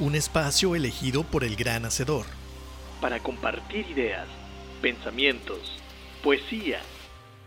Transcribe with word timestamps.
un 0.00 0.14
espacio 0.14 0.74
elegido 0.74 1.24
por 1.24 1.44
el 1.44 1.56
gran 1.56 1.84
hacedor. 1.84 2.24
Para 3.02 3.20
compartir 3.20 3.86
ideas, 3.90 4.26
pensamientos, 4.80 5.78
poesía, 6.24 6.80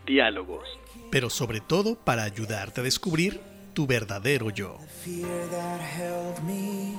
diálogos. 0.06 0.64
Pero 1.10 1.30
sobre 1.30 1.60
todo 1.60 1.96
para 1.96 2.22
ayudarte 2.22 2.80
a 2.80 2.84
descubrir 2.84 3.40
tu 3.72 3.88
verdadero 3.88 4.50
yo. 4.50 4.78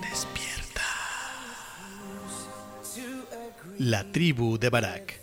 Despierta. 0.02 0.82
La 3.80 4.12
tribu 4.12 4.60
de 4.60 4.70
Barak. 4.70 5.22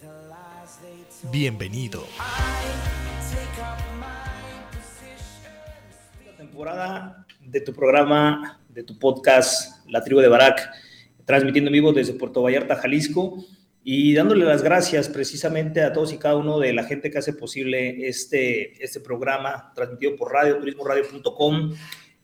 Bienvenido. 1.31 2.07
temporada 6.39 7.27
de 7.41 7.61
tu 7.61 7.73
programa, 7.73 8.61
de 8.73 8.83
tu 8.83 8.99
podcast, 8.99 9.87
La 9.89 10.03
Tribu 10.03 10.21
de 10.21 10.29
Barak, 10.29 10.71
transmitiendo 11.25 11.69
en 11.69 11.75
vivo 11.75 11.93
desde 11.93 12.15
Puerto 12.15 12.43
Vallarta, 12.43 12.77
Jalisco, 12.77 13.45
y 13.85 14.15
dándole 14.15 14.45
las 14.45 14.63
gracias 14.63 15.09
precisamente 15.09 15.83
a 15.83 15.93
todos 15.93 16.13
y 16.13 16.19
cada 16.19 16.37
uno 16.37 16.59
de 16.59 16.73
la 16.73 16.85
gente 16.85 17.11
que 17.11 17.19
hace 17.19 17.33
posible 17.33 18.09
este, 18.09 18.83
este 18.83 19.01
programa, 19.01 19.73
transmitido 19.75 20.17
por 20.17 20.33
radio, 20.33 20.59
turismoradio.com, 20.59 21.73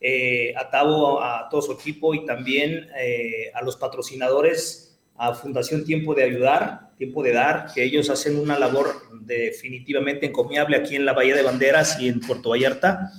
eh, 0.01 0.53
a 0.55 0.69
Tavo, 0.69 1.21
a 1.21 1.49
todo 1.49 1.61
su 1.61 1.73
equipo 1.73 2.13
y 2.13 2.25
también 2.25 2.87
eh, 2.97 3.51
a 3.53 3.61
los 3.61 3.75
patrocinadores, 3.75 4.97
a 5.15 5.33
Fundación 5.33 5.83
Tiempo 5.83 6.15
de 6.15 6.23
Ayudar, 6.23 6.91
Tiempo 6.97 7.21
de 7.21 7.33
Dar, 7.33 7.67
que 7.73 7.83
ellos 7.83 8.09
hacen 8.09 8.39
una 8.39 8.57
labor 8.57 8.87
definitivamente 9.21 10.27
encomiable 10.27 10.77
aquí 10.77 10.95
en 10.95 11.05
la 11.05 11.13
Bahía 11.13 11.35
de 11.35 11.43
Banderas 11.43 11.99
y 11.99 12.07
en 12.07 12.21
Puerto 12.21 12.51
Vallarta 12.51 13.11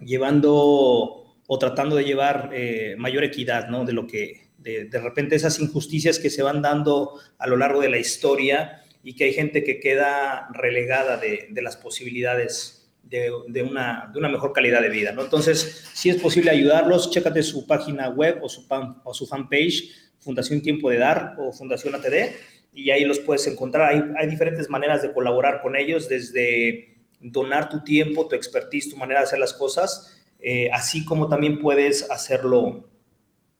llevando 0.00 1.19
o 1.52 1.58
tratando 1.58 1.96
de 1.96 2.04
llevar 2.04 2.50
eh, 2.52 2.94
mayor 2.96 3.24
equidad, 3.24 3.66
¿no? 3.66 3.84
De 3.84 3.92
lo 3.92 4.06
que, 4.06 4.50
de, 4.58 4.84
de, 4.84 5.00
repente 5.00 5.34
esas 5.34 5.58
injusticias 5.58 6.20
que 6.20 6.30
se 6.30 6.44
van 6.44 6.62
dando 6.62 7.18
a 7.38 7.48
lo 7.48 7.56
largo 7.56 7.80
de 7.80 7.90
la 7.90 7.98
historia 7.98 8.84
y 9.02 9.16
que 9.16 9.24
hay 9.24 9.32
gente 9.32 9.64
que 9.64 9.80
queda 9.80 10.46
relegada 10.52 11.16
de, 11.16 11.48
de 11.50 11.62
las 11.62 11.76
posibilidades 11.76 12.88
de, 13.02 13.32
una, 13.68 14.08
de 14.12 14.18
una 14.20 14.28
mejor 14.28 14.52
calidad 14.52 14.80
de 14.80 14.90
vida, 14.90 15.10
¿no? 15.10 15.24
Entonces, 15.24 15.90
si 15.92 16.08
es 16.08 16.18
posible 16.18 16.52
ayudarlos, 16.52 17.10
chécate 17.10 17.42
su 17.42 17.66
página 17.66 18.10
web 18.10 18.38
o 18.42 18.48
su, 18.48 18.68
pan, 18.68 19.00
o 19.02 19.12
su 19.12 19.26
fanpage, 19.26 19.90
Fundación 20.20 20.62
Tiempo 20.62 20.88
de 20.88 20.98
Dar 20.98 21.34
o 21.36 21.52
Fundación 21.52 21.96
ATD, 21.96 22.30
y 22.72 22.90
ahí 22.90 23.04
los 23.04 23.18
puedes 23.18 23.44
encontrar. 23.48 23.92
Hay, 23.92 24.04
hay 24.16 24.28
diferentes 24.28 24.70
maneras 24.70 25.02
de 25.02 25.12
colaborar 25.12 25.62
con 25.62 25.74
ellos, 25.74 26.08
desde 26.08 26.96
donar 27.18 27.68
tu 27.68 27.82
tiempo, 27.82 28.28
tu 28.28 28.36
expertise, 28.36 28.90
tu 28.90 28.96
manera 28.96 29.18
de 29.18 29.24
hacer 29.24 29.40
las 29.40 29.52
cosas, 29.52 30.19
eh, 30.42 30.70
así 30.72 31.04
como 31.04 31.28
también 31.28 31.58
puedes 31.60 32.10
hacerlo 32.10 32.88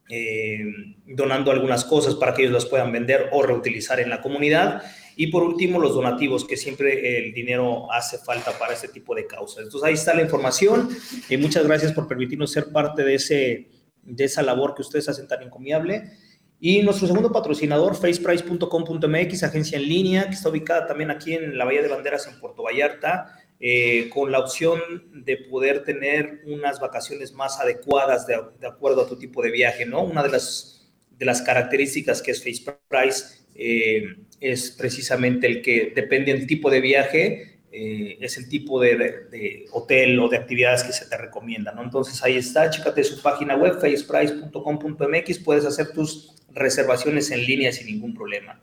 eh, 0.09 0.64
donando 1.06 1.53
algunas 1.53 1.84
cosas 1.84 2.14
para 2.17 2.34
que 2.34 2.42
ellos 2.42 2.55
las 2.55 2.67
puedan 2.67 2.91
vender 2.91 3.28
o 3.33 3.42
reutilizar 3.42 4.00
en 4.00 4.11
la 4.11 4.20
comunidad. 4.20 4.83
Y 5.14 5.28
por 5.28 5.42
último, 5.42 5.78
los 5.78 5.95
donativos, 5.95 6.45
que 6.45 6.56
siempre 6.56 7.19
el 7.19 7.34
dinero 7.34 7.92
hace 7.92 8.19
falta 8.19 8.58
para 8.58 8.73
este 8.73 8.89
tipo 8.89 9.14
de 9.14 9.27
causas. 9.27 9.64
Entonces 9.64 9.86
ahí 9.86 9.95
está 9.95 10.14
la 10.14 10.23
información 10.23 10.89
y 11.28 11.36
muchas 11.36 11.67
gracias 11.67 11.92
por 11.92 12.08
permitirnos 12.08 12.51
ser 12.51 12.73
parte 12.73 13.05
de, 13.05 13.14
ese, 13.14 13.69
de 14.03 14.25
esa 14.25 14.42
labor 14.42 14.75
que 14.75 14.83
ustedes 14.83 15.08
hacen 15.08 15.28
tan 15.28 15.42
encomiable. 15.42 16.11
Y 16.58 16.83
nuestro 16.83 17.06
segundo 17.06 17.31
patrocinador, 17.33 17.95
faceprice.com.mx, 17.95 19.42
agencia 19.45 19.78
en 19.78 19.89
línea, 19.89 20.25
que 20.25 20.34
está 20.34 20.48
ubicada 20.48 20.86
también 20.86 21.11
aquí 21.11 21.34
en 21.34 21.56
la 21.56 21.64
Bahía 21.64 21.83
de 21.83 21.89
Banderas, 21.89 22.27
en 22.27 22.39
Puerto 22.39 22.62
Vallarta 22.62 23.39
eh, 23.62 24.08
con 24.08 24.33
la 24.33 24.39
opción 24.39 24.80
de 25.12 25.36
poder 25.36 25.84
tener 25.84 26.41
unas 26.47 26.80
vacaciones 26.80 27.34
más 27.34 27.61
adecuadas 27.61 28.27
de, 28.27 28.34
acuerdo 28.67 29.02
a 29.02 29.06
tu 29.06 29.19
tipo 29.19 29.42
de 29.42 29.50
viaje, 29.50 29.84
¿no? 29.84 30.02
Una 30.02 30.22
de 30.22 30.30
las, 30.30 30.91
de 31.11 31.27
las 31.27 31.42
características 31.42 32.22
que 32.22 32.30
es 32.30 32.42
Face 32.42 32.64
Price 32.89 33.44
eh, 33.55 34.17
es 34.41 34.70
precisamente 34.70 35.47
el 35.47 35.61
que 35.61 35.92
depende 35.94 36.33
del 36.33 36.47
tipo 36.47 36.70
de 36.70 36.80
viaje, 36.80 37.58
eh, 37.70 38.17
es 38.23 38.39
el 38.39 38.48
tipo 38.48 38.80
de, 38.80 39.67
hotel 39.73 40.18
o 40.20 40.30
de 40.30 40.39
actividades 40.39 40.83
que 40.83 40.95
se 40.95 41.05
te 41.05 41.18
recomiendan, 41.18 41.77
¿no? 41.77 41.83
Entonces 41.83 42.24
ahí 42.24 42.39
está, 42.39 42.70
chécate 42.70 43.05
su 43.05 43.20
página 43.20 43.56
web, 43.56 43.79
faceprice.com.mx, 43.79 45.39
puedes 45.40 45.67
hacer 45.67 45.92
tus 45.92 46.35
reservaciones 46.55 47.30
en 47.30 47.45
línea 47.45 47.73
sin 47.73 47.89
ningún 47.89 48.14
problema. 48.14 48.58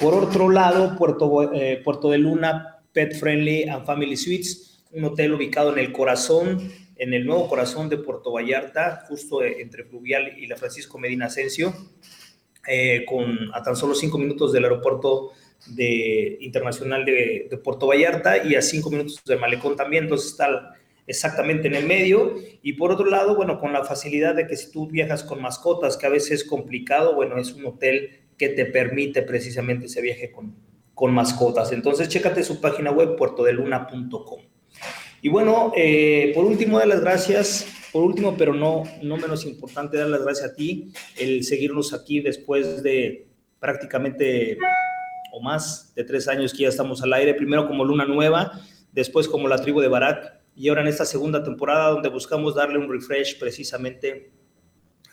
Por 0.00 0.14
otro 0.14 0.48
lado, 0.48 0.96
Puerto, 0.96 1.52
Puerto 1.84 2.10
de 2.10 2.18
Luna 2.18 2.73
Pet 2.94 3.14
Friendly 3.16 3.64
and 3.64 3.84
Family 3.84 4.16
Suites, 4.16 4.84
un 4.92 5.04
hotel 5.04 5.34
ubicado 5.34 5.72
en 5.72 5.80
el 5.80 5.92
corazón, 5.92 6.72
en 6.96 7.12
el 7.12 7.26
nuevo 7.26 7.48
corazón 7.48 7.88
de 7.88 7.98
Puerto 7.98 8.32
Vallarta, 8.32 9.04
justo 9.08 9.42
entre 9.44 9.84
Fluvial 9.84 10.38
y 10.38 10.46
la 10.46 10.56
Francisco 10.56 10.98
Medina 10.98 11.26
Asensio, 11.26 11.74
eh, 12.66 13.04
con 13.06 13.52
a 13.52 13.62
tan 13.62 13.76
solo 13.76 13.94
cinco 13.94 14.16
minutos 14.16 14.52
del 14.52 14.64
aeropuerto 14.64 15.32
internacional 16.40 17.04
de, 17.04 17.48
de, 17.50 17.56
Puerto 17.58 17.86
Vallarta 17.86 18.44
y 18.44 18.54
a 18.54 18.62
cinco 18.62 18.90
minutos 18.90 19.22
de 19.24 19.36
Malecón 19.36 19.76
también, 19.76 20.04
entonces 20.04 20.32
está 20.32 20.74
exactamente 21.06 21.68
en 21.68 21.74
el 21.74 21.86
medio. 21.86 22.36
Y 22.62 22.74
por 22.74 22.92
otro 22.92 23.06
lado, 23.06 23.34
bueno, 23.34 23.58
con 23.58 23.72
la 23.72 23.84
facilidad 23.84 24.34
de 24.34 24.46
que 24.46 24.56
si 24.56 24.70
tú 24.70 24.86
viajas 24.86 25.24
con 25.24 25.42
mascotas, 25.42 25.96
que 25.96 26.06
a 26.06 26.10
veces 26.10 26.42
es 26.42 26.44
complicado, 26.44 27.14
bueno, 27.14 27.38
es 27.38 27.52
un 27.52 27.66
hotel 27.66 28.20
que 28.38 28.50
te 28.50 28.66
permite 28.66 29.22
precisamente 29.22 29.86
ese 29.86 30.02
viaje 30.02 30.30
con, 30.30 30.54
con 30.94 31.12
mascotas. 31.12 31.72
Entonces, 31.72 32.08
chécate 32.08 32.42
su 32.42 32.60
página 32.60 32.90
web, 32.90 33.16
puertodeluna.com. 33.16 34.40
Y 35.22 35.28
bueno, 35.28 35.72
eh, 35.74 36.32
por 36.34 36.44
último, 36.44 36.78
dar 36.78 36.88
las 36.88 37.00
gracias, 37.00 37.66
por 37.92 38.04
último, 38.04 38.36
pero 38.36 38.52
no, 38.52 38.82
no 39.02 39.16
menos 39.16 39.46
importante, 39.46 39.96
dar 39.96 40.08
las 40.08 40.22
gracias 40.22 40.50
a 40.50 40.54
ti, 40.54 40.92
el 41.16 41.44
seguirnos 41.44 41.94
aquí 41.94 42.20
después 42.20 42.82
de 42.82 43.26
prácticamente 43.58 44.58
o 45.32 45.40
más 45.40 45.92
de 45.94 46.04
tres 46.04 46.28
años 46.28 46.52
que 46.52 46.64
ya 46.64 46.68
estamos 46.68 47.02
al 47.02 47.12
aire, 47.14 47.34
primero 47.34 47.66
como 47.66 47.84
Luna 47.84 48.04
Nueva, 48.04 48.52
después 48.92 49.26
como 49.26 49.48
la 49.48 49.56
tribu 49.56 49.80
de 49.80 49.88
Barak, 49.88 50.40
y 50.54 50.68
ahora 50.68 50.82
en 50.82 50.88
esta 50.88 51.04
segunda 51.04 51.42
temporada 51.42 51.90
donde 51.90 52.08
buscamos 52.08 52.54
darle 52.54 52.78
un 52.78 52.88
refresh 52.88 53.38
precisamente 53.40 54.30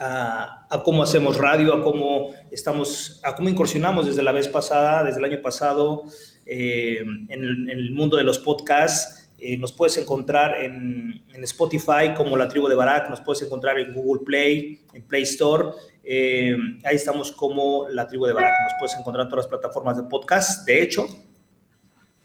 a, 0.01 0.66
a, 0.67 0.84
cómo 0.84 1.03
hacemos 1.03 1.38
radio, 1.38 1.75
a 1.75 1.84
cómo 1.84 2.31
estamos, 2.50 3.22
a 3.23 3.35
cómo 3.35 3.50
incursionamos 3.50 4.07
desde 4.07 4.23
la 4.23 4.31
vez 4.31 4.47
pasada, 4.47 5.03
desde 5.03 5.19
el 5.19 5.25
año 5.25 5.41
pasado, 5.44 6.06
eh, 6.47 6.97
en, 7.01 7.44
el, 7.44 7.69
en, 7.69 7.78
el, 7.78 7.91
mundo 7.91 8.17
de 8.17 8.23
los 8.23 8.39
podcasts. 8.39 9.29
Eh, 9.38 9.57
nos 9.57 9.72
puedes 9.72 9.97
encontrar 9.97 10.59
en, 10.63 11.23
en, 11.31 11.44
Spotify 11.44 12.13
como 12.17 12.35
La 12.35 12.47
Tribu 12.47 12.67
de 12.67 12.75
Barak, 12.75 13.12
nos 13.12 13.22
puedes 13.22 13.44
encontrar 13.44 13.78
en 13.78 13.94
Google 13.94 14.23
Play, 14.25 14.81
en 14.91 15.03
Play 15.03 15.22
Store. 15.22 15.69
Eh, 16.03 16.57
ahí 16.83 16.95
estamos 16.95 17.31
como 17.31 17.88
La 17.89 18.07
Tribu 18.07 18.25
de 18.25 18.33
Barak. 18.33 18.53
Nos 18.63 18.73
puedes 18.79 18.97
encontrar 18.97 19.25
en 19.25 19.29
todas 19.29 19.45
las 19.45 19.50
plataformas 19.50 19.97
de 19.97 20.03
podcast, 20.03 20.66
de 20.66 20.81
hecho. 20.81 21.06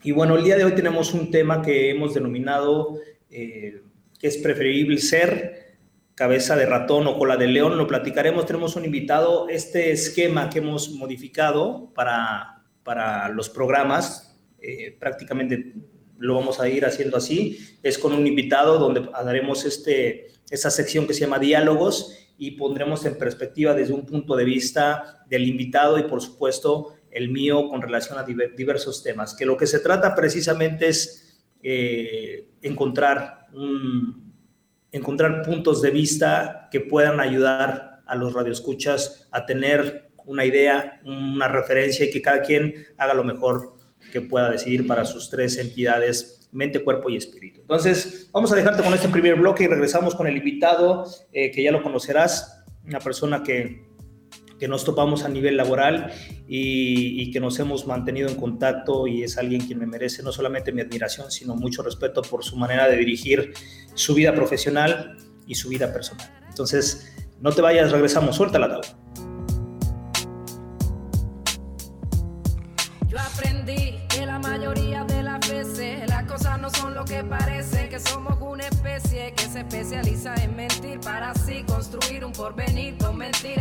Y 0.01 0.11
bueno, 0.13 0.35
el 0.35 0.43
día 0.43 0.57
de 0.57 0.65
hoy 0.65 0.73
tenemos 0.73 1.13
un 1.13 1.29
tema 1.29 1.61
que 1.61 1.91
hemos 1.91 2.15
denominado 2.15 2.97
que 3.29 4.27
es 4.27 4.37
preferible 4.37 4.97
ser 4.97 5.66
cabeza 6.17 6.55
de 6.55 6.65
ratón 6.65 7.05
o 7.05 7.15
cola 7.15 7.37
de 7.37 7.45
león, 7.45 7.77
lo 7.77 7.85
platicaremos. 7.85 8.47
Tenemos 8.47 8.75
un 8.75 8.83
invitado, 8.85 9.47
este 9.49 9.91
esquema 9.91 10.49
que 10.49 10.57
hemos 10.57 10.89
modificado 10.89 11.93
para, 11.93 12.63
para 12.83 13.29
los 13.29 13.49
programas, 13.49 14.35
eh, 14.59 14.97
prácticamente 14.99 15.75
lo 16.17 16.33
vamos 16.33 16.59
a 16.59 16.67
ir 16.67 16.87
haciendo 16.87 17.17
así, 17.17 17.59
es 17.83 17.99
con 17.99 18.13
un 18.13 18.25
invitado 18.25 18.79
donde 18.79 19.07
haremos 19.13 19.63
este, 19.63 20.29
esta 20.49 20.71
sección 20.71 21.05
que 21.05 21.13
se 21.13 21.19
llama 21.19 21.37
diálogos 21.37 22.11
y 22.35 22.51
pondremos 22.51 23.05
en 23.05 23.19
perspectiva 23.19 23.75
desde 23.75 23.93
un 23.93 24.03
punto 24.03 24.35
de 24.35 24.43
vista 24.43 25.23
del 25.29 25.47
invitado 25.47 25.99
y 25.99 26.03
por 26.03 26.23
supuesto 26.23 26.95
el 27.11 27.29
mío 27.29 27.69
con 27.69 27.79
relación 27.79 28.17
a 28.17 28.23
diversos 28.23 29.03
temas, 29.03 29.35
que 29.35 29.45
lo 29.45 29.55
que 29.55 29.67
se 29.67 29.81
trata 29.81 30.15
precisamente 30.15 30.87
es 30.87 31.45
eh, 31.61 32.49
encontrar 32.63 33.45
un, 33.53 34.26
encontrar 34.91 35.41
puntos 35.43 35.81
de 35.81 35.91
vista 35.91 36.67
que 36.71 36.79
puedan 36.79 37.19
ayudar 37.19 38.01
a 38.05 38.15
los 38.15 38.33
radioescuchas 38.33 39.27
a 39.31 39.45
tener 39.45 40.09
una 40.25 40.45
idea, 40.45 40.99
una 41.05 41.47
referencia 41.47 42.05
y 42.05 42.11
que 42.11 42.21
cada 42.21 42.41
quien 42.41 42.87
haga 42.97 43.13
lo 43.13 43.23
mejor 43.23 43.77
que 44.11 44.21
pueda 44.21 44.49
decidir 44.49 44.87
para 44.87 45.05
sus 45.05 45.29
tres 45.29 45.57
entidades, 45.57 46.49
mente, 46.51 46.83
cuerpo 46.83 47.09
y 47.09 47.17
espíritu. 47.17 47.61
Entonces, 47.61 48.29
vamos 48.31 48.51
a 48.51 48.55
dejarte 48.55 48.83
con 48.83 48.93
este 48.93 49.09
primer 49.09 49.35
bloque 49.35 49.63
y 49.63 49.67
regresamos 49.67 50.15
con 50.15 50.27
el 50.27 50.37
invitado, 50.37 51.05
eh, 51.31 51.51
que 51.51 51.63
ya 51.63 51.71
lo 51.71 51.83
conocerás, 51.83 52.63
una 52.85 52.99
persona 52.99 53.43
que 53.43 53.86
que 54.59 54.67
nos 54.67 54.83
topamos 54.83 55.23
a 55.23 55.29
nivel 55.29 55.57
laboral 55.57 56.11
y, 56.47 57.21
y, 57.21 57.31
que 57.31 57.39
nos 57.39 57.59
hemos 57.59 57.85
mantenido 57.87 58.29
en 58.29 58.35
contacto 58.35 59.07
y 59.07 59.23
es 59.23 59.37
alguien 59.37 59.65
quien 59.65 59.79
me 59.79 59.85
merece 59.85 60.23
no 60.23 60.31
solamente 60.31 60.71
mi 60.71 60.81
admiración, 60.81 61.31
sino 61.31 61.55
mucho 61.55 61.83
respeto 61.83 62.21
por 62.21 62.43
su 62.43 62.57
manera 62.57 62.87
de 62.87 62.97
dirigir 62.97 63.53
su 63.93 64.13
vida 64.13 64.33
profesional 64.33 65.17
y 65.45 65.55
su 65.55 65.69
vida 65.69 65.91
personal. 65.93 66.27
Entonces, 66.49 67.13
no 67.39 67.51
te 67.51 67.61
vayas, 67.61 67.91
regresamos, 67.91 68.35
suelta 68.35 68.59
la 68.59 68.67
tabla. 68.67 68.87
Yo 73.07 73.19
aprendí 73.19 73.95
que 74.09 74.25
la 74.25 74.39
mayoría 74.39 75.03
de 75.05 75.23
las 75.23 75.39
veces 75.49 76.09
las 76.09 76.23
cosas 76.25 76.59
no 76.59 76.69
son 76.69 76.93
lo 76.93 77.05
que 77.05 77.23
parece, 77.23 77.89
que 77.89 77.99
somos 77.99 78.37
una 78.41 78.67
especie 78.67 79.33
que 79.33 79.43
se 79.43 79.59
especializa 79.59 80.35
en 80.43 80.55
mentir 80.55 80.99
para 80.99 81.31
así 81.31 81.63
construir 81.63 82.25
un 82.25 82.31
porvenir 82.31 82.97
con 82.97 83.17
mentiras. 83.17 83.56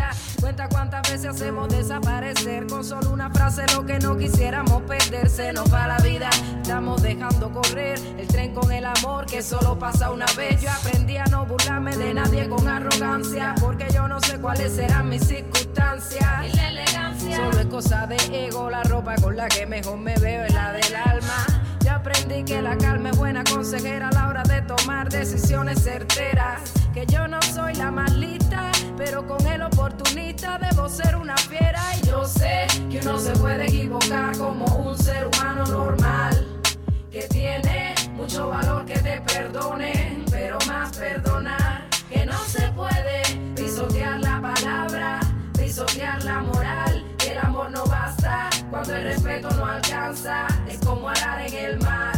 Veces 1.16 1.30
hacemos 1.30 1.68
desaparecer 1.70 2.66
con 2.66 2.84
solo 2.84 3.10
una 3.10 3.30
frase 3.30 3.62
lo 3.74 3.86
que 3.86 3.98
no 3.98 4.18
quisiéramos 4.18 4.82
perderse. 4.82 5.50
Nos 5.54 5.72
va 5.72 5.86
la 5.86 5.96
vida, 6.00 6.28
estamos 6.60 7.00
dejando 7.00 7.50
correr 7.50 7.98
el 8.18 8.26
tren 8.26 8.52
con 8.52 8.70
el 8.70 8.84
amor 8.84 9.24
que 9.24 9.40
solo 9.40 9.78
pasa 9.78 10.10
una 10.10 10.26
vez. 10.36 10.60
Yo 10.60 10.68
aprendí 10.70 11.16
a 11.16 11.24
no 11.24 11.46
burlarme 11.46 11.96
de 11.96 12.12
nadie 12.12 12.46
con 12.50 12.68
arrogancia, 12.68 13.54
porque 13.62 13.86
yo 13.94 14.06
no 14.08 14.20
sé 14.20 14.38
cuáles 14.38 14.72
serán 14.74 15.08
mis 15.08 15.26
circunstancias. 15.26 16.52
Y 16.52 16.54
la 16.54 16.68
elegancia 16.68 17.36
solo 17.36 17.60
es 17.60 17.66
cosa 17.68 18.06
de 18.06 18.16
ego, 18.30 18.68
la 18.68 18.82
ropa 18.82 19.14
con 19.14 19.36
la 19.36 19.48
que 19.48 19.64
mejor 19.64 19.96
me 19.96 20.18
veo 20.18 20.44
es 20.44 20.52
la 20.52 20.72
del 20.72 20.96
alma. 20.96 21.46
Yo 21.82 21.92
aprendí 21.92 22.44
que 22.44 22.60
la 22.60 22.76
calma 22.76 23.08
es 23.08 23.16
buena 23.16 23.42
consejera 23.42 24.08
a 24.08 24.12
la 24.12 24.28
hora 24.28 24.42
de 24.42 24.60
tomar 24.60 25.08
decisiones 25.08 25.82
certeras. 25.82 26.75
Que 26.96 27.04
yo 27.04 27.28
no 27.28 27.42
soy 27.42 27.74
la 27.74 27.90
más 27.90 28.10
lista, 28.14 28.72
pero 28.96 29.26
con 29.26 29.46
el 29.46 29.60
oportunista 29.60 30.58
debo 30.58 30.88
ser 30.88 31.14
una 31.14 31.36
fiera. 31.36 31.82
Y 32.02 32.06
yo 32.06 32.24
sé 32.24 32.66
que 32.90 33.00
uno 33.00 33.18
se 33.18 33.32
puede 33.32 33.66
equivocar 33.66 34.34
como 34.38 34.64
un 34.64 34.96
ser 34.96 35.26
humano 35.26 35.66
normal. 35.66 36.62
Que 37.10 37.28
tiene 37.28 37.94
mucho 38.14 38.48
valor 38.48 38.86
que 38.86 38.98
te 38.98 39.20
perdone, 39.20 40.24
pero 40.30 40.56
más 40.66 40.96
perdonar. 40.96 41.86
Que 42.10 42.24
no 42.24 42.38
se 42.44 42.66
puede 42.72 43.20
pisotear 43.54 44.18
la 44.20 44.40
palabra, 44.40 45.20
pisotear 45.52 46.24
la 46.24 46.40
moral. 46.40 47.04
Que 47.18 47.32
el 47.32 47.38
amor 47.40 47.72
no 47.72 47.84
basta 47.84 48.48
cuando 48.70 48.96
el 48.96 49.02
respeto 49.02 49.50
no 49.50 49.66
alcanza. 49.66 50.46
Es 50.66 50.78
como 50.78 51.10
arar 51.10 51.46
en 51.46 51.54
el 51.54 51.78
mar. 51.78 52.15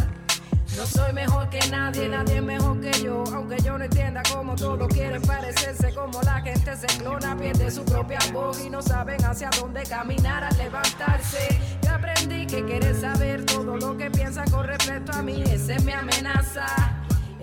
No 0.78 0.86
soy 0.86 1.12
mejor 1.12 1.50
que 1.50 1.58
nadie, 1.70 2.08
nadie 2.08 2.36
es 2.36 2.42
mejor 2.42 2.80
que 2.80 2.92
yo. 3.02 3.24
Aunque 3.34 3.56
yo 3.64 3.76
no 3.76 3.82
entienda 3.82 4.22
cómo 4.32 4.54
todos 4.54 4.86
quieren 4.86 5.20
parecerse, 5.22 5.92
como 5.92 6.22
la 6.22 6.40
gente 6.40 6.76
se 6.76 6.86
clona, 6.98 7.36
pierde 7.36 7.68
su 7.68 7.84
propia 7.84 8.20
voz 8.32 8.64
y 8.64 8.70
no 8.70 8.80
saben 8.80 9.24
hacia 9.24 9.50
dónde 9.58 9.82
caminar 9.82 10.44
al 10.44 10.56
levantarse. 10.56 11.58
Yo 11.82 11.90
aprendí 11.90 12.46
que 12.46 12.64
querer 12.64 12.94
saber 12.94 13.44
todo 13.44 13.76
lo 13.76 13.96
que 13.96 14.08
piensan 14.08 14.48
con 14.52 14.68
respecto 14.68 15.10
a 15.14 15.20
mí, 15.20 15.42
esa 15.50 15.74
es 15.74 15.84
mi 15.84 15.90
amenaza. 15.90 16.66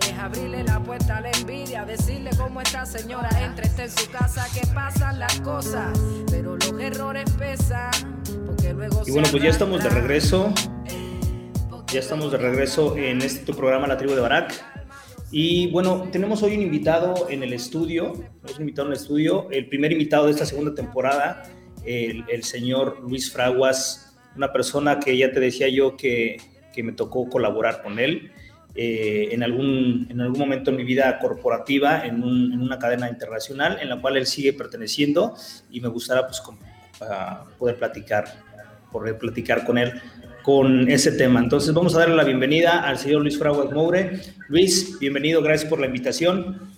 Es 0.00 0.18
abrirle 0.18 0.64
la 0.64 0.80
puerta 0.80 1.18
a 1.18 1.20
la 1.20 1.30
envidia, 1.32 1.84
decirle 1.84 2.30
cómo 2.38 2.62
esta 2.62 2.86
señora 2.86 3.28
entra, 3.38 3.66
está 3.66 3.84
en 3.84 3.90
su 3.90 4.10
casa, 4.10 4.46
que 4.54 4.66
pasan 4.68 5.18
las 5.18 5.38
cosas, 5.40 5.98
pero 6.30 6.56
los 6.56 6.80
errores 6.80 7.30
pesan, 7.32 7.90
porque 8.46 8.72
luego 8.72 9.02
Y 9.04 9.10
bueno, 9.10 9.28
pues 9.30 9.42
ya 9.42 9.50
estamos 9.50 9.82
de 9.82 9.90
regreso. 9.90 10.54
Ya 11.92 12.00
estamos 12.00 12.32
de 12.32 12.38
regreso 12.38 12.96
en 12.96 13.22
este 13.22 13.44
tu 13.44 13.56
programa 13.56 13.86
La 13.86 13.96
Tribu 13.96 14.14
de 14.14 14.20
Barak. 14.20 14.52
Y 15.30 15.70
bueno, 15.70 16.08
tenemos 16.10 16.42
hoy 16.42 16.56
un 16.56 16.62
invitado 16.62 17.28
en 17.30 17.44
el 17.44 17.52
estudio, 17.52 18.12
un 18.12 18.60
invitado 18.60 18.88
en 18.88 18.94
el 18.94 18.98
estudio, 18.98 19.48
el 19.52 19.68
primer 19.68 19.92
invitado 19.92 20.26
de 20.26 20.32
esta 20.32 20.44
segunda 20.46 20.74
temporada, 20.74 21.44
el, 21.84 22.24
el 22.28 22.42
señor 22.42 23.00
Luis 23.02 23.32
Fraguas, 23.32 24.16
una 24.34 24.52
persona 24.52 24.98
que 24.98 25.16
ya 25.16 25.30
te 25.30 25.38
decía 25.38 25.68
yo 25.68 25.96
que, 25.96 26.38
que 26.72 26.82
me 26.82 26.90
tocó 26.90 27.28
colaborar 27.28 27.82
con 27.82 28.00
él 28.00 28.32
eh, 28.74 29.28
en, 29.30 29.44
algún, 29.44 30.08
en 30.10 30.20
algún 30.20 30.38
momento 30.40 30.70
en 30.70 30.76
mi 30.76 30.84
vida 30.84 31.18
corporativa, 31.20 32.04
en, 32.04 32.22
un, 32.22 32.52
en, 32.52 32.60
una 32.60 32.80
cadena 32.80 33.08
internacional 33.08 33.78
en 33.80 33.88
la 33.88 34.00
cual 34.00 34.16
él 34.16 34.26
sigue 34.26 34.52
perteneciendo 34.52 35.34
y 35.70 35.80
me 35.80 35.88
gustaría 35.88 36.26
pues, 36.26 36.40
con, 36.40 36.56
uh, 36.56 37.48
poder 37.58 37.76
platicar, 37.76 38.24
poder 38.90 39.16
platicar 39.18 39.64
con 39.64 39.78
él 39.78 40.02
con 40.46 40.88
ese 40.88 41.10
tema. 41.10 41.40
Entonces 41.40 41.74
vamos 41.74 41.96
a 41.96 41.98
darle 41.98 42.14
la 42.14 42.22
bienvenida 42.22 42.78
al 42.84 42.98
señor 42.98 43.22
Luis 43.22 43.36
Fraguas 43.36 43.68
Moure. 43.72 44.20
Luis, 44.46 44.96
bienvenido, 45.00 45.42
gracias 45.42 45.68
por 45.68 45.80
la 45.80 45.86
invitación. 45.86 46.70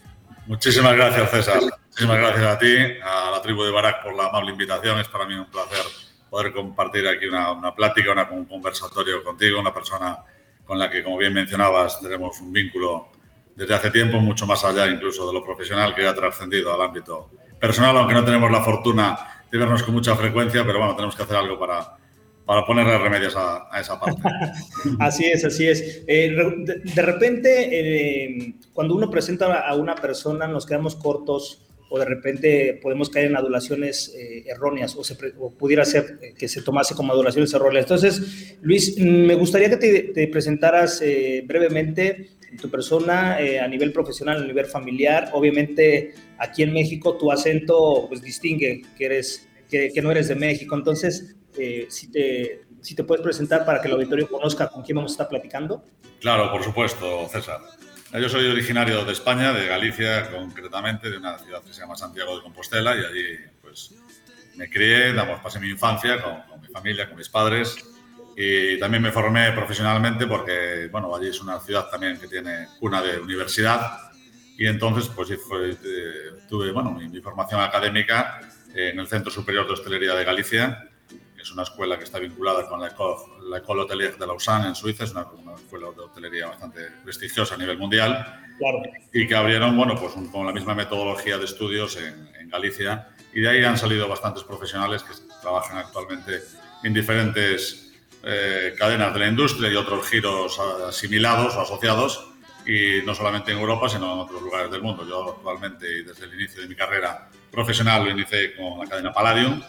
Muchísimas 0.47 0.97
gracias, 0.97 1.31
César. 1.31 1.61
Muchísimas 1.91 2.17
gracias 2.17 2.47
a 2.47 2.59
ti, 2.59 2.75
a 3.05 3.31
la 3.31 3.43
tribu 3.43 3.63
de 3.65 3.71
Barak 3.71 4.03
por 4.03 4.17
la 4.17 4.29
amable 4.29 4.53
invitación. 4.53 4.99
Es 4.99 5.09
para 5.09 5.27
mí 5.27 5.35
un 5.35 5.51
placer 5.51 5.85
poder 6.31 6.55
compartir 6.55 7.07
aquí 7.07 7.27
una, 7.27 7.75
plática, 7.75 8.11
una, 8.11 8.27
un 8.31 8.47
conversatorio 8.47 9.23
contigo, 9.23 9.61
una 9.61 9.75
persona 9.75 10.17
con 10.65 10.79
la 10.79 10.89
que, 10.89 11.05
como 11.05 11.19
bien 11.19 11.35
mencionabas, 11.35 12.01
tenemos 12.01 12.41
un 12.41 12.51
vínculo 12.51 13.11
desde 13.55 13.75
hace 13.75 13.91
tiempo, 13.91 14.19
mucho 14.19 14.47
más 14.47 14.65
allá 14.65 14.87
incluso 14.87 15.27
de 15.27 15.35
lo 15.35 15.45
profesional 15.45 15.95
que 15.95 16.07
ha 16.07 16.15
trascendido 16.15 16.73
al 16.73 16.81
ámbito 16.81 17.33
personal, 17.61 17.99
aunque 17.99 18.15
no 18.15 18.25
tenemos 18.25 18.51
la 18.51 18.63
fortuna 18.63 19.43
de 19.51 19.59
vernos 19.59 19.83
con 19.83 19.93
mucha 19.93 20.17
frecuencia, 20.17 20.65
pero 20.65 20.79
bueno, 20.79 20.97
tenemos 20.97 21.15
que 21.15 21.23
hacer 21.23 21.37
algo 21.37 21.59
para, 21.59 21.98
para 22.49 22.65
ponerle 22.65 22.97
remedios 22.97 23.37
a, 23.37 23.69
a 23.71 23.79
esa 23.79 24.01
parte. 24.01 24.23
así 25.01 25.27
es, 25.27 25.45
así 25.45 25.69
es. 25.69 26.03
Eh, 26.07 26.31
de, 26.31 26.81
de, 26.95 27.03
repente, 27.03 27.69
eh, 27.71 28.55
cuando 28.73 28.95
uno 28.95 29.11
presenta 29.11 29.69
a 29.69 29.75
una 29.75 29.95
persona, 29.95 30.49
nos 30.49 30.65
quedamos 30.65 30.97
cortos 30.97 31.69
o 31.91 31.99
de 31.99 32.07
repente 32.07 32.81
podemos 32.83 33.11
caer 33.11 33.27
en 33.27 33.37
adulaciones 33.37 34.15
eh, 34.17 34.45
erróneas 34.47 34.97
o, 34.97 35.05
se, 35.05 35.15
o, 35.39 35.51
pudiera 35.51 35.85
ser 35.85 36.19
que 36.39 36.49
se 36.49 36.63
tomase 36.63 36.95
como 36.95 37.13
adulaciones 37.13 37.53
erróneas. 37.53 37.85
Entonces, 37.85 38.57
Luis, 38.63 38.99
me 38.99 39.35
gustaría 39.35 39.69
que 39.69 39.77
te, 39.77 40.03
te 40.15 40.29
presentaras 40.29 41.03
eh, 41.03 41.43
brevemente 41.47 42.31
tu 42.63 42.71
persona 42.71 43.39
eh, 43.43 43.61
a 43.61 43.69
nivel 43.69 43.93
profesional, 43.93 44.43
a 44.43 44.47
nivel 44.47 44.65
familiar. 44.65 45.29
Obviamente, 45.35 46.15
aquí 46.39 46.63
en 46.63 46.73
México 46.73 47.19
tu 47.19 47.31
acento 47.31 48.07
pues 48.09 48.23
distingue 48.23 48.81
que, 48.97 49.05
eres, 49.05 49.47
que, 49.71 49.93
que 49.93 50.01
no 50.01 50.11
eres 50.11 50.29
de 50.29 50.35
México. 50.35 50.75
Entonces, 50.75 51.37
eh, 51.59 51.87
si, 51.91 52.11
te, 52.11 52.65
si 52.81 52.95
te 52.95 53.05
puedes 53.05 53.23
presentar 53.23 53.65
para 53.65 53.81
que 53.81 53.89
el 53.89 53.95
auditorio 53.95 54.29
conozca 54.29 54.69
con 54.69 54.83
quién 54.83 54.97
vamos 54.97 55.13
a 55.13 55.15
estar 55.15 55.29
platicando. 55.29 55.85
Claro, 56.21 56.51
por 56.51 56.63
supuesto, 56.63 57.29
César. 57.29 57.61
Yo 58.13 58.29
soy 58.29 58.47
originario 58.47 59.05
de 59.05 59.13
España, 59.13 59.53
de 59.53 59.67
Galicia 59.67 60.31
concretamente, 60.31 61.11
de 61.11 61.19
una 61.19 61.39
ciudad 61.39 61.63
que 61.63 61.75
se 61.75 61.81
llama 61.81 61.95
Santiago 61.95 62.37
de 62.37 62.43
Compostela 62.43 62.97
y 62.97 63.01
allí 63.01 63.39
pues 63.61 63.95
me 64.57 64.71
crié, 64.71 65.13
damos, 65.13 65.41
pasé 65.41 65.61
mi 65.61 65.69
infancia 65.69 66.23
con, 66.23 66.41
con, 66.49 66.61
mi 66.61 66.69
familia, 66.69 67.07
con 67.07 67.19
mis 67.19 67.29
padres 67.29 67.77
y 68.35 68.79
también 68.79 69.03
me 69.03 69.13
formé 69.13 69.53
profesionalmente 69.53 70.27
porque, 70.27 70.89
bueno, 70.91 71.15
allí 71.15 71.29
es 71.29 71.41
una 71.43 71.61
ciudad 71.61 71.91
también 71.91 72.19
que 72.19 72.29
tiene 72.29 72.69
cuna 72.81 73.03
de 73.03 73.19
universidad 73.19 74.11
y 74.57 74.67
entonces 74.67 75.11
pues 75.15 75.29
fue, 75.47 75.71
eh, 75.71 75.77
tuve, 76.49 76.73
bueno, 76.73 76.91
mi, 76.91 77.09
mi, 77.09 77.21
formación 77.21 77.61
académica 77.61 78.41
en 78.75 78.99
el 78.99 79.07
Centro 79.07 79.31
Superior 79.31 79.67
de 79.67 79.75
Hostelería 79.75 80.15
de 80.15 80.25
Galicia 80.25 80.88
es 81.41 81.51
una 81.53 81.63
escuela 81.63 81.99
que 81.99 82.05
está 82.05 82.19
vinculada 82.19 82.69
con 82.69 82.81
la 82.81 82.89
École, 82.89 83.17
la 83.49 83.59
École 83.59 83.83
Hotelier 83.83 84.17
de 84.17 84.27
Lausanne 84.27 84.69
en 84.69 84.75
Suiza, 84.75 85.05
es 85.05 85.13
una, 85.13 85.27
una, 85.27 85.55
escuela 85.55 85.89
de 85.91 86.01
hostelería 86.03 86.49
bastante 86.49 86.89
prestigiosa 87.05 87.55
a 87.55 87.59
nivel 87.59 87.79
mundial, 87.79 88.43
claro. 88.59 88.83
y 89.13 89.27
que 89.27 89.35
abrieron, 89.35 89.77
bueno, 89.77 89.95
pues 89.97 90.15
un, 90.15 90.29
con 90.29 90.47
la 90.47 90.53
misma 90.53 90.75
metodología 90.75 91.39
de 91.39 91.45
estudios 91.45 91.97
en, 91.97 92.29
en, 92.39 92.49
Galicia, 92.49 93.09
y 93.33 93.41
de 93.41 93.49
ahí 93.51 93.65
han 93.65 93.77
salido 93.77 94.09
bastantes 94.09 94.43
profesionales 94.43 95.03
que 95.03 95.13
trabajan 95.43 95.79
actualmente 95.79 96.41
en 96.83 96.95
diferentes 96.95 97.93
eh, 98.23 98.75
cadenas 98.79 99.13
de 99.13 99.21
la 99.21 99.29
industria 99.29 99.71
y 99.71 99.77
otros 99.77 100.09
giros 100.09 100.59
asimilados 100.59 101.55
o 101.55 101.61
asociados, 101.61 102.29
y 102.67 103.01
no 103.07 103.15
solamente 103.15 103.53
en 103.53 103.59
Europa, 103.59 103.89
sino 103.89 104.13
en 104.13 104.19
otros 104.21 104.43
lugares 104.43 104.71
del 104.71 104.83
mundo. 104.83 105.07
Yo 105.09 105.37
actualmente, 105.37 106.01
y 106.01 106.03
desde 106.03 106.25
el 106.25 106.35
inicio 106.35 106.61
de 106.61 106.69
mi 106.69 106.75
carrera 106.75 107.29
profesional, 107.51 108.05
lo 108.05 108.11
inicié 108.11 108.55
con 108.55 108.81
la 108.81 108.87
cadena 108.87 109.13
Palladium, 109.13 109.63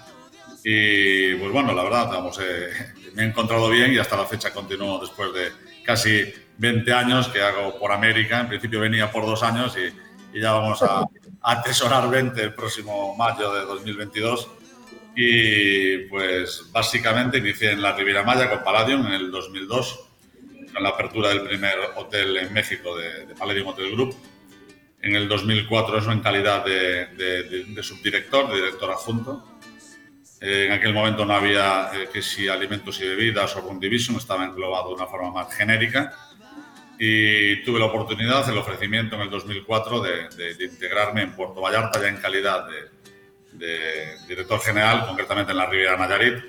y 0.64 1.36
pues 1.36 1.52
bueno, 1.52 1.74
la 1.74 1.84
verdad, 1.84 2.10
vamos, 2.10 2.40
eh, 2.42 2.70
me 3.14 3.24
he 3.24 3.26
encontrado 3.28 3.70
bien 3.70 3.94
y 3.94 3.98
hasta 3.98 4.18
la 4.18 4.26
fecha 4.26 4.52
continúo 4.52 5.00
después 5.00 5.34
de 5.34 5.52
casi 5.84 6.34
20 6.58 6.92
años 6.94 7.30
que 7.30 7.42
hago 7.42 7.78
por 7.80 7.92
América. 7.92 8.42
En 8.42 8.48
principio 8.50 8.80
venía 8.80 9.12
por 9.12 9.26
dos 9.26 9.42
años 9.44 9.78
y, 9.78 10.38
y 10.38 10.42
ya 10.42 10.52
vamos 10.54 10.82
a, 10.84 11.02
a, 11.02 11.08
atesorar 11.42 12.10
20 12.10 12.42
el 12.42 12.54
próximo 12.54 13.16
mayo 13.16 13.54
de 13.54 13.62
2022. 13.62 14.50
Y 15.16 15.98
pues 16.08 16.70
básicamente 16.72 17.40
inicié 17.40 17.72
en 17.72 17.82
la 17.82 17.94
Riviera 17.94 18.24
Maya 18.24 18.50
con 18.50 18.64
Palladium 18.64 19.08
en 19.08 19.14
el 19.14 19.32
2002, 19.32 20.00
con 20.74 20.84
la 20.84 20.90
apertura 20.90 21.30
del 21.30 21.42
primer 21.42 21.76
hotel 21.96 22.38
en 22.38 22.54
México 22.54 22.96
de, 22.96 23.26
de 23.26 23.36
Palladium 23.36 23.68
Hotel 23.68 23.92
Group. 23.92 24.16
En 25.02 25.16
el 25.16 25.28
2004 25.28 25.98
eso 25.98 26.12
en 26.12 26.20
calidad 26.20 26.64
de, 26.64 27.08
de, 27.08 27.66
de 27.66 27.84
subdirector, 27.84 28.50
de 28.50 28.56
director 28.56 28.92
adjunto 28.92 29.59
eh, 30.42 30.66
en 30.68 30.72
aquel 30.72 30.94
momento 30.94 31.26
no 31.26 31.34
había 31.34 31.92
eh, 31.94 32.10
que 32.12 32.22
si 32.22 32.48
alimentos 32.48 33.00
y 33.02 33.08
bebidas 33.08 33.56
o 33.56 33.62
Room 33.62 33.80
Division, 33.80 34.18
estaba 34.18 34.46
englobado 34.46 34.90
de 34.90 34.96
una 34.96 35.08
forma 35.08 35.32
más 35.32 35.54
genérica. 35.54 36.14
Y 36.98 37.64
tuve 37.64 37.80
la 37.80 37.86
oportunidad, 37.86 38.48
el 38.50 38.58
ofrecimiento 38.58 39.16
en 39.16 39.22
el 39.22 39.30
2004 39.30 40.02
de, 40.02 40.30
de, 40.36 40.54
de 40.56 40.66
integrarme 40.66 41.22
en 41.22 41.32
Puerto 41.32 41.62
Vallarta 41.62 42.02
ya 42.02 42.10
en 42.10 42.18
calidad 42.18 42.68
de, 42.68 44.18
director 44.28 44.60
general, 44.62 45.06
concretamente 45.08 45.52
en 45.52 45.58
la 45.58 45.66
Riviera 45.66 45.98
Nayarit, 45.98 46.44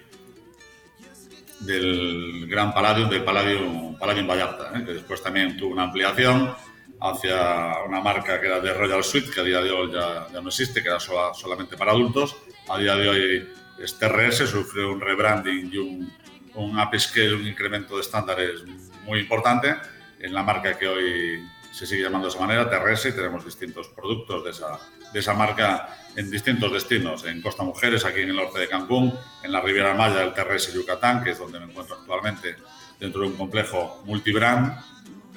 del 1.60 2.46
Gran 2.48 2.72
Palladium, 2.72 3.10
del 3.10 3.24
Palladium, 3.24 3.98
Palladium 3.98 4.26
Vallarta, 4.26 4.72
¿eh? 4.76 4.84
que 4.84 4.92
después 4.94 5.22
también 5.22 5.56
tuvo 5.56 5.72
una 5.72 5.84
ampliación 5.84 6.54
hacia 7.00 7.82
una 7.86 8.00
marca 8.00 8.40
que 8.40 8.46
era 8.46 8.60
de 8.60 8.72
Royal 8.74 9.04
Suite, 9.04 9.30
que 9.30 9.40
a 9.40 9.44
día 9.44 9.60
de 9.60 9.70
hoy 9.70 9.92
ya, 9.92 10.26
ya 10.32 10.40
no 10.40 10.48
existe, 10.48 10.82
que 10.82 10.88
era 10.88 11.00
sola, 11.00 11.34
solamente 11.34 11.76
para 11.76 11.92
adultos. 11.92 12.36
A 12.68 12.78
día 12.78 12.94
de 12.94 13.08
hoy 13.08 13.48
RS 13.80 14.50
sufrió 14.50 14.92
un 14.92 15.00
rebranding 15.00 15.70
y 15.72 15.78
un, 15.78 16.12
un 16.54 16.78
upscale, 16.78 17.34
un 17.34 17.46
incremento 17.46 17.96
de 17.96 18.02
estándares 18.02 18.62
muy 19.04 19.20
importante 19.20 19.74
en 20.18 20.34
la 20.34 20.42
marca 20.42 20.78
que 20.78 20.86
hoy 20.86 21.48
se 21.72 21.86
sigue 21.86 22.02
llamando 22.02 22.26
de 22.26 22.34
esa 22.34 22.40
manera, 22.40 22.68
TRS, 22.68 23.06
y 23.06 23.12
tenemos 23.12 23.44
distintos 23.44 23.88
productos 23.88 24.44
de 24.44 24.50
esa, 24.50 24.78
esa 25.14 25.34
marca 25.34 25.96
en 26.16 26.30
distintos 26.30 26.72
destinos, 26.72 27.24
en 27.24 27.40
Costa 27.40 27.62
Mujeres, 27.62 28.04
aquí 28.04 28.20
en 28.20 28.30
el 28.30 28.36
norte 28.36 28.60
de 28.60 28.68
Cancún, 28.68 29.14
en 29.42 29.52
la 29.52 29.60
Riviera 29.60 29.94
Maya, 29.94 30.22
el 30.22 30.34
Terres 30.34 30.68
y 30.68 30.76
Yucatán, 30.76 31.22
que 31.22 31.30
es 31.30 31.38
donde 31.38 31.60
me 31.60 31.66
encuentro 31.66 31.96
actualmente, 31.96 32.56
dentro 32.98 33.22
de 33.22 33.28
un 33.28 33.36
complejo 33.36 34.02
multibrand. 34.04 34.74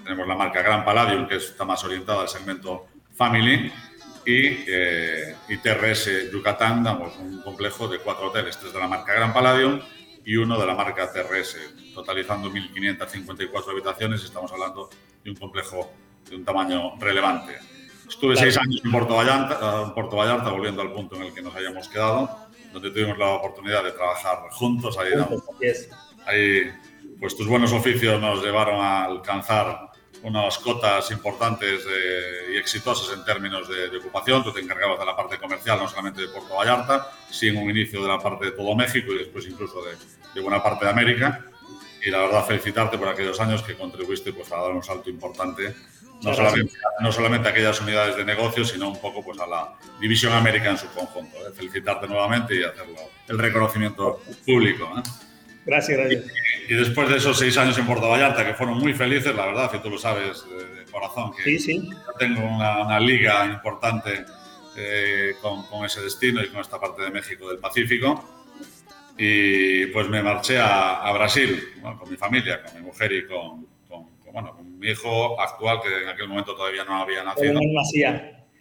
Tenemos 0.03 0.27
la 0.27 0.35
marca 0.35 0.61
Gran 0.61 0.83
Palladium, 0.83 1.27
que 1.27 1.35
está 1.35 1.65
más 1.65 1.83
orientada 1.83 2.23
al 2.23 2.29
segmento 2.29 2.87
family, 3.15 3.71
y, 4.25 4.65
eh, 4.67 5.35
Yucatán, 6.31 6.83
damos 6.83 7.17
un 7.17 7.41
complejo 7.41 7.87
de 7.87 7.99
cuatro 7.99 8.27
hoteles, 8.27 8.57
tres 8.57 8.73
de 8.73 8.79
la 8.79 8.87
marca 8.87 9.13
Gran 9.13 9.33
Palladium 9.33 9.79
y 10.25 10.35
uno 10.35 10.59
de 10.59 10.65
la 10.65 10.75
marca 10.75 11.11
TRS, 11.11 11.57
totalizando 11.93 12.49
1.554 12.49 13.71
habitaciones. 13.71 14.23
Estamos 14.23 14.51
hablando 14.51 14.89
de 15.23 15.29
un 15.29 15.35
complejo 15.35 15.91
de 16.29 16.35
un 16.35 16.45
tamaño 16.45 16.95
relevante. 16.99 17.57
Estuve 18.07 18.35
seis 18.35 18.57
años 18.57 18.81
en 18.83 18.91
Puerto 18.91 19.15
Vallarta, 19.15 19.83
en 19.83 19.93
Puerto 19.93 20.17
Vallarta, 20.17 20.49
volviendo 20.51 20.81
al 20.81 20.91
punto 20.91 21.15
en 21.15 21.23
el 21.23 21.33
que 21.33 21.41
nos 21.41 21.55
hayamos 21.55 21.87
quedado, 21.87 22.29
donde 22.71 22.91
tuvimos 22.91 23.17
la 23.17 23.29
oportunidad 23.29 23.83
de 23.83 23.91
trabajar 23.91 24.49
juntos. 24.51 24.97
Ahí, 24.97 25.11
ahí 26.25 26.71
pues 27.19 27.35
tus 27.35 27.47
buenos 27.47 27.71
oficios 27.71 28.19
nos 28.21 28.43
llevaron 28.43 28.81
a 28.81 29.05
alcanzar 29.05 29.92
unas 30.23 30.57
cotas 30.57 31.11
importantes 31.11 31.85
y 32.51 32.57
exitosas 32.57 33.15
en 33.15 33.23
términos 33.25 33.67
de, 33.67 33.97
ocupación. 33.97 34.43
Tú 34.43 34.51
te 34.51 34.61
encargabas 34.61 34.99
de 34.99 35.05
la 35.05 35.15
parte 35.15 35.37
comercial, 35.37 35.79
no 35.79 35.87
solamente 35.87 36.21
de 36.21 36.27
Puerto 36.29 36.55
Vallarta, 36.55 37.11
sino 37.29 37.61
un 37.61 37.69
inicio 37.69 38.01
de 38.01 38.07
la 38.07 38.19
parte 38.19 38.45
de 38.45 38.51
todo 38.51 38.75
México 38.75 39.11
y 39.11 39.19
después 39.19 39.45
incluso 39.47 39.83
de, 39.83 39.95
de, 40.33 40.41
buena 40.41 40.63
parte 40.63 40.85
de 40.85 40.91
América. 40.91 41.45
Y 42.05 42.09
la 42.09 42.19
verdad, 42.19 42.45
felicitarte 42.45 42.97
por 42.97 43.07
aquellos 43.07 43.39
años 43.39 43.63
que 43.63 43.75
contribuiste 43.75 44.33
pues, 44.33 44.51
a 44.51 44.57
dar 44.57 44.71
un 44.71 44.83
salto 44.83 45.09
importante, 45.09 45.75
no 46.21 46.33
solamente, 46.33 46.73
no 46.99 47.11
solamente 47.11 47.47
a 47.47 47.51
aquellas 47.51 47.79
unidades 47.81 48.15
de 48.15 48.25
negocio, 48.25 48.65
sino 48.65 48.89
un 48.89 48.99
poco 48.99 49.23
pues, 49.23 49.39
a 49.39 49.47
la 49.47 49.73
División 49.99 50.33
América 50.33 50.69
en 50.69 50.77
su 50.77 50.87
conjunto. 50.87 51.37
¿eh? 51.37 51.51
Felicitarte 51.53 52.07
nuevamente 52.07 52.55
y 52.55 52.63
hacerlo 52.63 52.95
el 53.27 53.37
reconocimiento 53.37 54.21
público. 54.45 54.89
¿eh? 54.97 55.01
Gracias, 55.65 55.97
gracias. 55.97 56.25
Y, 56.67 56.73
después 56.73 57.09
de 57.09 57.17
esos 57.17 57.37
seis 57.37 57.57
años 57.57 57.77
en 57.77 57.85
Puerto 57.85 58.09
Vallarta, 58.09 58.45
que 58.45 58.53
fueron 58.53 58.79
muy 58.79 58.93
felices, 58.93 59.35
la 59.35 59.45
verdad, 59.45 59.71
que 59.71 59.79
tú 59.79 59.89
lo 59.89 59.97
sabes 59.97 60.43
de, 60.49 60.91
corazón, 60.91 61.33
que 61.35 61.43
sí, 61.43 61.59
sí. 61.59 61.89
tengo 62.19 62.41
una, 62.41 62.99
liga 62.99 63.45
importante 63.45 64.25
eh, 64.77 65.33
con, 65.41 65.65
con, 65.67 65.85
ese 65.85 66.01
destino 66.01 66.43
y 66.43 66.49
con 66.49 66.61
esta 66.61 66.79
parte 66.79 67.01
de 67.01 67.11
México 67.11 67.49
del 67.49 67.57
Pacífico. 67.57 68.23
Y 69.17 69.87
pues 69.87 70.09
me 70.09 70.21
marché 70.23 70.59
a, 70.59 71.03
a 71.03 71.11
Brasil 71.13 71.59
con 71.81 72.09
mi 72.09 72.17
familia, 72.17 72.63
con 72.63 72.75
mi 72.75 72.81
mujer 72.81 73.11
y 73.11 73.27
con, 73.27 73.67
con, 73.87 74.07
bueno, 74.31 74.55
con 74.55 74.79
mi 74.79 74.89
hijo 74.89 75.39
actual, 75.39 75.79
que 75.81 76.03
en 76.03 76.09
aquel 76.09 76.27
momento 76.27 76.55
todavía 76.55 76.83
no 76.83 77.01
había 77.01 77.23
nacido. 77.23 77.59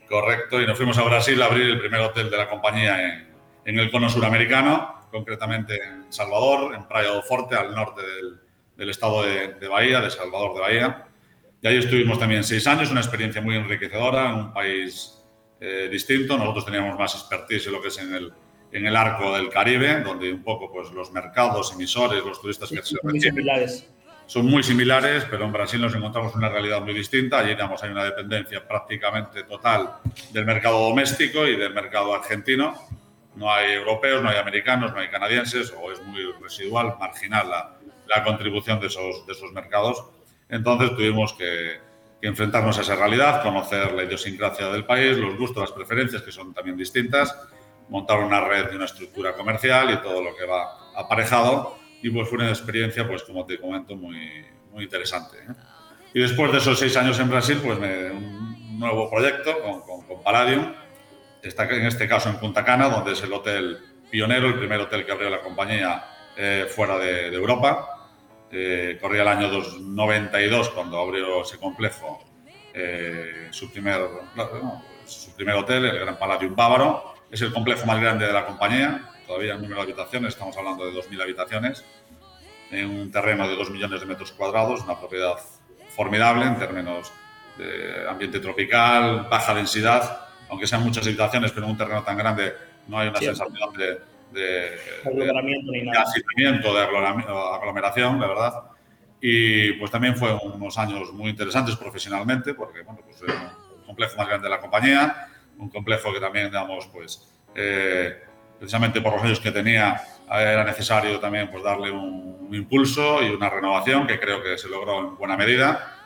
Correcto, 0.09 0.61
y 0.61 0.66
nos 0.66 0.76
fuimos 0.76 0.99
a 0.99 1.02
Brasil 1.02 1.40
a 1.40 1.47
abrir 1.47 1.71
el 1.71 1.80
primer 1.80 2.00
hotel 2.00 2.30
de 2.30 2.37
la 2.37 2.49
compañía 2.49 3.02
en, 3.02 3.28
en 3.64 3.78
el 3.78 3.90
cono 3.90 4.11
suramericano 4.11 5.01
concretamente 5.12 5.76
en 5.76 6.12
Salvador, 6.12 6.75
en 6.75 6.88
Praia 6.88 7.11
do 7.11 7.23
Forte, 7.23 7.54
al 7.54 7.73
norte 7.75 8.02
del, 8.02 8.40
del 8.76 8.90
estado 8.90 9.23
de, 9.23 9.54
de, 9.54 9.69
Bahía, 9.69 10.00
de 10.00 10.11
Salvador 10.11 10.54
de 10.54 10.61
Bahía. 10.61 11.07
Y 11.61 11.69
ahí 11.69 11.76
estuvimos 11.76 12.19
también 12.19 12.42
seis 12.42 12.66
años, 12.66 12.90
una 12.90 13.00
experiencia 13.00 13.40
muy 13.40 13.54
enriquecedora 13.54 14.31
en 14.31 14.35
un 14.35 14.52
país 14.52 15.23
eh, 15.61 15.88
distinto. 15.92 16.37
Nosotros 16.37 16.64
teníamos 16.64 16.99
más 16.99 17.14
expertise 17.14 17.66
en 17.66 17.73
lo 17.75 17.81
que 17.83 17.88
es 17.88 17.99
en 17.99 18.12
el, 18.12 18.33
en 18.73 18.87
el 18.87 18.97
arco 18.97 19.33
del 19.37 19.49
Caribe, 19.49 20.00
donde 20.00 20.33
un 20.33 20.42
poco 20.42 20.73
pues, 20.73 20.90
los 20.90 21.12
mercados 21.12 21.73
emisores, 21.73 22.25
los 22.25 22.40
turistas 22.40 22.69
sí, 22.69 22.76
que 22.76 22.83
se 22.83 22.97
muy 23.04 23.21
similares. 23.21 23.88
son 24.26 24.47
muy 24.47 24.62
similares, 24.64 25.25
pero 25.31 25.45
en 25.45 25.52
Brasil 25.52 25.81
nos 25.81 25.95
encontramos 25.95 26.35
una 26.35 26.49
realidad 26.49 26.81
muy 26.81 26.95
distinta. 26.95 27.38
Allí 27.38 27.50
digamos, 27.50 27.81
hay 27.85 27.90
una 27.90 28.04
dependencia 28.04 28.66
prácticamente 28.66 29.45
total 29.45 29.99
del 30.33 30.45
mercado 30.45 30.81
doméstico 30.88 31.47
y 31.47 31.57
del 31.57 31.73
mercado 31.73 32.12
argentino 32.12 32.75
no 33.35 33.53
hay 33.53 33.73
europeos, 33.73 34.23
no 34.23 34.29
hay 34.29 34.37
americanos, 34.37 34.93
no 34.93 35.01
hay 35.01 35.09
canadienses, 35.09 35.73
o 35.81 35.91
es 35.91 36.03
muy 36.03 36.23
residual, 36.41 36.97
marginal 36.99 37.49
la, 37.49 37.77
la 38.07 38.25
contribución 38.25 38.81
de 38.81 38.89
esos, 38.89 39.27
de 39.27 39.33
esos 39.33 39.53
mercados. 39.53 40.05
Entonces 40.49 40.95
tuvimos 40.97 41.33
que, 41.33 41.81
enfrentarnos 42.23 42.79
a 42.79 42.83
esa 42.83 42.95
realidad, 42.95 43.43
conocer 43.43 43.93
la 43.93 44.05
idiosincrasia 44.05 44.69
del 44.69 44.85
país, 44.85 45.19
los 45.19 45.37
gustos, 45.37 45.61
las 45.61 45.73
preferencias, 45.73 46.23
que 46.23 46.31
son 46.31 46.55
también 46.55 46.77
distintas, 46.77 47.37
montar 47.89 48.21
una 48.21 48.41
red 48.41 48.73
y 48.73 48.77
una 48.77 48.85
estructura 48.85 49.35
comercial 49.35 49.91
y 49.91 49.97
todo 49.97 50.23
lo 50.23 50.35
que 50.37 50.47
va 50.47 50.93
aparejado. 50.95 51.79
Y 52.01 52.11
pues 52.11 52.29
fue 52.29 52.39
una 52.39 52.49
experiencia, 52.49 53.07
pues 53.07 53.25
como 53.25 53.45
te 53.45 53.59
comento, 53.59 53.97
muy, 53.97 54.47
muy 54.71 54.85
interesante. 54.85 55.39
¿eh? 55.39 55.53
Y 56.15 56.21
después 56.21 56.53
de 56.53 56.59
esos 56.59 56.79
seis 56.79 56.97
años 56.97 57.19
en 57.19 57.29
Brasil, 57.29 57.61
pues 57.62 57.79
me, 57.79 58.11
un 58.12 58.79
nuevo 58.79 59.11
proyecto 59.11 59.61
con, 59.61 59.81
con, 59.81 60.07
con 60.07 60.23
Palladium, 60.23 60.73
está 61.42 61.64
en 61.64 61.87
este 61.87 62.08
caso 62.08 62.28
en 62.28 62.37
Punta 62.37 62.64
Cana, 62.64 62.88
donde 62.88 63.12
es 63.12 63.22
el 63.22 63.32
hotel 63.32 63.78
pionero, 64.11 64.49
el 64.49 64.58
primer 64.58 64.80
hotel 64.80 65.04
que 65.04 65.12
abrió 65.12 65.30
la 65.30 65.40
compañía 65.40 66.04
eh, 66.37 66.66
fuera 66.68 66.99
de, 66.99 67.30
de 67.30 67.37
Europa. 67.37 68.11
Eh, 68.50 68.99
corría 69.00 69.22
el 69.22 69.28
año 69.28 69.49
92 69.80 70.70
cuando 70.70 70.99
abrió 70.99 71.42
ese 71.42 71.58
complejo 71.58 72.22
eh, 72.75 73.49
su, 73.50 73.70
primer, 73.70 74.00
no, 74.34 74.82
su 75.04 75.34
primer 75.34 75.56
hotel, 75.56 75.84
el 75.87 75.99
Gran 76.00 76.18
Palladium 76.18 76.54
Bávaro. 76.54 77.14
Es 77.30 77.40
el 77.40 77.52
complejo 77.52 77.87
más 77.87 78.00
grande 78.00 78.26
de 78.26 78.32
la 78.32 78.44
compañía, 78.44 79.11
todavía 79.26 79.54
en 79.54 79.62
número 79.62 79.76
de 79.76 79.92
habitaciones, 79.92 80.34
estamos 80.34 80.56
hablando 80.56 80.84
de 80.84 80.92
2.000 80.92 81.22
habitaciones, 81.22 81.84
en 82.70 82.90
un 82.90 83.11
terreno 83.11 83.49
de 83.49 83.56
2 83.56 83.70
millones 83.70 84.00
de 84.00 84.06
metros 84.06 84.32
cuadrados, 84.32 84.82
una 84.82 84.99
propiedad 84.99 85.37
formidable 85.96 86.44
en 86.44 86.58
términos 86.58 87.11
de 87.56 88.06
ambiente 88.08 88.38
tropical, 88.40 89.28
baja 89.30 89.54
densidad, 89.54 90.28
aunque 90.52 90.66
sean 90.66 90.82
muchas 90.85 91.06
habitaciones, 91.06 91.50
pero 91.50 91.64
en 91.64 91.73
un 91.73 91.78
terreno 91.78 92.02
tan 92.02 92.14
grande 92.14 92.52
no 92.87 92.99
hay 92.99 93.09
una 93.09 93.18
sí, 93.18 93.25
sensación 93.25 93.73
de, 93.73 94.00
de, 94.38 94.78
aglomeramiento 95.02 95.73
de, 95.73 95.82
ni 95.82 95.90
asentamiento, 95.90 96.75
de 96.75 96.80
aglomeración, 96.82 98.21
la 98.21 98.26
verdad. 98.26 98.52
Y 99.18 99.73
pues 99.73 99.90
también 99.90 100.14
fue 100.14 100.35
unos 100.35 100.76
años 100.76 101.11
muy 101.14 101.30
interesantes 101.30 101.75
profesionalmente, 101.76 102.52
porque 102.52 102.82
bueno, 102.82 103.00
pues 103.02 103.23
es 103.23 103.35
un 103.35 103.87
complejo 103.87 104.18
más 104.18 104.28
grande 104.28 104.44
de 104.44 104.50
la 104.50 104.61
compañía, 104.61 105.28
un 105.56 105.71
complejo 105.71 106.12
que 106.12 106.21
también, 106.21 106.47
digamos, 106.47 106.87
pues 106.92 107.32
eh, 107.54 108.14
precisamente 108.59 109.00
por 109.00 109.14
los 109.14 109.23
años 109.23 109.40
que 109.40 109.52
tenía, 109.52 110.02
era 110.30 110.64
necesario 110.64 111.18
también 111.18 111.50
pues 111.50 111.64
darle 111.64 111.90
un, 111.90 112.37
un, 112.47 112.54
impulso 112.54 113.23
y 113.23 113.30
una 113.30 113.49
renovación 113.49 114.06
que 114.06 114.21
creo 114.21 114.42
que 114.42 114.59
se 114.59 114.68
logró 114.68 114.99
en 115.00 115.16
buena 115.16 115.35
medida. 115.35 115.97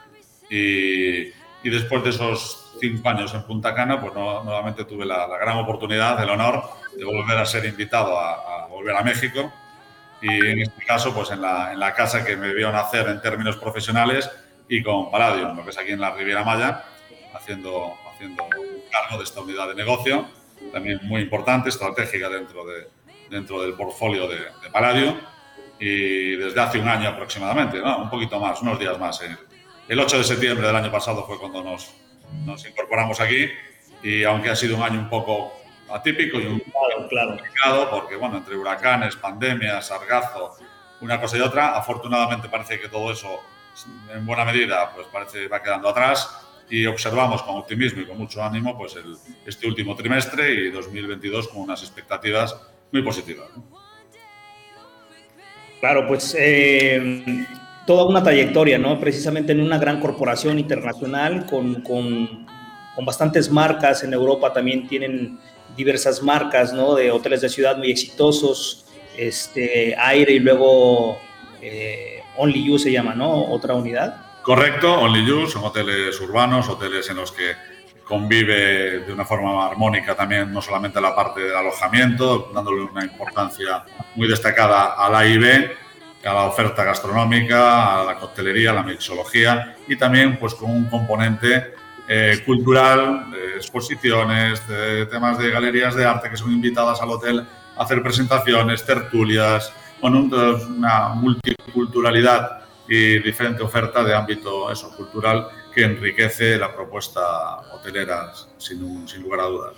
Y, 0.49 1.33
y 1.65 1.69
después 1.69 2.05
de 2.05 2.11
esos 2.11 2.66
cinco 2.81 3.09
años 3.09 3.35
en 3.35 3.43
Punta 3.43 3.75
Cana, 3.75 4.01
pues 4.01 4.15
no, 4.15 4.45
nuevamente 4.45 4.85
tuve 4.85 5.05
la, 5.05 5.27
la, 5.27 5.39
gran 5.39 5.59
oportunidad, 5.59 6.23
el 6.23 6.31
honor 6.31 6.63
de 6.97 7.05
volver 7.05 7.39
a 7.39 7.47
ser 7.47 7.65
invitado 7.65 8.19
a, 8.19 8.65
a, 8.65 8.67
volver 8.67 8.97
a 8.97 9.03
México 9.03 9.53
y 10.21 10.47
en 10.47 10.63
este 10.63 10.85
caso 10.85 11.15
pues 11.15 11.31
en 11.31 11.43
la, 11.43 11.73
en 11.73 11.81
la 11.81 11.95
casa 11.95 12.25
que 12.25 12.37
me 12.37 12.55
vio 12.55 12.73
nacer 12.73 13.09
en 13.09 13.21
términos 13.21 13.57
profesionales 13.57 14.31
y 14.69 14.83
con 14.83 15.11
Palladium, 15.11 15.57
lo 15.57 15.65
que 15.65 15.71
es 15.71 15.79
aquí 15.79 15.93
en 15.93 16.01
la 16.01 16.11
Riviera 16.11 16.45
Maya, 16.45 16.85
haciendo, 17.35 17.95
haciendo 18.13 18.45
cargo 18.91 19.19
de 19.19 19.25
esta 19.25 19.41
unidad 19.41 19.69
de 19.69 19.75
negocio, 19.75 20.27
también 20.73 21.01
muy 21.03 21.21
importante, 21.21 21.69
estratégica 21.69 22.29
dentro, 22.29 22.65
de, 22.65 22.89
dentro 23.31 23.61
del 23.61 23.75
portfolio 23.75 24.27
de, 24.27 24.37
de 24.37 25.17
y 25.79 26.37
desde 26.37 26.61
hace 26.61 26.79
un 26.79 26.89
año 26.89 27.11
aproximadamente, 27.11 27.79
¿no? 27.81 27.99
un 27.99 28.11
poquito 28.11 28.41
más, 28.41 28.63
unos 28.63 28.79
días 28.79 28.99
más. 28.99 29.21
¿eh? 29.23 29.37
El 29.89 30.01
8 30.01 30.19
de 30.19 30.25
septiembre 30.25 30.67
del 30.67 30.77
año 30.77 30.91
pasado 30.91 31.25
fue 31.27 31.39
cuando 31.39 31.63
nos, 31.63 31.93
nos 32.45 32.67
incorporamos 32.67 33.21
aquí 33.21 33.49
y 34.03 34.25
aunque 34.25 34.51
ha 34.51 34.57
sido 34.57 34.77
un 34.77 34.83
año 34.83 35.01
un 35.01 35.09
poco 35.09 35.53
atípico 35.91 36.39
y 36.39 36.47
un 36.47 36.61
claro, 36.61 37.09
claro. 37.09 37.29
complicado, 37.31 37.91
porque 37.91 38.17
bueno, 38.17 38.39
entre 38.39 38.57
huracanes, 38.57 39.17
pandemias, 39.17 39.87
sargazo, 39.87 40.57
una 41.01 41.21
cosa 41.21 41.39
y 41.39 41.41
otra, 41.41 41.77
afortunadamente 41.77 42.49
parece 42.49 42.81
que 42.81 42.89
todo 42.89 43.13
eso 43.13 43.41
en 44.13 44.25
buena 44.25 44.45
medida 44.45 44.93
pues 44.95 45.07
parece 45.09 45.49
va 45.49 45.63
quedando 45.63 45.89
atrás 45.89 46.47
y 46.69 46.87
observamos 46.87 47.43
con 47.43 47.57
optimismo 47.57 48.03
y 48.03 48.07
con 48.07 48.19
mucho 48.19 48.43
ánimo 48.43 48.77
pues 48.77 48.97
el, 48.97 49.17
este 49.45 49.67
último 49.67 49.95
trimestre 49.95 50.53
y 50.53 50.71
2022 50.71 51.49
con 51.49 51.63
unas 51.63 51.83
expectativas 51.83 52.57
muy 52.93 53.03
positivas. 53.03 53.49
Claro, 55.81 56.07
pues 56.09 56.35
eh, 56.39 57.47
toda 57.87 58.05
una 58.05 58.23
trayectoria, 58.23 58.79
¿no? 58.79 58.99
Precisamente 59.01 59.53
en 59.53 59.61
una 59.61 59.79
gran 59.79 60.01
corporación 60.01 60.59
internacional 60.59 61.47
con, 61.47 61.83
con, 61.83 62.47
con, 62.95 63.05
bastantes 63.05 63.51
marcas. 63.51 64.03
En 64.03 64.13
Europa 64.13 64.53
también 64.53 64.89
tienen 64.89 65.39
diversas 65.77 66.23
marcas, 66.23 66.73
¿no? 66.73 66.95
De 66.95 67.11
hoteles 67.11 67.41
de 67.41 67.49
ciudad 67.49 67.77
muy 67.79 67.91
exitosos, 67.91 68.85
este, 69.17 69.95
Aire 69.99 70.33
y 70.33 70.39
luego 70.41 71.19
eh, 71.63 72.21
Only 72.37 72.65
You 72.65 72.79
se 72.79 72.91
llama, 72.91 73.15
¿no? 73.15 73.45
Otra 73.53 73.75
unidad. 73.75 74.17
Correcto, 74.43 74.93
Only 74.93 75.25
You 75.25 75.47
son 75.47 75.65
hoteles 75.65 76.21
urbanos, 76.21 76.69
hoteles 76.69 77.09
en 77.09 77.17
los 77.17 77.33
que 77.33 77.55
convive 78.05 79.01
de 79.01 79.13
una 79.13 79.25
forma 79.25 79.67
armónica 79.67 80.15
también 80.15 80.53
no 80.53 80.63
solamente 80.63 81.01
la 81.01 81.15
parte 81.15 81.41
del 81.41 81.57
alojamiento, 81.57 82.51
dándole 82.55 82.83
una 82.83 83.05
importancia 83.05 83.85
muy 84.15 84.29
destacada 84.29 84.95
al 84.95 85.15
A 85.17 85.25
a 86.27 86.35
la 86.35 86.45
oferta 86.45 86.85
gastronómica, 86.85 88.01
a 88.01 88.05
la 88.05 88.17
coctelería, 88.17 88.71
a 88.71 88.75
la 88.75 88.83
mixología 88.83 89.77
y 89.87 89.97
también 89.97 90.39
pues 90.39 90.55
con 90.55 90.71
un 90.71 90.87
componente 90.87 91.75
eh, 92.09 92.43
cultural, 92.45 93.31
de 93.31 93.57
exposiciones, 93.57 94.67
de 94.69 95.07
temas 95.07 95.39
de 95.39 95.51
galerías 95.51 95.95
de 95.95 96.05
arte 96.05 96.31
que 96.31 96.37
son 96.37 96.53
invitadas 96.53 97.01
al 97.01 97.11
hotel 97.11 97.47
a 97.77 97.83
hacer 97.83 98.03
presentaciones, 98.03 98.85
tertulias, 98.85 99.73
con 100.01 100.15
una 100.15 101.09
multiculturalidad 101.09 102.63
y 102.89 103.19
diferente 103.19 103.63
oferta 103.63 104.05
de 104.05 104.15
ámbito 104.15 104.71
eso, 104.71 104.95
cultural 104.97 105.49
que 105.75 105.85
enriquece 105.85 106.59
la 106.59 106.75
propuesta 106.75 107.61
hotelera 107.73 108.33
sin 108.59 109.23
lugar 109.23 109.41
a 109.41 109.45
dudas. 109.45 109.73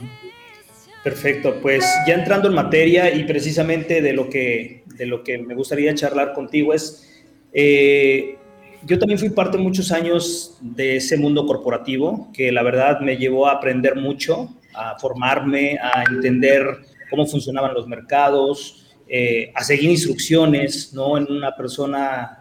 Perfecto, 1.04 1.60
pues 1.62 1.84
ya 2.06 2.14
entrando 2.14 2.48
en 2.48 2.54
materia 2.54 3.14
y 3.14 3.24
precisamente 3.24 4.02
de 4.02 4.12
lo 4.12 4.28
que, 4.28 4.82
de 4.86 5.06
lo 5.06 5.22
que 5.22 5.38
me 5.38 5.54
gustaría 5.54 5.94
charlar 5.94 6.32
contigo 6.32 6.74
es, 6.74 7.22
eh, 7.52 8.36
yo 8.84 8.98
también 8.98 9.18
fui 9.18 9.30
parte 9.30 9.58
muchos 9.58 9.92
años 9.92 10.58
de 10.60 10.96
ese 10.96 11.16
mundo 11.16 11.46
corporativo 11.46 12.30
que 12.32 12.52
la 12.52 12.62
verdad 12.62 13.00
me 13.00 13.16
llevó 13.16 13.46
a 13.46 13.52
aprender 13.52 13.96
mucho, 13.96 14.54
a 14.74 14.98
formarme, 14.98 15.78
a 15.80 16.02
entender 16.02 16.64
cómo 17.10 17.26
funcionaban 17.26 17.74
los 17.74 17.86
mercados, 17.86 18.86
eh, 19.08 19.52
a 19.54 19.64
seguir 19.64 19.90
instrucciones, 19.90 20.92
¿no? 20.92 21.16
En 21.16 21.30
una 21.30 21.56
persona 21.56 22.38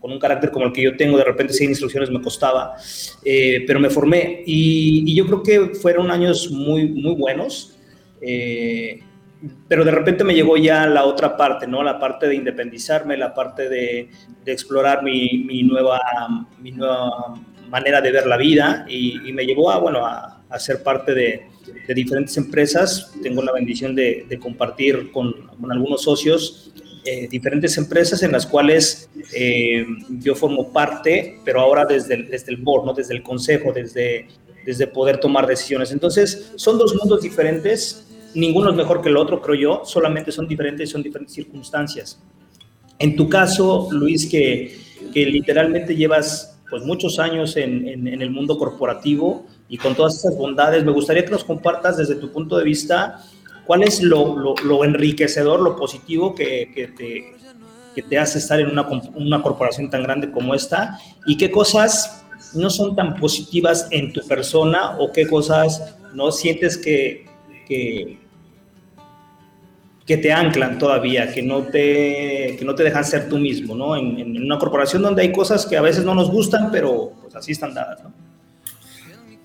con 0.00 0.10
un 0.10 0.18
carácter 0.18 0.50
como 0.50 0.66
el 0.66 0.72
que 0.72 0.82
yo 0.82 0.96
tengo, 0.96 1.18
de 1.18 1.24
repente 1.24 1.52
seguir 1.52 1.70
instrucciones 1.70 2.10
me 2.10 2.22
costaba, 2.22 2.74
eh, 3.24 3.64
pero 3.66 3.78
me 3.78 3.90
formé 3.90 4.42
y, 4.46 5.14
yo 5.14 5.26
creo 5.26 5.42
que 5.42 5.74
fueron 5.74 6.10
años 6.10 6.50
muy, 6.50 6.88
muy 6.88 7.14
buenos. 7.14 7.76
Eh, 8.22 9.00
pero 9.68 9.84
de 9.84 9.90
repente 9.90 10.24
me 10.24 10.34
llegó 10.34 10.56
ya 10.56 10.86
la 10.86 11.04
otra 11.04 11.36
parte, 11.36 11.66
¿no? 11.66 11.82
La 11.82 11.98
parte 11.98 12.28
de 12.28 12.34
independizarme, 12.34 13.16
la 13.16 13.32
parte 13.32 13.68
de, 13.68 14.10
explorar 14.44 15.02
mi, 15.02 15.44
mi, 15.46 15.62
nueva, 15.62 16.00
mi 16.58 16.72
nueva 16.72 17.34
manera 17.68 18.00
de 18.00 18.10
ver 18.10 18.26
la 18.26 18.36
vida 18.36 18.84
y, 18.88 19.32
me 19.32 19.46
llevó 19.46 19.70
a, 19.70 19.78
bueno, 19.78 20.04
a, 20.04 20.42
a 20.48 20.58
ser 20.58 20.82
parte 20.82 21.14
de, 21.14 21.46
de, 21.86 21.94
diferentes 21.94 22.36
empresas. 22.36 23.14
Tengo 23.22 23.42
la 23.42 23.52
bendición 23.52 23.94
de, 23.94 24.26
de 24.28 24.38
compartir 24.38 25.10
con, 25.12 25.32
con, 25.58 25.72
algunos 25.72 26.02
socios 26.02 26.72
eh, 27.04 27.28
diferentes 27.28 27.76
empresas 27.78 28.22
en 28.22 28.32
las 28.32 28.46
cuales 28.46 29.08
eh, 29.34 29.84
yo 30.10 30.34
formo 30.34 30.72
parte, 30.72 31.38
pero 31.44 31.60
ahora 31.60 31.84
desde 31.84 32.14
el, 32.14 32.28
desde 32.28 32.52
el 32.52 32.58
board, 32.58 32.84
¿no? 32.86 32.92
Desde 32.92 33.14
el 33.14 33.22
consejo, 33.22 33.72
desde, 33.72 34.28
desde 34.64 34.86
poder 34.86 35.18
tomar 35.18 35.46
decisiones. 35.46 35.92
Entonces, 35.92 36.52
son 36.56 36.78
dos 36.78 36.94
mundos 36.94 37.22
diferentes 37.22 38.06
ninguno 38.34 38.70
es 38.70 38.76
mejor 38.76 39.02
que 39.02 39.08
el 39.08 39.16
otro, 39.16 39.40
creo 39.40 39.54
yo, 39.54 39.82
solamente 39.84 40.32
son 40.32 40.46
diferentes, 40.46 40.90
son 40.90 41.02
diferentes 41.02 41.34
circunstancias. 41.34 42.20
En 42.98 43.16
tu 43.16 43.28
caso, 43.28 43.88
Luis, 43.90 44.28
que, 44.28 44.78
que 45.12 45.26
literalmente 45.26 45.96
llevas 45.96 46.58
pues 46.68 46.84
muchos 46.84 47.18
años 47.18 47.56
en, 47.56 47.88
en, 47.88 48.22
el 48.22 48.30
mundo 48.30 48.56
corporativo 48.56 49.44
y 49.68 49.76
con 49.76 49.96
todas 49.96 50.16
esas 50.16 50.36
bondades, 50.36 50.84
me 50.84 50.92
gustaría 50.92 51.24
que 51.24 51.30
nos 51.30 51.42
compartas 51.42 51.96
desde 51.96 52.14
tu 52.14 52.30
punto 52.30 52.56
de 52.56 52.64
vista 52.64 53.24
cuál 53.70 53.84
es 53.84 54.02
lo, 54.02 54.56
lo, 54.64 54.84
enriquecedor, 54.84 55.60
lo 55.60 55.76
positivo 55.76 56.34
que, 56.34 56.72
que, 56.74 56.88
te, 56.88 57.32
que 57.94 58.02
te 58.02 58.18
hace 58.18 58.40
estar 58.40 58.58
en 58.58 58.66
una, 58.66 58.84
una 59.14 59.40
corporación 59.42 59.88
tan 59.88 60.02
grande 60.02 60.32
como 60.32 60.56
esta 60.56 60.98
y 61.24 61.36
qué 61.36 61.52
cosas 61.52 62.24
no 62.52 62.68
son 62.68 62.96
tan 62.96 63.14
positivas 63.14 63.86
en 63.92 64.12
tu 64.12 64.26
persona 64.26 64.96
o 64.98 65.12
qué 65.12 65.24
cosas 65.24 65.94
no 66.12 66.32
sientes 66.32 66.76
que, 66.76 67.26
que, 67.68 68.18
que 70.04 70.16
te 70.16 70.32
anclan 70.32 70.76
todavía, 70.76 71.32
que 71.32 71.40
no 71.40 71.62
te, 71.62 72.56
que 72.58 72.64
no 72.64 72.74
te 72.74 72.82
dejan 72.82 73.04
ser 73.04 73.28
tú 73.28 73.38
mismo, 73.38 73.76
¿no? 73.76 73.94
En, 73.94 74.36
una 74.36 74.58
corporación 74.58 75.00
donde 75.00 75.22
hay 75.22 75.30
cosas 75.30 75.64
que 75.64 75.76
a 75.76 75.80
veces 75.80 76.04
no 76.04 76.16
nos 76.16 76.28
gustan, 76.28 76.72
pero 76.72 77.12
pues 77.22 77.36
así 77.36 77.52
están 77.52 77.72
dadas, 77.72 78.02
¿no? 78.02 78.12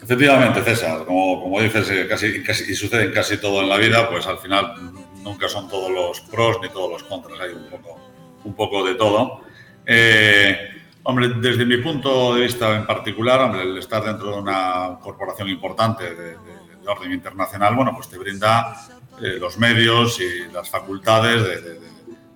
Efectivamente, 0.06 0.62
César, 0.62 1.04
como, 1.04 1.42
como 1.42 1.60
dices, 1.62 1.90
eh, 1.90 2.08
casi, 2.08 2.44
casi, 2.44 2.72
y 2.72 2.76
sucede 2.76 3.12
casi 3.12 3.38
todo 3.38 3.64
en 3.64 3.70
la 3.70 3.78
vida, 3.78 4.08
pues 4.08 4.28
al 4.28 4.38
final 4.38 4.76
nunca 5.24 5.50
son 5.50 5.68
todos 5.68 5.90
los 5.90 6.22
pros 6.22 6.58
ni 6.62 6.70
todos 6.70 6.92
los 6.92 7.04
contras, 7.06 7.40
hay 7.40 7.50
un 7.54 7.68
poco, 7.72 8.00
un 8.44 8.54
poco 8.54 8.86
de 8.86 8.94
todo. 8.94 9.42
Eh, 9.84 10.56
hombre, 11.02 11.30
desde 11.38 11.66
mi 11.66 11.78
punto 11.78 12.36
de 12.36 12.42
vista 12.42 12.76
en 12.76 12.86
particular, 12.86 13.42
hombre, 13.42 13.64
el 13.64 13.76
estar 13.80 14.04
dentro 14.04 14.30
de 14.30 14.38
una 14.42 15.00
corporación 15.02 15.50
importante 15.50 16.04
de, 16.04 16.14
de, 16.14 16.36
de 16.84 16.88
orden 16.88 17.12
internacional, 17.12 17.76
bueno, 17.76 17.92
pues 17.96 18.08
te 18.08 18.20
brinda 18.20 18.76
eh, 19.20 19.38
los 19.40 19.58
medios 19.58 20.20
y 20.20 20.52
las 20.54 20.70
facultades 20.70 21.42
de, 21.42 21.62
de, 21.62 21.80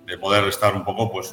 de, 0.06 0.18
poder 0.18 0.42
estar 0.48 0.74
un 0.74 0.84
poco, 0.84 1.12
pues, 1.12 1.32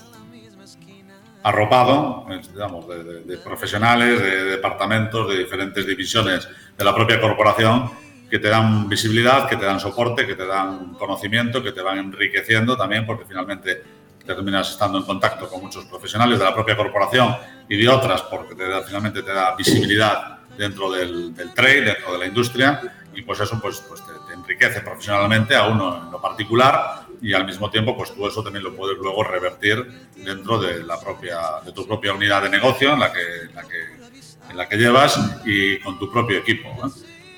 arropado, 1.48 2.26
eh, 2.30 2.42
digamos, 2.52 2.86
de, 2.90 3.38
profesionales, 3.38 4.22
de 4.22 4.44
departamentos, 4.44 5.30
de 5.30 5.38
diferentes 5.38 5.88
divisiones 5.88 6.46
de 6.78 6.84
la 6.84 6.94
propia 6.94 7.22
corporación 7.22 7.90
que 8.30 8.40
te 8.40 8.50
dan 8.50 8.90
visibilidad, 8.90 9.48
que 9.48 9.56
te 9.56 9.64
dan 9.64 9.80
soporte, 9.80 10.28
que 10.28 10.36
te 10.36 10.46
dan 10.46 10.96
conocimiento, 10.96 11.64
que 11.64 11.72
te 11.72 11.82
van 11.82 12.00
enriqueciendo 12.00 12.76
también, 12.76 13.06
porque 13.06 13.24
finalmente 13.26 13.82
terminas 14.26 14.72
estando 14.72 14.98
en 14.98 15.06
contacto 15.06 15.48
con 15.48 15.62
muchos 15.62 15.86
profesionales 15.86 16.38
de 16.38 16.44
la 16.44 16.54
propia 16.54 16.76
corporación 16.76 17.34
y 17.70 17.78
de 17.78 17.88
otras, 17.88 18.24
porque 18.24 18.54
te 18.54 18.68
da, 18.68 18.84
finalmente 18.84 19.24
te 19.24 19.32
da 19.32 19.56
visibilidad 19.56 20.40
dentro 20.58 20.92
del, 20.92 21.34
del 21.34 21.54
trade, 21.54 21.82
dentro 21.82 22.12
de 22.12 22.20
la 22.20 22.26
industria, 22.26 22.82
y 23.16 23.22
pues 23.22 23.40
eso 23.40 23.58
pues, 23.62 23.82
pues 23.88 24.06
te, 24.06 24.12
te, 24.28 24.34
enriquece 24.34 24.82
profesionalmente 24.82 25.56
a 25.56 25.68
uno 25.68 26.04
en 26.04 26.12
lo 26.12 26.22
particular 26.22 27.07
y 27.22 27.34
al 27.34 27.46
mismo 27.46 27.70
tiempo 27.70 27.96
pues 27.96 28.14
tú 28.14 28.28
eso 28.28 28.44
también 28.44 28.64
lo 28.64 28.76
puedes 28.76 28.98
luego 28.98 29.24
revertir 29.24 30.10
dentro 30.16 30.60
de 30.60 30.84
la 30.84 31.00
propia 31.00 31.40
de 31.66 31.72
tu 31.72 31.86
propia 31.88 32.14
unidad 32.14 32.44
de 32.44 32.50
negocio 32.50 32.94
en 32.94 33.00
la 33.00 33.12
que, 33.12 33.42
en 33.50 33.56
la 33.56 33.64
que, 33.64 34.52
en 34.52 34.58
la 34.58 34.70
que 34.70 34.78
llevas 34.78 35.20
y 35.46 35.80
con 35.80 35.98
tu 36.00 36.12
propio 36.12 36.38
equipo. 36.38 36.70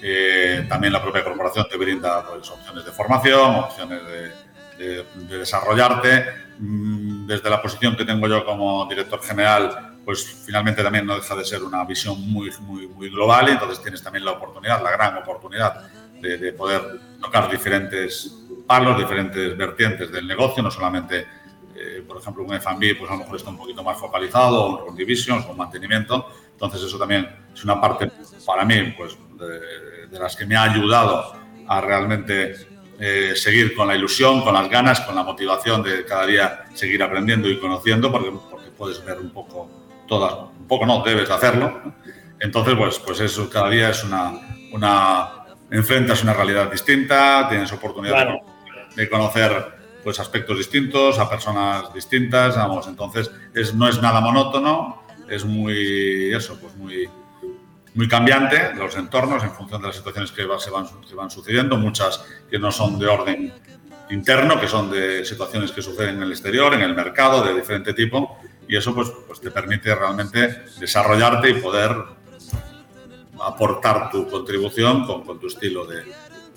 Eh, 0.02 0.65
también 0.70 0.94
la 0.94 1.02
propia 1.02 1.24
corporación 1.24 1.68
te 1.70 1.78
brinda 1.78 2.26
pues, 2.26 2.50
opciones 2.50 2.86
de 2.86 2.92
formación, 2.92 3.56
opciones 3.56 4.00
de, 4.06 4.86
de, 4.86 5.06
de 5.15 5.38
desarrollarte. 5.38 6.26
Mm, 6.58 7.28
desde 7.28 7.50
la 7.50 7.62
posición 7.62 7.96
que 7.96 8.06
tengo 8.06 8.28
yo 8.28 8.46
como 8.46 8.86
director 8.86 9.22
general, 9.22 9.98
pues 10.06 10.26
finalmente 10.46 10.84
también 10.84 11.06
no 11.06 11.15
deja 11.15 11.36
de 11.36 11.46
ser 11.46 11.63
una 11.63 11.84
visión 11.84 12.20
muy, 12.22 12.52
muy, 12.62 12.88
muy 12.88 13.10
global 13.10 13.48
y 13.50 13.52
entonces 13.52 13.82
tienes 13.82 14.02
también 14.02 14.26
la 14.26 14.32
oportunidad, 14.32 14.82
la 14.82 14.92
gran 14.92 15.18
oportunidad 15.18 15.89
de, 16.22 16.38
de 16.38 16.54
poder 16.54 16.82
tocar 17.22 17.50
diferentes 17.50 18.38
palos, 18.69 18.95
diferentes 18.95 19.58
vertientes 19.58 20.12
del 20.12 20.27
negocio, 20.27 20.62
no 20.62 20.69
solamente, 20.69 21.25
eh, 21.75 22.03
por 22.08 22.17
ejemplo, 22.17 22.43
un 22.43 22.53
F&B, 22.53 22.95
pues 22.95 23.10
a 23.10 23.13
lo 23.15 23.21
mejor 23.21 23.36
está 23.36 23.49
un 23.49 23.58
poquito 23.58 23.84
más 23.84 23.97
focalizado, 23.97 24.86
un 24.86 24.95
divisions, 24.95 25.43
con 25.43 25.58
mantenimiento, 25.58 26.27
entonces 26.51 26.84
eso 26.84 26.99
también 26.99 27.27
es 27.51 27.63
una 27.63 27.82
parte 27.82 28.12
para 28.45 28.63
mí, 28.63 28.93
pues 28.95 29.17
de, 29.39 30.08
de 30.08 30.19
las 30.19 30.36
que 30.36 30.45
me 30.45 30.55
ha 30.55 30.63
ayudado 30.63 31.34
a 31.67 31.82
realmente 31.82 32.69
eh, 33.01 33.34
seguir 33.34 33.73
con 33.75 33.88
la 33.88 33.95
ilusión, 33.95 34.41
con 34.41 34.53
las 34.53 34.69
ganas, 34.69 34.99
con 34.99 35.15
la 35.15 35.23
motivación 35.23 35.82
de 35.82 36.03
cada 36.03 36.25
día 36.25 36.65
seguir 36.73 37.01
aprendiendo 37.01 37.47
y 37.47 37.58
conociendo, 37.58 38.12
porque, 38.12 38.29
porque 38.51 38.71
puedes 38.77 39.03
ver 39.05 39.19
un 39.19 39.29
poco 39.29 39.69
todas, 40.05 40.34
un 40.60 40.67
poco 40.67 40.86
no, 40.86 41.01
debes 41.01 41.29
hacerlo. 41.29 41.82
Entonces, 42.41 42.75
pues, 42.75 42.99
pues 42.99 43.21
eso 43.21 43.49
cada 43.49 43.69
día 43.69 43.91
es 43.91 44.03
una, 44.03 44.34
una, 44.73 45.45
enfrentas 45.71 46.23
una 46.23 46.34
realidad 46.34 46.69
distinta, 46.69 47.47
tienes 47.47 47.71
oportunidad 47.71 48.15
claro. 48.15 48.41
Conocer 49.08 49.80
pues 50.04 50.20
aspectos 50.20 50.58
distintos, 50.58 51.20
a 51.20 51.30
personas 51.30 51.94
distintas, 51.94 52.56
vamos, 52.56 52.88
entonces 52.88 53.30
es, 53.54 53.74
no 53.74 53.88
es 53.88 54.02
nada 54.02 54.22
monótono, 54.22 55.04
es 55.30 55.46
muy, 55.46 56.34
eso, 56.34 56.58
pues 56.60 56.76
muy, 56.76 57.08
muy 57.94 58.08
cambiante 58.08 58.74
los 58.76 58.96
entornos 58.96 59.44
en 59.44 59.52
función 59.52 59.82
de 59.82 59.88
las 59.88 59.98
situaciones 59.98 60.32
que 60.32 60.44
se, 60.60 60.70
van, 60.72 60.88
se 61.08 61.16
van 61.16 61.30
sucediendo, 61.30 61.78
muchas 61.78 62.26
que 62.50 62.58
no 62.58 62.72
son 62.72 62.98
de 62.98 63.08
orden 63.08 63.54
interno, 64.10 64.60
que 64.60 64.68
son 64.68 64.90
de 64.90 65.24
situaciones 65.26 65.72
que 65.72 65.82
suceden 65.82 66.16
en 66.16 66.24
el 66.24 66.32
exterior, 66.32 66.74
en 66.74 66.82
el 66.82 66.96
mercado, 66.96 67.44
de 67.44 67.54
diferente 67.54 67.94
tipo, 67.94 68.40
y 68.68 68.76
eso 68.76 68.94
pues, 68.94 69.12
pues 69.28 69.40
te 69.40 69.52
permite 69.52 69.94
realmente 69.94 70.64
desarrollarte 70.80 71.50
y 71.50 71.54
poder 71.56 71.96
aportar 73.42 74.10
tu 74.12 74.28
contribución 74.30 75.06
con, 75.06 75.24
con, 75.24 75.40
tu 75.40 75.48
estilo 75.48 75.86
de, 75.86 76.04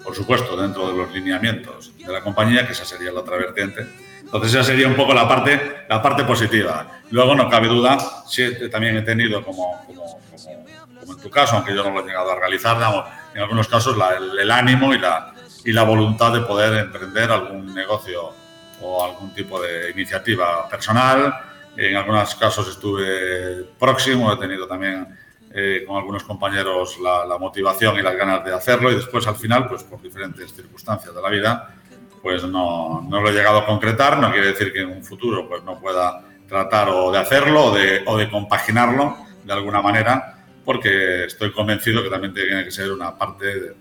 por 0.05 0.15
supuesto, 0.15 0.57
dentro 0.57 0.89
de 0.89 0.97
los 0.97 1.13
lineamientos 1.13 1.93
de 1.97 2.13
la 2.13 2.21
compañía, 2.21 2.67
que 2.67 2.73
esa 2.73 2.85
sería 2.85 3.13
la 3.13 3.21
otra 3.21 3.37
vertiente. 3.37 3.87
Entonces 4.21 4.55
esa 4.55 4.65
sería 4.65 4.89
un 4.89 4.95
poco 4.95 5.13
la 5.15 5.29
parte, 5.29 5.85
la 5.89 6.01
parte 6.01 6.25
positiva. 6.25 7.01
Luego 7.11 7.35
no 7.35 7.49
cabe 7.49 7.69
duda, 7.69 7.99
sí, 8.27 8.45
también 8.71 8.97
he 8.97 9.03
tenido 9.03 9.45
como, 9.45 9.83
como, 9.87 10.21
como, 10.31 10.65
como, 11.01 11.13
en 11.13 11.21
tu 11.21 11.31
caso, 11.31 11.57
aunque 11.57 11.75
yo 11.75 11.85
no 11.85 11.91
lo 11.91 12.01
he 12.01 12.07
llegado 12.07 12.33
a 12.33 12.37
realizar, 12.37 12.77
digamos, 12.77 13.05
en 13.35 13.43
algunos 13.43 13.69
casos 13.69 13.97
la, 13.97 14.17
el, 14.17 14.39
el 14.39 14.51
ánimo 14.51 14.95
y 14.95 14.99
la, 14.99 15.35
y 15.65 15.73
la 15.73 15.83
voluntad 15.83 16.33
de 16.33 16.41
poder 16.41 16.79
emprender 16.79 17.31
algún 17.31 17.75
negocio 17.75 18.35
o 18.81 19.05
algún 19.05 19.33
tipo 19.35 19.61
de 19.61 19.91
iniciativa 19.91 20.69
personal, 20.69 21.35
en 21.77 21.97
algunos 21.97 22.35
casos 22.35 22.69
estuve 22.69 23.65
próximo, 23.79 24.33
he 24.33 24.37
tenido 24.37 24.67
también 24.67 25.19
eh, 25.55 25.85
con 25.87 25.97
algunos 25.97 26.25
compañeros 26.25 26.99
la, 26.99 27.27
la, 27.27 27.39
motivación 27.39 27.97
y 27.99 28.03
las 28.03 28.17
ganas 28.17 28.45
de 28.45 28.55
hacerlo 28.55 28.91
y 28.91 28.95
después 28.95 29.27
al 29.27 29.37
final, 29.37 29.69
pues 29.69 29.85
por 29.85 30.01
diferentes 30.01 30.53
circunstancias 30.53 31.15
de 31.15 31.21
la 31.21 31.29
vida, 31.29 31.75
pues 32.23 32.45
no, 32.45 33.03
no 33.03 33.21
lo 33.21 33.29
he 33.29 33.33
llegado 33.33 33.59
a 33.59 33.67
concretar. 33.67 34.19
No 34.19 34.31
quiere 34.31 34.49
decir 34.49 34.73
que 34.73 34.81
en 34.81 34.91
un 34.91 35.05
futuro 35.05 35.49
pues 35.49 35.63
no 35.65 35.79
pueda 35.81 36.23
tratar 36.49 36.89
o 36.89 37.11
de 37.11 37.19
hacerlo 37.19 37.67
o 37.67 37.75
de, 37.75 38.03
o 38.07 38.17
de 38.17 38.31
compaginarlo 38.31 39.17
de 39.45 39.53
alguna 39.53 39.83
manera, 39.83 40.45
porque 40.65 41.25
estoy 41.25 41.53
convencido 41.53 42.03
que 42.03 42.11
también 42.11 42.33
tiene 42.33 42.65
que 42.65 42.71
ser 42.71 42.93
una 42.93 43.17
parte 43.17 43.75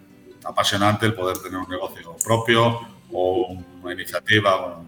apasionante 0.43 1.05
el 1.05 1.13
poder 1.13 1.37
tener 1.37 1.59
un 1.59 1.69
negocio 1.69 2.15
propio 2.23 2.79
o 3.11 3.55
una 3.81 3.93
iniciativa, 3.93 4.81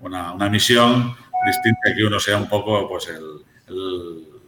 una, 0.00 0.32
una, 0.32 0.48
misión 0.48 1.14
distinta 1.44 1.94
que 1.94 2.04
uno 2.04 2.18
sea 2.18 2.38
un 2.38 2.48
poco 2.48 2.88
pues 2.88 3.08
el, 3.08 3.44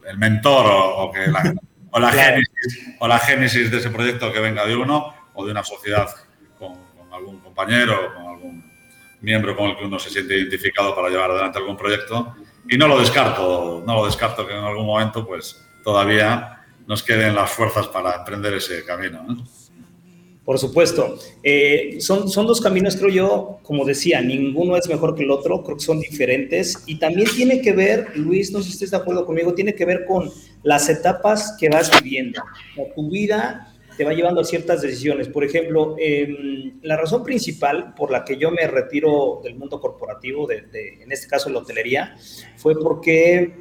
el, 0.09 0.19
mentor 0.19 0.65
o, 0.67 1.11
que 1.13 1.27
la, 1.27 1.53
o, 1.97 2.01
la 2.01 2.13
génesis, 2.13 2.95
o 2.99 3.09
la 3.09 3.19
génesis 3.19 3.71
de 3.71 3.79
ese 3.79 3.91
proyecto 3.91 4.31
que 4.31 4.41
venga 4.41 4.67
de 4.67 4.77
uno 4.77 5.15
o 5.33 5.45
de 5.47 5.51
una 5.51 5.65
sociedad 5.65 6.09
con, 6.59 6.75
con 6.95 7.13
algún 7.13 7.41
compañero 7.41 7.95
o 7.95 8.15
con 8.15 8.27
algún 8.27 8.73
miembro 9.23 9.57
con 9.57 9.71
el 9.71 9.77
que 9.79 9.85
uno 9.85 9.99
se 9.99 10.11
siente 10.11 10.37
identificado 10.37 10.95
para 10.95 11.09
llevar 11.09 11.31
adelante 11.31 11.59
algún 11.59 11.77
proyecto. 11.77 12.37
Y 12.69 12.77
no 12.77 12.87
lo 12.87 13.01
descarto, 13.01 13.83
no 13.87 13.95
lo 13.95 14.05
descarto 14.05 14.47
que 14.47 14.53
en 14.53 14.65
algún 14.65 14.85
momento 14.85 15.27
pues 15.27 15.65
todavía 15.83 16.65
nos 16.87 17.03
queden 17.03 17.35
las 17.35 17.51
fuerzas 17.51 17.89
para 17.89 18.17
emprender 18.17 18.55
ese 18.55 18.85
camino. 18.85 19.27
Por 20.47 20.61
supuesto. 20.61 21.19
Eh, 21.43 21.97
son, 21.99 22.31
son 22.31 22.47
dos 22.47 22.61
caminos, 22.61 22.95
creo 22.95 23.11
yo, 23.11 23.59
como 23.65 23.85
decía, 23.85 24.21
ninguno 24.21 24.77
es 24.77 24.89
mejor 24.89 25.17
que 25.17 25.25
el 25.25 25.33
otro, 25.33 25.65
creo 25.65 25.77
que 25.77 25.85
son 25.85 25.99
diferentes. 25.99 26.85
Y 26.87 27.01
también 27.01 27.29
tiene 27.35 27.61
que 27.61 27.73
ver, 27.73 28.17
Luis, 28.17 28.53
no 28.53 28.61
sé 28.61 28.67
si 28.67 28.75
estés 28.75 28.93
de 28.93 28.99
acuerdo 28.99 29.27
conmigo, 29.27 29.55
tiene 29.55 29.75
que 29.75 29.85
ver 29.85 30.05
con 30.07 30.31
las 30.63 30.89
etapas 30.89 31.57
que 31.59 31.69
vas 31.69 31.91
viviendo. 32.01 32.41
tu 32.95 33.11
vida 33.11 33.75
te 33.97 34.05
va 34.05 34.13
llevando 34.13 34.41
a 34.41 34.45
ciertas 34.45 34.83
decisiones. 34.83 35.27
Por 35.27 35.43
ejemplo, 35.43 35.97
em, 35.99 36.79
la 36.83 36.97
razón 36.97 37.25
principal 37.25 37.93
por 37.95 38.13
la 38.13 38.25
que 38.25 38.37
yo 38.37 38.53
me 38.53 38.69
retiro 38.69 39.41
del 39.43 39.57
mundo 39.57 39.81
corporativo, 39.81 40.47
de, 40.47 40.63
en 41.01 41.11
este 41.11 41.27
caso 41.27 41.51
la 41.51 41.59
hotelería, 41.59 42.17
fue 42.57 42.79
porque 42.79 43.53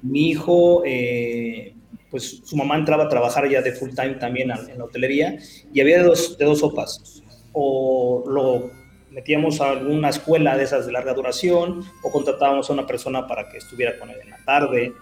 mi 0.00 0.30
hijo... 0.30 0.82
Eh, 0.86 1.74
pues 2.12 2.42
su 2.44 2.56
mamá 2.56 2.76
entraba 2.76 3.04
a 3.04 3.08
trabajar 3.08 3.48
ya 3.48 3.62
de 3.62 3.72
full 3.72 3.90
time 3.90 4.14
también 4.14 4.50
en 4.50 4.78
la 4.78 4.84
hotelería 4.84 5.38
y 5.72 5.80
había 5.80 5.98
de 5.98 6.04
dos, 6.04 6.36
de 6.36 6.44
dos 6.44 6.60
sopas. 6.60 7.22
O 7.52 8.22
lo 8.28 8.70
metíamos 9.10 9.60
a 9.62 9.70
alguna 9.70 10.10
escuela 10.10 10.56
de 10.56 10.64
esas 10.64 10.86
de 10.86 10.92
larga 10.92 11.14
duración 11.14 11.82
o 12.02 12.10
contratábamos 12.12 12.68
a 12.68 12.72
una 12.74 12.86
persona 12.86 13.26
para 13.26 13.48
que 13.48 13.58
estuviera 13.58 13.98
con 13.98 14.10
él 14.10 14.18
en 14.22 14.30
la 14.30 14.44
tarde. 14.44 14.92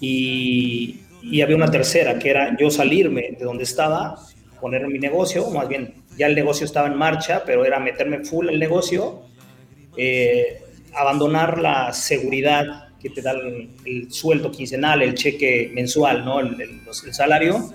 Y, 0.00 1.00
y 1.22 1.40
había 1.40 1.54
una 1.54 1.70
tercera, 1.70 2.18
que 2.18 2.30
era 2.30 2.56
yo 2.58 2.68
salirme 2.68 3.36
de 3.38 3.44
donde 3.44 3.62
estaba, 3.62 4.16
poner 4.60 4.88
mi 4.88 4.98
negocio, 4.98 5.48
más 5.50 5.68
bien 5.68 5.94
ya 6.18 6.26
el 6.26 6.34
negocio 6.34 6.66
estaba 6.66 6.88
en 6.88 6.96
marcha, 6.96 7.44
pero 7.46 7.64
era 7.64 7.78
meterme 7.78 8.24
full 8.24 8.48
el 8.48 8.58
negocio, 8.58 9.22
eh, 9.96 10.62
abandonar 10.94 11.58
la 11.58 11.92
seguridad 11.92 12.83
que 13.04 13.10
te 13.10 13.20
da 13.20 13.32
el, 13.32 14.10
sueldo 14.10 14.50
quincenal, 14.50 15.02
el 15.02 15.14
cheque 15.14 15.70
mensual, 15.74 16.24
¿no? 16.24 16.40
El, 16.40 16.58
el, 16.58 17.14
salario, 17.14 17.70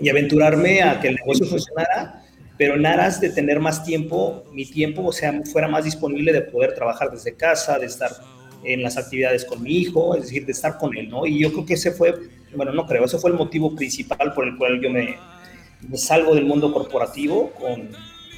y 0.00 0.08
aventurarme 0.08 0.82
a 0.82 0.98
que 0.98 1.06
el 1.06 1.14
negocio 1.14 1.46
funcionara, 1.46 2.24
pero 2.56 2.74
en 2.74 2.84
aras 2.84 3.20
de 3.20 3.30
tener 3.30 3.60
más 3.60 3.84
tiempo, 3.84 4.42
mi 4.52 4.66
tiempo, 4.66 5.06
o 5.06 5.12
sea, 5.12 5.32
fuera 5.44 5.68
más 5.68 5.84
disponible 5.84 6.32
de 6.32 6.40
poder 6.40 6.74
trabajar 6.74 7.08
desde 7.12 7.36
casa, 7.36 7.78
de 7.78 7.86
estar 7.86 8.10
en 8.64 8.82
las 8.82 8.96
actividades 8.96 9.44
con 9.44 9.62
mi 9.62 9.76
hijo, 9.76 10.16
es 10.16 10.22
decir, 10.22 10.44
de 10.44 10.50
estar 10.50 10.76
con 10.76 10.96
él, 10.96 11.08
¿no? 11.08 11.24
Y 11.24 11.38
yo 11.38 11.52
creo 11.52 11.64
que 11.64 11.74
ese 11.74 11.92
fue, 11.92 12.16
bueno, 12.56 12.72
no 12.72 12.84
creo, 12.84 13.04
ese 13.04 13.18
fue 13.18 13.30
el 13.30 13.36
motivo 13.36 13.76
principal 13.76 14.34
por 14.34 14.44
el 14.44 14.56
cual 14.56 14.80
yo 14.82 14.90
me, 14.90 15.14
me 15.88 15.96
salgo 15.96 16.34
del 16.34 16.46
mundo 16.46 16.72
corporativo 16.72 17.52
con, 17.52 17.90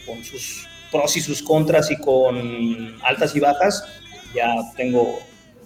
con 0.05 0.23
sus 0.23 0.67
pros 0.93 1.17
y 1.17 1.23
sus 1.23 1.43
contras 1.43 1.91
y 1.91 1.97
con 1.97 2.95
altas 3.03 3.35
y 3.35 3.41
bajas. 3.41 3.87
Ya 4.35 4.55
tengo 4.77 5.19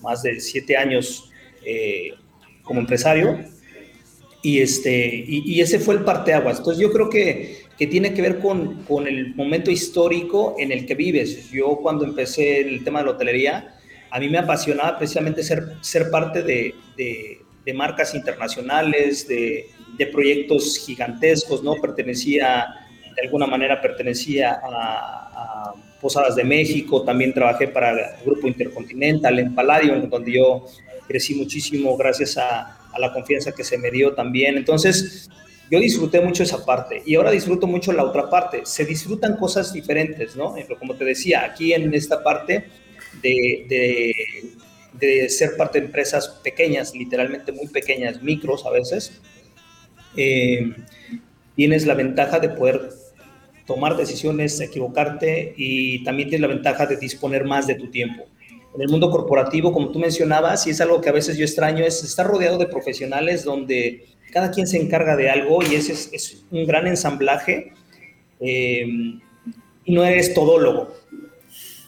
más 0.05 0.23
de 0.23 0.39
siete 0.39 0.77
años 0.77 1.31
eh, 1.65 2.13
como 2.63 2.81
empresario. 2.81 3.41
Y, 4.43 4.61
este, 4.61 5.25
y, 5.27 5.59
ese 5.63 5.79
fue 5.79 5.95
el 5.95 6.05
parteaguas. 6.05 6.59
Entonces 6.59 6.83
yo 6.83 6.93
creo 6.93 7.09
que, 7.09 7.63
que 7.79 7.87
tiene 7.87 8.13
que 8.13 8.21
ver 8.21 8.41
con, 8.41 8.83
con, 8.85 9.07
el 9.07 9.35
momento 9.35 9.71
histórico 9.71 10.55
en 10.59 10.71
el 10.71 10.85
que 10.85 10.95
vives. 10.95 11.51
Yo 11.51 11.79
cuando 11.83 12.05
empecé 12.05 12.61
el 12.61 12.85
tema 12.85 12.99
de 12.99 13.07
la 13.07 13.11
hotelería, 13.13 13.75
a 14.11 14.21
mí 14.21 14.29
me 14.29 14.37
apasionaba 14.37 14.99
precisamente 14.99 15.43
ser, 15.43 15.77
ser 15.81 16.11
parte 16.11 16.43
de, 16.43 16.75
de, 16.97 17.73
marcas 17.73 18.15
internacionales, 18.15 19.27
de, 19.27 19.71
de, 19.97 20.07
proyectos 20.09 20.77
gigantescos, 20.85 21.63
¿no? 21.63 21.77
Pertenecía, 21.81 22.67
de 23.15 23.23
alguna 23.23 23.47
manera 23.47 23.81
pertenecía 23.81 24.61
a, 24.63 25.73
Posadas 26.01 26.37
de 26.37 26.45
México, 26.45 27.03
también 27.03 27.33
trabajé 27.33 27.67
para 27.67 27.93
el 27.93 28.25
Grupo 28.27 28.47
Intercontinental 28.47 29.39
en 29.39 29.55
Palladium, 29.55 30.11
donde 30.11 30.33
yo 30.33 30.67
crecí 31.09 31.35
muchísimo 31.35 31.97
gracias 31.97 32.37
a, 32.37 32.79
la 32.99 33.11
confianza 33.11 33.53
que 33.53 33.65
se 33.65 33.79
me 33.79 33.91
dio 33.91 34.13
también. 34.13 34.59
Entonces, 34.59 35.31
yo 35.71 35.81
disfruté 35.81 36.21
mucho 36.21 36.43
esa 36.43 36.63
parte 36.65 37.03
y 37.07 37.15
ahora 37.15 37.31
disfruto 37.31 37.67
mucho 37.67 37.91
la 37.93 38.05
otra 38.05 38.29
parte. 38.29 38.61
Se 38.65 38.85
disfrutan 38.85 39.37
cosas 39.37 39.73
diferentes, 39.73 40.37
¿no? 40.37 40.55
Como 40.79 40.95
te 40.95 41.07
decía, 41.07 41.43
aquí 41.43 41.73
en 41.73 41.95
esta 41.95 42.23
parte 42.23 42.67
de, 43.23 44.13
de, 44.93 45.29
ser 45.31 45.57
parte 45.57 45.81
de 45.81 45.87
empresas 45.87 46.29
pequeñas, 46.45 46.95
literalmente 46.95 47.51
muy 47.51 47.67
pequeñas, 47.69 48.23
micros 48.23 48.67
a 48.67 48.71
veces, 48.71 49.21
eh, 50.17 50.75
tienes 51.57 51.87
la 51.87 51.95
ventaja 51.95 52.39
de 52.39 52.51
poder 52.51 52.91
tomar 53.67 53.97
decisiones, 53.97 54.61
equivocarte 54.61 55.55
y 55.57 56.05
también 56.05 56.29
tienes 56.29 56.49
la 56.49 56.55
ventaja 56.55 56.87
de 56.87 56.97
disponer 56.97 57.45
más 57.45 57.67
de 57.67 57.75
tu 57.75 57.91
tiempo. 57.91 58.25
En 58.75 58.83
el 58.83 58.89
mundo 58.89 59.11
corporativo, 59.11 59.73
como 59.73 59.91
tú 59.91 59.99
mencionabas, 59.99 60.67
y 60.67 60.71
es 60.71 60.81
algo 60.81 61.01
que 61.01 61.09
a 61.09 61.13
veces 61.13 61.39
yo 61.39 61.45
extraño, 61.45 61.85
es 61.85 62.03
estar 62.03 62.27
rodeado 62.27 62.59
de 62.59 62.67
profesionales 62.67 63.45
donde 63.45 64.05
cada 64.33 64.51
quien 64.51 64.67
se 64.67 64.81
encarga 64.81 65.17
de 65.17 65.31
algo 65.31 65.63
y 65.63 65.77
ese 65.77 65.93
es, 65.93 66.45
un 66.51 66.67
gran 66.67 66.89
ensamblaje 66.89 67.73
eh, 68.41 68.85
y 69.85 69.95
no 69.95 70.05
eres 70.05 70.35
todólogo. 70.35 70.93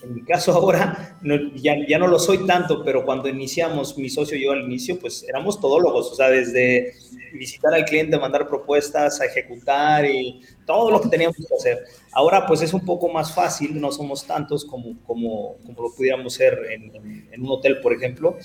En 0.07 0.15
mi 0.15 0.23
caso 0.23 0.53
ahora 0.55 1.19
ya, 1.57 1.75
ya, 1.87 1.99
no 1.99 2.07
lo 2.07 2.19
soy 2.19 2.47
tanto, 2.47 2.85
pero 2.85 3.05
cuando 3.05 3.29
iniciamos, 3.29 3.99
mi 3.99 4.09
socio 4.09 4.37
y 4.37 4.45
yo 4.45 4.53
al 4.53 4.63
inicio, 4.63 4.99
pues 4.99 5.25
éramos 5.29 5.61
todólogos, 5.61 6.13
o 6.13 6.15
sea, 6.15 6.29
desde 6.29 6.95
visitar 7.33 7.75
al 7.75 7.85
cliente, 7.85 8.19
mandar 8.19 8.49
propuestas, 8.49 9.21
a 9.21 9.27
ejecutar 9.27 10.05
y 10.07 10.41
todo 10.65 10.91
lo 10.91 11.01
que 11.01 11.09
teníamos 11.09 11.37
que 11.37 11.55
hacer. 11.55 11.79
Ahora 12.13 12.47
pues 12.47 12.63
es 12.63 12.73
un 12.73 12.85
poco 12.85 13.09
más 13.09 13.35
fácil, 13.35 13.81
no 13.81 13.93
somos 13.93 14.27
tantos 14.27 14.65
como, 14.65 14.97
como, 15.07 15.57
como 15.65 15.83
lo 15.83 15.95
pudiéramos 15.95 16.35
ser 16.35 16.59
en, 16.71 17.27
en, 17.33 17.43
un 17.43 17.51
hotel, 17.51 17.81
por 17.81 17.93
ejemplo, 17.93 18.37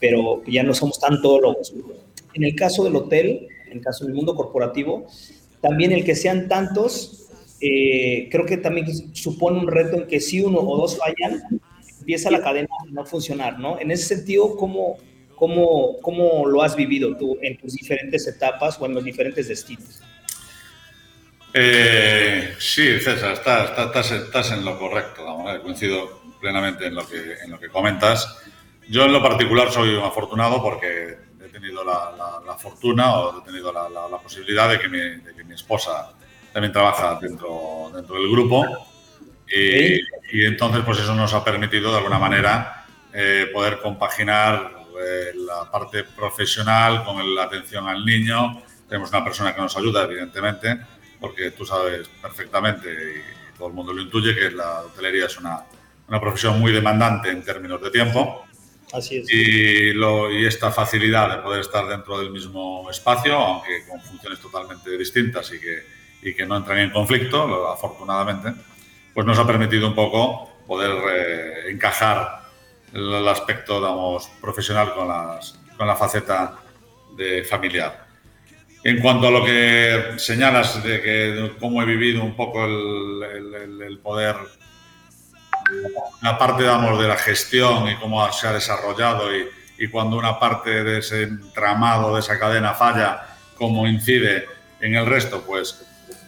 pero 0.00 0.42
ya 0.46 0.62
no 0.62 0.74
somos 0.74 0.98
tan 0.98 1.22
todólogos. 1.22 1.72
En 2.34 2.44
el 2.44 2.54
caso 2.54 2.84
del 2.84 2.96
hotel, 2.96 3.48
en 3.66 3.78
el 3.78 3.80
caso 3.80 4.04
del 4.04 4.14
mundo 4.14 4.34
corporativo, 4.34 5.06
también 5.60 5.92
el 5.92 6.04
que 6.04 6.14
sean 6.14 6.48
tantos 6.48 7.23
eh, 7.60 8.28
creo 8.30 8.44
que 8.44 8.56
también 8.56 9.14
supone 9.14 9.58
un 9.58 9.68
reto 9.68 9.96
en 9.96 10.06
que 10.06 10.20
si 10.20 10.40
uno 10.40 10.58
o 10.58 10.76
dos 10.76 10.98
fallan, 10.98 11.60
empieza 11.98 12.30
la 12.30 12.42
cadena 12.42 12.68
a 12.80 12.90
no 12.90 13.06
funcionar, 13.06 13.58
¿no? 13.58 13.80
En 13.80 13.90
ese 13.90 14.16
sentido, 14.16 14.56
¿cómo, 14.56 14.98
cómo, 15.34 15.98
cómo 16.02 16.46
lo 16.46 16.62
has 16.62 16.76
vivido 16.76 17.16
tú 17.16 17.38
en 17.40 17.56
tus 17.56 17.74
diferentes 17.74 18.26
etapas 18.26 18.78
o 18.80 18.86
en 18.86 18.94
los 18.94 19.04
diferentes 19.04 19.48
destinos? 19.48 20.02
Eh, 21.56 22.54
sí, 22.58 22.98
César, 22.98 23.32
estás, 23.32 24.10
estás, 24.10 24.50
en 24.50 24.64
lo 24.64 24.76
correcto, 24.76 25.24
coincido 25.62 26.20
plenamente 26.40 26.86
en 26.86 26.96
lo, 26.96 27.08
que, 27.08 27.34
en 27.44 27.50
lo 27.52 27.60
que 27.60 27.68
comentas. 27.68 28.38
Yo 28.88 29.04
en 29.04 29.12
lo 29.12 29.22
particular 29.22 29.70
soy 29.70 29.94
un 29.94 30.02
afortunado 30.02 30.60
porque 30.60 31.16
he 31.42 31.48
tenido 31.48 31.84
la, 31.84 32.56
fortuna 32.58 33.18
o 33.20 33.40
he 33.40 33.44
tenido 33.44 33.72
la, 33.72 34.18
posibilidad 34.18 34.68
de 34.68 34.80
que 34.80 34.88
mi, 34.88 34.98
de 34.98 35.34
que 35.34 35.44
mi 35.44 35.54
esposa 35.54 36.13
también 36.54 36.72
trabaja 36.72 37.18
dentro, 37.20 37.90
dentro 37.92 38.14
del 38.14 38.30
grupo. 38.30 38.64
Y, 39.50 39.96
y, 40.32 40.46
entonces, 40.46 40.82
pues 40.86 41.00
eso 41.00 41.12
nos 41.14 41.34
ha 41.34 41.44
permitido 41.44 41.90
de 41.90 41.98
alguna 41.98 42.18
manera 42.18 42.86
eh, 43.12 43.50
poder 43.52 43.80
compaginar 43.80 44.72
eh, 45.00 45.32
la 45.34 45.68
parte 45.68 46.04
profesional 46.04 47.04
con 47.04 47.34
la 47.34 47.42
atención 47.42 47.88
al 47.88 48.06
niño. 48.06 48.62
Tenemos 48.88 49.10
una 49.10 49.24
persona 49.24 49.52
que 49.52 49.60
nos 49.60 49.76
ayuda, 49.76 50.04
evidentemente, 50.04 50.78
porque 51.20 51.50
tú 51.50 51.66
sabes 51.66 52.08
perfectamente 52.22 52.88
y 52.88 53.58
todo 53.58 53.68
el 53.68 53.74
mundo 53.74 53.92
lo 53.92 54.02
intuye 54.02 54.32
que 54.36 54.52
la 54.52 54.82
hotelería 54.82 55.26
es 55.26 55.36
una, 55.36 55.64
una 56.06 56.20
profesión 56.20 56.60
muy 56.60 56.70
demandante 56.70 57.30
en 57.30 57.42
términos 57.42 57.82
de 57.82 57.90
tiempo. 57.90 58.46
Así 58.92 59.16
es. 59.16 59.28
Y, 59.28 59.92
lo, 59.92 60.30
y, 60.30 60.46
esta 60.46 60.70
facilidad 60.70 61.36
de 61.36 61.42
poder 61.42 61.62
estar 61.62 61.88
dentro 61.88 62.16
del 62.16 62.30
mismo 62.30 62.88
espacio, 62.88 63.34
aunque 63.34 63.84
con 63.88 64.00
funciones 64.00 64.38
totalmente 64.38 64.96
distintas 64.96 65.52
y 65.52 65.58
que 65.58 65.93
y 66.24 66.34
que 66.34 66.46
no 66.46 66.56
entran 66.56 66.78
en 66.78 66.90
conflicto, 66.90 67.70
afortunadamente, 67.70 68.52
pues 69.12 69.26
nos 69.26 69.38
ha 69.38 69.46
permitido 69.46 69.86
un 69.86 69.94
poco 69.94 70.50
poder 70.66 70.90
eh, 70.90 71.70
encajar 71.70 72.40
el, 72.94 73.28
aspecto, 73.28 73.78
digamos, 73.78 74.30
profesional 74.40 74.94
con, 74.94 75.06
las, 75.06 75.58
con 75.76 75.86
la 75.86 75.94
faceta 75.94 76.56
de 77.14 77.44
familiar. 77.44 78.06
En 78.82 79.00
cuanto 79.00 79.28
a 79.28 79.30
lo 79.30 79.44
que 79.44 80.14
señalas 80.16 80.82
de 80.82 81.02
que 81.02 81.52
cómo 81.60 81.82
he 81.82 81.84
vivido 81.84 82.24
un 82.24 82.34
poco 82.34 82.64
el, 82.64 83.82
el, 83.82 83.98
poder, 83.98 84.36
la 86.22 86.38
parte, 86.38 86.62
digamos, 86.62 86.98
de 87.00 87.08
la 87.08 87.16
gestión 87.16 87.88
y 87.88 87.96
cómo 87.96 88.30
se 88.32 88.46
ha 88.46 88.52
desarrollado 88.52 89.34
y, 89.36 89.46
y 89.78 89.88
cuando 89.88 90.16
una 90.16 90.38
parte 90.38 90.84
de 90.84 90.98
ese 90.98 91.24
entramado, 91.24 92.14
de 92.14 92.20
esa 92.20 92.38
cadena 92.38 92.72
falla, 92.72 93.26
cómo 93.56 93.86
incide 93.86 94.46
en 94.80 94.94
el 94.94 95.06
resto, 95.06 95.42
pues 95.46 95.84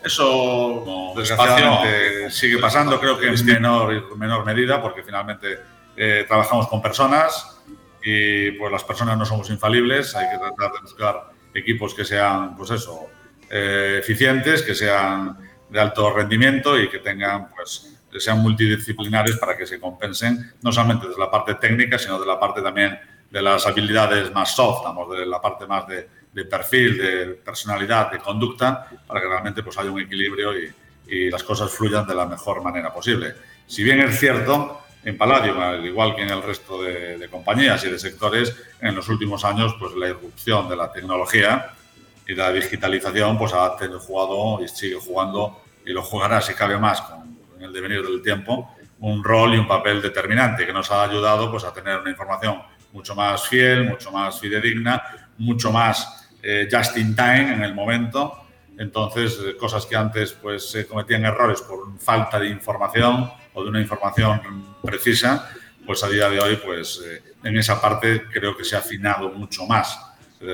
eso 0.07 1.13
desgraciadamente 1.17 2.31
sigue 2.31 2.59
pasando, 2.59 2.99
creo 3.01 3.19
que 3.19 3.27
en 3.27 3.45
menor, 3.45 4.17
menor 4.17 4.45
medida, 4.45 4.81
porque 4.81 5.03
finalmente 5.03 5.59
eh, 5.97 6.25
trabajamos 6.27 6.69
con 6.69 6.81
personas 6.81 7.59
y 8.03 8.53
pues 8.53 8.71
las 8.71 8.85
personas 8.85 9.19
no 9.19 9.25
somos 9.25 9.51
infalibles, 9.51 10.15
hay 10.15 10.31
que 10.31 10.39
tratar 10.39 10.73
de 10.73 10.81
buscar 10.81 11.31
equipos 11.53 11.95
que 11.95 12.05
sean, 12.05 12.57
pues 12.57 12.71
eso, 12.71 13.07
eh, 13.51 13.97
eficientes, 14.01 14.63
que 14.63 14.75
sean 14.75 15.37
de 15.69 15.81
alto 15.81 16.13
rendimiento 16.13 16.79
y 16.79 16.89
que 16.89 16.99
tengan, 16.99 17.49
pues, 17.55 17.99
que 18.11 18.21
sean 18.21 18.41
multidisciplinares 18.41 19.37
para 19.39 19.57
que 19.57 19.67
se 19.67 19.81
compensen 19.81 20.53
no 20.63 20.71
solamente 20.71 21.09
de 21.09 21.17
la 21.19 21.31
parte 21.31 21.55
técnica, 21.57 21.99
sino 21.99 22.21
de 22.21 22.27
la 22.27 22.39
parte 22.39 22.63
también 22.63 22.99
de 23.31 23.43
las 23.43 23.67
habilidades 23.67 24.33
más 24.33 24.55
soft, 24.55 24.85
de 25.11 25.27
la 25.27 25.41
parte 25.41 25.67
más 25.67 25.85
de, 25.87 26.45
perfil, 26.45 26.99
de 26.99 27.27
personalidad, 27.45 28.11
de 28.11 28.19
conducta, 28.19 28.89
para 29.07 29.21
que 29.21 29.29
realmente 29.29 29.63
pues, 29.63 29.77
haya 29.79 29.91
un 29.91 30.01
equilibrio 30.01 30.59
y, 30.59 30.73
y 31.09 31.31
las 31.31 31.43
cosas 31.43 31.71
fluyan 31.71 32.07
de 32.07 32.15
la 32.15 32.27
mejor 32.27 32.63
manera 32.63 32.93
posible. 32.93 33.35
Si 33.67 33.83
bien 33.83 34.01
es 34.01 34.19
cierto, 34.19 34.83
en 35.05 35.17
Palladium, 35.17 35.59
al 35.61 35.85
igual 35.85 36.15
que 36.15 36.23
en 36.23 36.31
el 36.31 36.43
resto 36.43 36.83
de, 36.83 37.19
de, 37.19 37.29
compañías 37.29 37.85
y 37.85 37.91
de 37.91 37.99
sectores, 37.99 38.55
en 38.81 38.95
los 38.95 39.09
últimos 39.09 39.45
años, 39.45 39.75
pues 39.79 39.95
la 39.95 40.09
irrupción 40.09 40.69
de 40.69 40.77
la 40.77 40.93
tecnología 40.93 41.71
y 42.27 42.35
la 42.35 42.53
digitalización, 42.53 43.39
pues 43.39 43.53
ha 43.53 43.77
jugado 44.01 44.63
y 44.63 44.69
sigue 44.69 44.97
jugando 44.97 45.63
y 45.85 45.93
lo 45.93 46.03
jugará, 46.03 46.41
si 46.41 46.55
cabe 46.55 46.79
más, 46.79 47.01
con, 47.03 47.39
en 47.57 47.63
el 47.63 47.73
devenir 47.73 48.03
del 48.03 48.21
tiempo, 48.21 48.75
un 48.99 49.23
rol 49.23 49.55
y 49.55 49.59
un 49.59 49.69
papel 49.69 50.03
determinante 50.03 50.67
que 50.67 50.73
nos 50.73 50.91
ha 50.91 51.05
ayudado 51.05 51.51
pues, 51.51 51.65
a 51.65 51.73
tener 51.73 52.01
una 52.01 52.11
información 52.11 52.61
mucho 52.97 53.15
más 53.15 53.47
fiel, 53.47 53.85
mucho 53.85 54.11
más 54.11 54.41
fidedigna, 54.41 55.03
mucho 55.37 55.71
más 55.71 56.27
eh, 56.43 56.67
just 56.71 56.97
in 56.97 57.15
time 57.15 57.53
en 57.53 57.63
el 57.63 57.75
momento. 57.75 58.43
Entonces, 58.79 59.39
eh, 59.47 59.57
cosas 59.57 59.85
que 59.85 59.95
antes 59.95 60.33
pues, 60.33 60.71
se 60.71 60.87
cometían 60.87 61.25
errores 61.27 61.61
por 61.61 61.99
falta 61.99 62.41
de 62.41 62.49
información 62.49 63.31
o 63.53 63.63
de 63.63 63.69
una 63.69 63.81
información 63.81 64.41
precisa, 64.83 65.51
pues 65.85 66.03
a 66.05 66.09
día 66.09 66.31
de 66.31 66.41
hoy, 66.41 66.57
pues 66.57 67.03
eh, 67.05 67.23
en 67.45 67.57
esa 67.59 67.81
parte 67.81 68.25
creo 68.33 68.57
que 68.57 68.65
se 68.65 68.77
ha 68.77 68.79
afinado 68.79 69.29
mucho 69.31 69.67
más. 69.67 69.99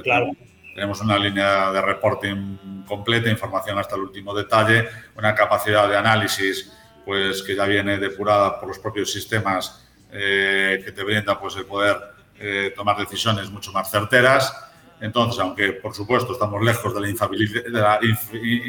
Claro. 0.03 0.33
Tenemos 0.75 1.01
una 1.01 1.19
línea 1.19 1.71
de 1.71 1.81
reporting 1.81 2.85
completa, 2.87 3.31
información 3.31 3.79
hasta 3.79 3.95
el 3.95 4.03
último 4.03 4.35
detalle, 4.35 4.89
una 5.17 5.35
capacidad 5.35 5.89
de 5.89 5.97
análisis 5.97 6.73
pues 7.05 7.43
que 7.43 7.55
ya 7.55 7.67
viene 7.67 7.99
depurada 7.99 8.59
por 8.59 8.69
los 8.69 8.79
propios 8.79 9.13
sistemas 9.13 9.89
que 10.09 10.93
te 10.95 11.03
brinda 11.03 11.39
pues 11.41 11.57
el 11.57 11.65
poder 11.65 12.12
eh, 12.45 12.73
tomar 12.75 12.97
decisiones 12.97 13.49
mucho 13.51 13.71
más 13.71 13.89
certeras. 13.89 14.53
Entonces, 15.01 15.41
aunque 15.41 15.75
por 15.75 15.95
supuesto 15.95 16.33
estamos 16.33 16.61
lejos 16.61 16.93
de 16.93 17.01
la, 17.01 18.01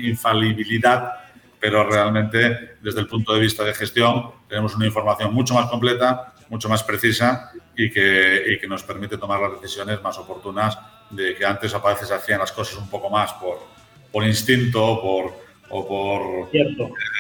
infalibilidad, 0.04 1.12
pero 1.60 1.84
realmente 1.90 2.76
desde 2.82 3.00
el 3.00 3.08
punto 3.08 3.34
de 3.34 3.40
vista 3.40 3.64
de 3.64 3.74
gestión 3.74 4.32
tenemos 4.48 4.76
una 4.76 4.86
información 4.86 5.34
mucho 5.34 5.56
más 5.56 5.66
completa, 5.72 6.34
mucho 6.50 6.70
más 6.70 6.84
precisa 6.84 7.52
y 7.76 7.90
que, 7.90 8.44
y 8.48 8.60
que 8.60 8.68
nos 8.68 8.84
permite 8.84 9.18
tomar 9.18 9.40
las 9.40 9.60
decisiones 9.60 10.02
más 10.04 10.20
oportunas 10.20 10.78
de 11.10 11.36
que 11.36 11.44
antes 11.44 11.74
a 11.74 11.80
veces 11.80 12.12
hacían 12.12 12.40
las 12.40 12.52
cosas 12.52 12.78
un 12.78 12.90
poco 12.92 13.10
más 13.10 13.34
por, 13.34 13.60
por 14.12 14.24
instinto 14.24 15.02
por, 15.02 15.34
o 15.70 15.88
por 15.88 16.50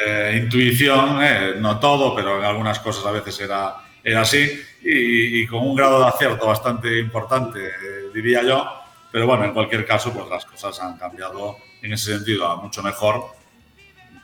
eh, 0.05 0.39
intuición, 0.43 1.17
eh, 1.23 1.55
no 1.57 1.79
todo, 1.79 2.13
pero 2.13 2.37
en 2.37 2.45
algunas 2.45 2.79
cosas 2.79 3.05
a 3.07 3.11
veces 3.11 3.39
era 3.39 3.82
era 4.03 4.21
así 4.21 4.61
y, 4.81 5.47
con 5.47 5.65
un 5.65 5.75
grado 5.75 6.01
de 6.01 6.07
acierto 6.07 6.47
bastante 6.47 6.99
importante, 6.99 7.59
eh, 7.67 8.11
diría 8.13 8.43
yo. 8.43 8.67
Pero 9.11 9.27
bueno, 9.27 9.45
en 9.45 9.53
cualquier 9.53 9.85
caso, 9.85 10.11
pues 10.11 10.27
las 10.27 10.43
cosas 10.45 10.79
han 10.81 10.97
cambiado 10.97 11.57
en 11.81 11.93
ese 11.93 12.17
sentido 12.17 12.47
a 12.47 12.55
mucho 12.57 12.81
mejor 12.81 13.27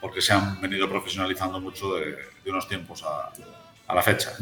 porque 0.01 0.21
se 0.21 0.33
han 0.33 0.59
venido 0.59 0.89
profesionalizando 0.89 1.59
mucho 1.59 1.95
de, 1.95 2.17
unos 2.47 2.67
tiempos 2.67 3.03
a, 3.03 3.31
a 3.87 3.95
la 3.95 4.01
fecha. 4.01 4.33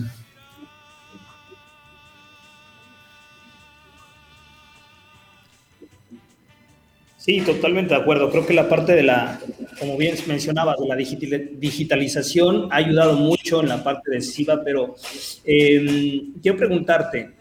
Sí, 7.27 7.41
totalmente 7.41 7.93
de 7.93 7.99
acuerdo. 7.99 8.31
Creo 8.31 8.45
que 8.45 8.53
la 8.53 8.69
parte 8.69 8.95
de 8.95 9.03
la, 9.03 9.37
como 9.77 9.97
bien 9.97 10.15
mencionabas, 10.27 10.77
de 10.79 10.87
la 10.87 10.95
digitalización 10.95 12.69
ha 12.71 12.77
ayudado 12.77 13.17
mucho 13.17 13.59
en 13.59 13.67
la 13.67 13.83
parte 13.83 14.11
decisiva, 14.11 14.63
pero 14.63 14.95
em, 15.43 16.31
quiero 16.41 16.57
preguntarte, 16.57 17.31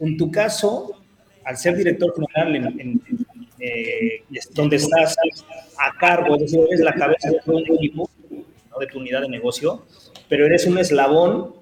en 0.00 0.16
tu 0.16 0.30
caso, 0.30 1.02
al 1.44 1.58
ser 1.58 1.76
director 1.76 2.14
general 2.14 2.56
en, 2.56 3.02
eh, 3.60 4.22
donde 4.54 4.76
estás 4.76 5.14
a 5.76 5.94
cargo, 5.98 6.36
es 6.36 6.40
decir, 6.40 6.60
eres 6.66 6.80
la 6.80 6.94
cabeza 6.94 7.28
de 7.28 7.38
un 7.52 7.76
equipo, 7.76 8.08
de 8.80 8.86
tu 8.86 8.98
unidad 8.98 9.20
de 9.20 9.28
negocio, 9.28 9.84
pero 10.30 10.46
eres 10.46 10.64
un 10.64 10.78
eslabón 10.78 11.54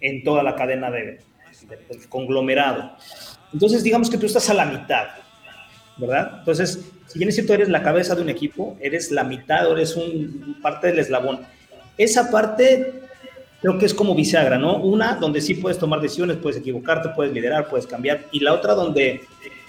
en 0.00 0.24
toda 0.24 0.42
la 0.42 0.56
cadena 0.56 0.90
de, 0.90 1.20
del 1.68 2.08
conglomerado. 2.08 2.96
Entonces, 3.52 3.84
digamos 3.84 4.10
que 4.10 4.18
tú 4.18 4.26
estás 4.26 4.50
a 4.50 4.54
la 4.54 4.64
mitad, 4.66 5.06
¿verdad? 5.96 6.38
Entonces, 6.40 6.90
si 7.14 7.20
bien 7.20 7.28
es 7.28 7.36
cierto, 7.36 7.54
eres 7.54 7.68
la 7.68 7.80
cabeza 7.80 8.16
de 8.16 8.22
un 8.22 8.28
equipo, 8.28 8.76
eres 8.80 9.12
la 9.12 9.22
mitad, 9.22 9.70
eres 9.70 9.94
un 9.94 10.56
parte 10.60 10.88
del 10.88 10.98
eslabón. 10.98 11.42
Esa 11.96 12.28
parte 12.28 12.92
creo 13.60 13.78
que 13.78 13.86
es 13.86 13.94
como 13.94 14.16
bisagra, 14.16 14.58
¿no? 14.58 14.78
Una 14.78 15.14
donde 15.14 15.40
sí 15.40 15.54
puedes 15.54 15.78
tomar 15.78 16.00
decisiones, 16.00 16.38
puedes 16.38 16.58
equivocarte, 16.58 17.10
puedes 17.10 17.32
liderar, 17.32 17.68
puedes 17.68 17.86
cambiar, 17.86 18.26
y 18.32 18.40
la 18.40 18.52
otra 18.52 18.74
donde 18.74 19.20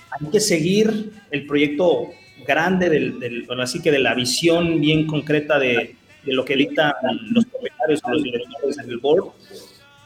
hay 0.10 0.28
que 0.32 0.40
seguir 0.40 1.12
el 1.30 1.46
proyecto 1.46 2.10
grande, 2.48 2.90
del, 2.90 3.44
bueno, 3.46 3.62
así 3.62 3.80
que 3.80 3.92
de 3.92 4.00
la 4.00 4.16
visión 4.16 4.82
bien 4.82 5.06
concreta 5.06 5.60
de, 5.60 5.96
de 6.26 6.34
lo 6.34 6.44
que 6.44 6.56
dictan 6.56 6.94
los 7.30 7.46
propietarios 7.46 8.02
los 8.08 8.24
directores 8.24 8.80
en 8.80 8.90
el 8.90 8.98
board, 8.98 9.34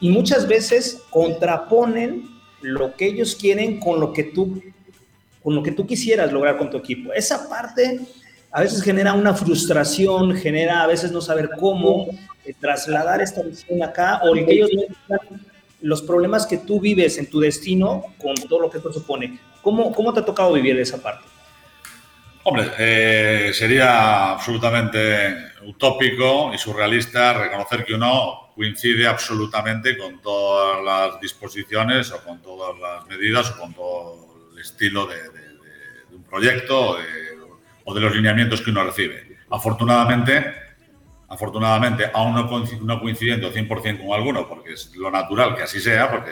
y 0.02 0.10
muchas 0.10 0.46
veces 0.46 1.04
contraponen 1.10 2.26
lo 2.62 2.98
que 2.98 3.06
ellos 3.06 3.38
quieren 3.38 3.80
con 3.80 4.02
lo 4.02 4.12
que 4.12 4.26
tú 4.26 4.62
con 5.44 5.56
lo 5.56 5.64
que 5.64 5.72
tú 5.72 5.86
quisieras 5.86 6.32
lograr 6.32 6.58
con 6.58 6.70
tu 6.70 6.78
equipo. 6.78 7.14
Esa 7.14 7.50
parte 7.50 8.00
a 8.52 8.62
veces 8.62 8.82
genera 8.82 9.14
una 9.14 9.34
frustración, 9.34 10.36
genera 10.36 10.84
a 10.84 10.88
veces 10.88 11.12
no 11.12 11.22
saber 11.22 11.52
cómo 11.60 12.08
eh, 12.46 12.54
trasladar 12.60 13.22
esta 13.22 13.42
visión 13.42 13.82
acá 13.84 14.22
o 14.24 14.34
que 14.34 14.46
ellos 14.48 14.70
los 15.82 16.02
problemas 16.02 16.46
que 16.46 16.58
tú 16.58 16.80
vives 16.80 17.18
en 17.18 17.30
tu 17.30 17.40
destino 17.40 18.04
con 18.18 18.36
todo 18.36 18.60
lo 18.60 18.70
que 18.70 18.78
esto 18.78 18.92
supone. 18.92 19.40
¿Cómo, 19.62 19.94
cómo 19.94 20.14
te 20.14 20.20
ha 20.20 20.26
tocado 20.26 20.54
vivir 20.54 20.78
esa 20.80 21.02
parte? 21.02 21.26
Hombre, 22.44 22.72
eh, 22.80 23.52
sería 23.54 24.32
absolutamente 24.32 25.36
utópico 25.66 26.52
y 26.54 26.58
surrealista 26.58 27.34
reconocer 27.34 27.86
que 27.86 27.94
uno 27.94 28.52
coincide 28.56 29.08
absolutamente 29.08 29.98
con 29.98 30.22
todas 30.22 30.84
las 30.84 31.22
disposiciones 31.22 32.12
o 32.12 32.24
con 32.24 32.42
todas 32.42 32.80
las 32.80 33.06
medidas 33.08 33.52
o 33.52 33.60
con 33.60 33.74
todo 33.74 34.29
estilo 34.60 35.08
de, 35.08 35.18
un 36.12 36.24
proyecto 36.24 36.98
o 37.86 37.94
de, 37.94 38.02
los 38.02 38.16
lineamientos 38.16 38.62
que 38.62 38.72
uno 38.72 38.84
recibe. 38.84 39.38
Afortunadamente, 39.50 40.54
afortunadamente 41.28 42.10
aún 42.14 42.36
no, 42.36 43.00
coincidiendo 43.00 43.52
100% 43.52 44.00
con 44.00 44.14
alguno, 44.14 44.48
porque 44.48 44.74
es 44.74 44.96
lo 44.96 45.10
natural 45.12 45.56
que 45.56 45.64
así 45.64 45.80
sea, 45.80 46.10
porque 46.10 46.32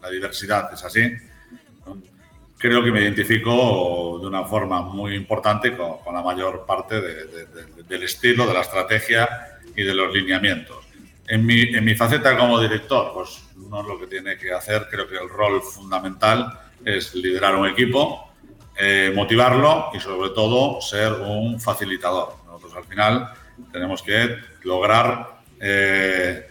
la 0.00 0.10
diversidad 0.10 0.72
es 0.72 0.84
así, 0.84 1.12
creo 2.58 2.82
que 2.82 2.92
me 2.92 3.00
identifico 3.00 4.18
de 4.20 4.26
una 4.26 4.44
forma 4.44 4.82
muy 4.82 5.14
importante 5.14 5.76
con, 5.76 5.98
la 6.14 6.22
mayor 6.22 6.64
parte 6.64 7.00
del 7.00 8.02
estilo, 8.02 8.46
de 8.46 8.54
la 8.54 8.60
estrategia 8.60 9.28
y 9.74 9.82
de 9.82 9.94
los 9.94 10.12
lineamientos. 10.14 10.86
En 11.26 11.44
mi, 11.46 11.60
en 11.60 11.84
mi 11.84 11.94
faceta 11.94 12.36
como 12.36 12.60
director, 12.60 13.12
pues 13.14 13.42
uno 13.56 13.82
lo 13.82 13.98
que 13.98 14.06
tiene 14.06 14.36
que 14.36 14.52
hacer, 14.52 14.86
creo 14.90 15.08
que 15.08 15.16
el 15.16 15.28
rol 15.28 15.62
fundamental 15.62 16.58
es 16.84 17.14
liderar 17.14 17.54
un 17.56 17.68
equipo, 17.68 18.32
eh, 18.76 19.12
motivarlo 19.14 19.90
y 19.94 20.00
sobre 20.00 20.30
todo 20.30 20.80
ser 20.80 21.12
un 21.12 21.60
facilitador. 21.60 22.34
Nosotros 22.46 22.74
al 22.76 22.84
final 22.84 23.32
tenemos 23.72 24.02
que 24.02 24.38
lograr 24.62 25.40
eh, 25.60 26.48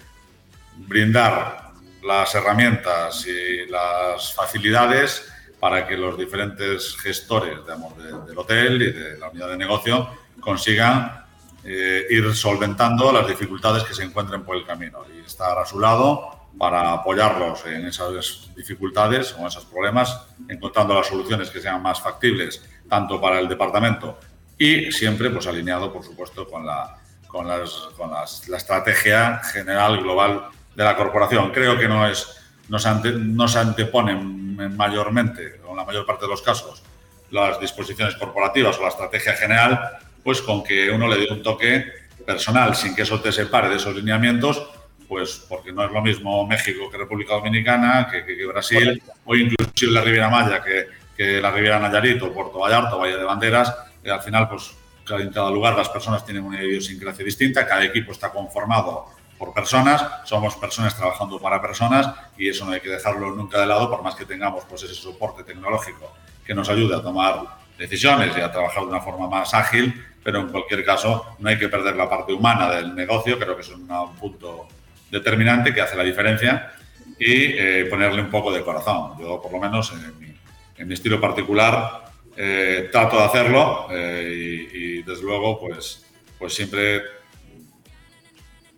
brindar 0.77 1.71
las 2.03 2.33
herramientas 2.35 3.25
y 3.27 3.69
las 3.69 4.33
facilidades 4.33 5.31
para 5.59 5.87
que 5.87 5.95
los 5.95 6.17
diferentes 6.17 6.97
gestores 6.97 7.59
del 7.65 8.37
hotel 8.37 8.81
y 8.81 8.91
de 8.91 9.17
la 9.19 9.29
unidad 9.29 9.49
de 9.49 9.57
negocio 9.57 10.09
consigan 10.39 11.25
eh, 11.63 12.07
ir 12.09 12.33
solventando 12.33 13.11
las 13.11 13.27
dificultades 13.27 13.83
que 13.83 13.93
se 13.93 14.03
encuentren 14.03 14.43
por 14.43 14.55
el 14.55 14.65
camino 14.65 15.03
y 15.15 15.23
estar 15.23 15.57
a 15.59 15.65
su 15.65 15.79
lado 15.79 16.40
para 16.57 16.93
apoyarlos 16.93 17.65
en 17.65 17.87
esas 17.87 18.53
dificultades 18.55 19.33
o 19.33 19.39
en 19.39 19.47
esos 19.47 19.65
problemas, 19.65 20.27
encontrando 20.47 20.93
las 20.93 21.07
soluciones 21.07 21.49
que 21.49 21.59
sean 21.59 21.81
más 21.81 22.01
factibles 22.01 22.63
tanto 22.89 23.19
para 23.19 23.39
el 23.39 23.47
departamento 23.47 24.19
y 24.57 24.91
siempre 24.91 25.29
pues 25.29 25.47
alineado, 25.47 25.91
por 25.91 26.03
supuesto, 26.03 26.47
con 26.47 26.65
la, 26.65 26.97
con, 27.27 27.47
las, 27.47 27.71
con 27.97 28.11
las, 28.11 28.47
la 28.47 28.57
estrategia 28.57 29.39
general 29.43 30.01
global 30.01 30.49
de 30.75 30.83
la 30.83 30.95
corporación. 30.95 31.51
Creo 31.51 31.79
que 31.79 31.87
no, 31.87 32.07
es, 32.07 32.27
no, 32.69 32.77
se, 32.77 32.89
ante, 32.89 33.11
no 33.11 33.47
se 33.47 33.59
anteponen 33.59 34.75
mayormente, 34.75 35.61
o 35.65 35.71
en 35.71 35.77
la 35.77 35.85
mayor 35.85 36.05
parte 36.05 36.25
de 36.25 36.31
los 36.31 36.41
casos, 36.41 36.83
las 37.31 37.59
disposiciones 37.59 38.15
corporativas 38.15 38.77
o 38.77 38.83
la 38.83 38.89
estrategia 38.89 39.33
general, 39.33 39.97
pues 40.23 40.41
con 40.41 40.63
que 40.63 40.91
uno 40.91 41.07
le 41.07 41.17
dé 41.17 41.31
un 41.31 41.41
toque 41.41 41.85
personal 42.25 42.75
sin 42.75 42.93
que 42.95 43.01
eso 43.01 43.19
te 43.19 43.31
separe 43.31 43.69
de 43.69 43.77
esos 43.77 43.95
lineamientos, 43.95 44.69
pues 45.12 45.45
porque 45.50 45.74
no 45.74 45.84
es 45.84 45.91
lo 45.91 46.02
mismo 46.02 46.47
México 46.47 46.89
que 46.89 46.97
República 46.97 47.34
Dominicana, 47.34 48.08
que, 48.10 48.45
Brasil, 48.45 49.04
o 49.26 49.36
inclusive 49.36 49.91
la 49.91 50.00
Riviera 50.00 50.30
Maya, 50.30 50.63
que, 50.63 50.88
que 51.17 51.41
la 51.41 51.52
Riviera 51.52 51.80
Nayarit, 51.80 52.21
o 52.21 52.32
Puerto 52.32 52.60
Vallarta, 52.60 52.95
o 52.95 53.00
Valle 53.00 53.17
de 53.17 53.26
Banderas, 53.26 53.76
que 54.02 54.10
al 54.10 54.21
final, 54.21 54.47
pues 54.47 54.71
en 55.10 55.30
cada 55.34 55.52
lugar 55.52 55.76
las 55.76 55.89
personas 55.89 56.24
tienen 56.24 56.45
una 56.45 56.63
idiosincrasia 56.63 57.26
distinta, 57.26 57.67
cada 57.67 57.84
equipo 57.84 58.13
está 58.13 58.30
conformado 58.32 59.08
por 59.38 59.54
personas, 59.54 60.02
somos 60.24 60.56
personas 60.56 60.95
trabajando 60.95 61.41
para 61.41 61.62
personas 61.62 62.08
y 62.38 62.47
eso 62.47 62.63
no 62.63 62.71
hay 62.71 62.80
que 62.80 62.91
dejarlo 62.91 63.36
nunca 63.36 63.60
de 63.60 63.65
lado, 63.65 63.89
por 63.89 64.02
más 64.04 64.15
que 64.15 64.24
tengamos 64.24 64.63
pues, 64.63 64.84
ese 64.84 64.95
soporte 64.95 65.43
tecnológico 65.43 66.10
que 66.45 66.56
nos 66.56 66.69
ayude 66.69 66.95
a 66.95 67.02
tomar 67.02 67.58
decisiones 67.78 68.32
y 68.38 68.39
a 68.39 68.50
trabajar 68.50 68.84
de 68.84 68.89
una 68.91 69.02
forma 69.02 69.28
más 69.28 69.54
ágil, 69.54 69.93
pero 70.24 70.39
en 70.39 70.47
cualquier 70.47 70.86
caso 70.86 71.36
no 71.39 71.50
hay 71.50 71.60
que 71.60 71.67
perder 71.67 71.97
la 71.97 72.10
parte 72.10 72.32
humana 72.32 72.71
del 72.71 72.95
negocio, 72.95 73.38
creo 73.38 73.58
que 73.58 73.62
es 73.63 73.69
un, 73.71 73.89
punto 74.17 74.69
determinante 75.12 75.74
que 75.74 75.82
hace 75.82 75.95
la 75.95 76.04
diferencia 76.04 76.71
y 77.19 77.54
eh, 77.54 77.86
ponerle 77.89 78.21
un 78.21 78.32
poco 78.32 78.52
de 78.52 78.63
corazón. 78.63 79.13
Yo, 79.19 79.39
por 79.41 79.52
lo 79.52 79.60
menos, 79.60 79.93
en 79.93 80.88
mi, 80.88 80.93
estilo 80.93 81.21
particular, 81.21 82.06
eh, 82.36 82.89
trato 82.91 83.17
de 83.17 83.24
hacerlo 83.24 83.88
eh, 83.91 84.67
y, 84.74 85.04
desde 85.04 85.24
luego, 85.24 85.60
pues, 85.60 86.04
pues 86.39 86.54
siempre 86.54 87.04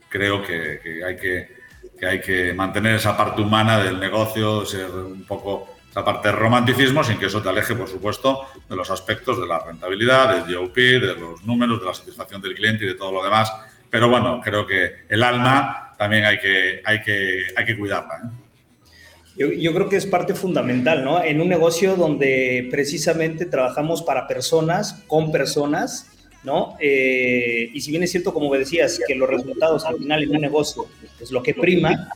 creo 0.10 0.44
que, 0.44 1.02
hay 1.06 1.16
que, 1.16 2.06
hay 2.06 2.20
que 2.20 2.54
mantener 2.54 2.96
esa 2.96 3.16
parte 3.16 3.42
humana 3.42 3.82
del 3.82 4.00
negocio, 4.00 4.66
ser 4.66 4.90
un 4.90 5.24
poco 5.26 5.78
esa 5.90 6.04
parte 6.04 6.30
de 6.30 6.36
romanticismo 6.36 7.04
sin 7.04 7.18
que 7.18 7.28
eso 7.28 7.42
te 7.42 7.50
aleje, 7.50 7.76
por 7.76 7.88
supuesto, 7.88 8.48
de 8.68 8.76
los 8.76 8.90
aspectos 8.90 9.40
de 9.40 9.48
la 9.48 9.60
rentabilidad, 9.60 10.44
del 10.44 10.58
GOP, 10.58 10.76
de 10.76 11.16
los 11.16 11.44
números, 11.44 11.80
de 11.80 11.86
la 11.86 11.94
satisfacción 11.94 12.42
del 12.42 12.56
cliente 12.56 12.84
y 12.84 12.88
de 12.88 12.96
todo 12.96 13.12
lo 13.12 13.24
demás. 13.24 13.54
Pero 13.94 14.10
bueno, 14.10 14.42
creo 14.44 14.66
que 14.66 15.06
el 15.08 15.22
alma 15.22 15.94
también 16.00 16.26
hay 16.26 16.40
que, 16.40 16.82
hay 16.84 17.00
que, 17.04 17.44
hay 17.56 17.64
que 17.64 17.78
cuidarla. 17.78 18.22
¿eh? 18.24 18.28
Yo, 19.38 19.52
yo, 19.52 19.72
creo 19.72 19.88
que 19.88 19.98
es 19.98 20.08
parte 20.08 20.34
fundamental, 20.34 21.04
¿no? 21.04 21.24
En 21.24 21.40
un 21.40 21.48
negocio 21.48 21.96
donde 21.96 22.68
precisamente 22.72 23.46
trabajamos 23.46 24.02
para 24.02 24.28
personas, 24.28 25.04
con 25.06 25.32
personas, 25.32 26.10
¿no? 26.44 26.76
Eh, 26.80 27.70
y 27.72 27.82
si 27.82 27.92
bien 27.92 28.02
es 28.02 28.10
cierto, 28.10 28.34
como 28.34 28.52
decías, 28.56 29.00
que 29.08 29.14
los 29.14 29.30
resultados 29.30 29.86
al 29.86 29.98
final 29.98 30.24
en 30.24 30.32
un 30.32 30.42
negocio 30.42 30.88
es 31.22 31.30
lo 31.30 31.44
que 31.44 31.54
prima, 31.54 32.10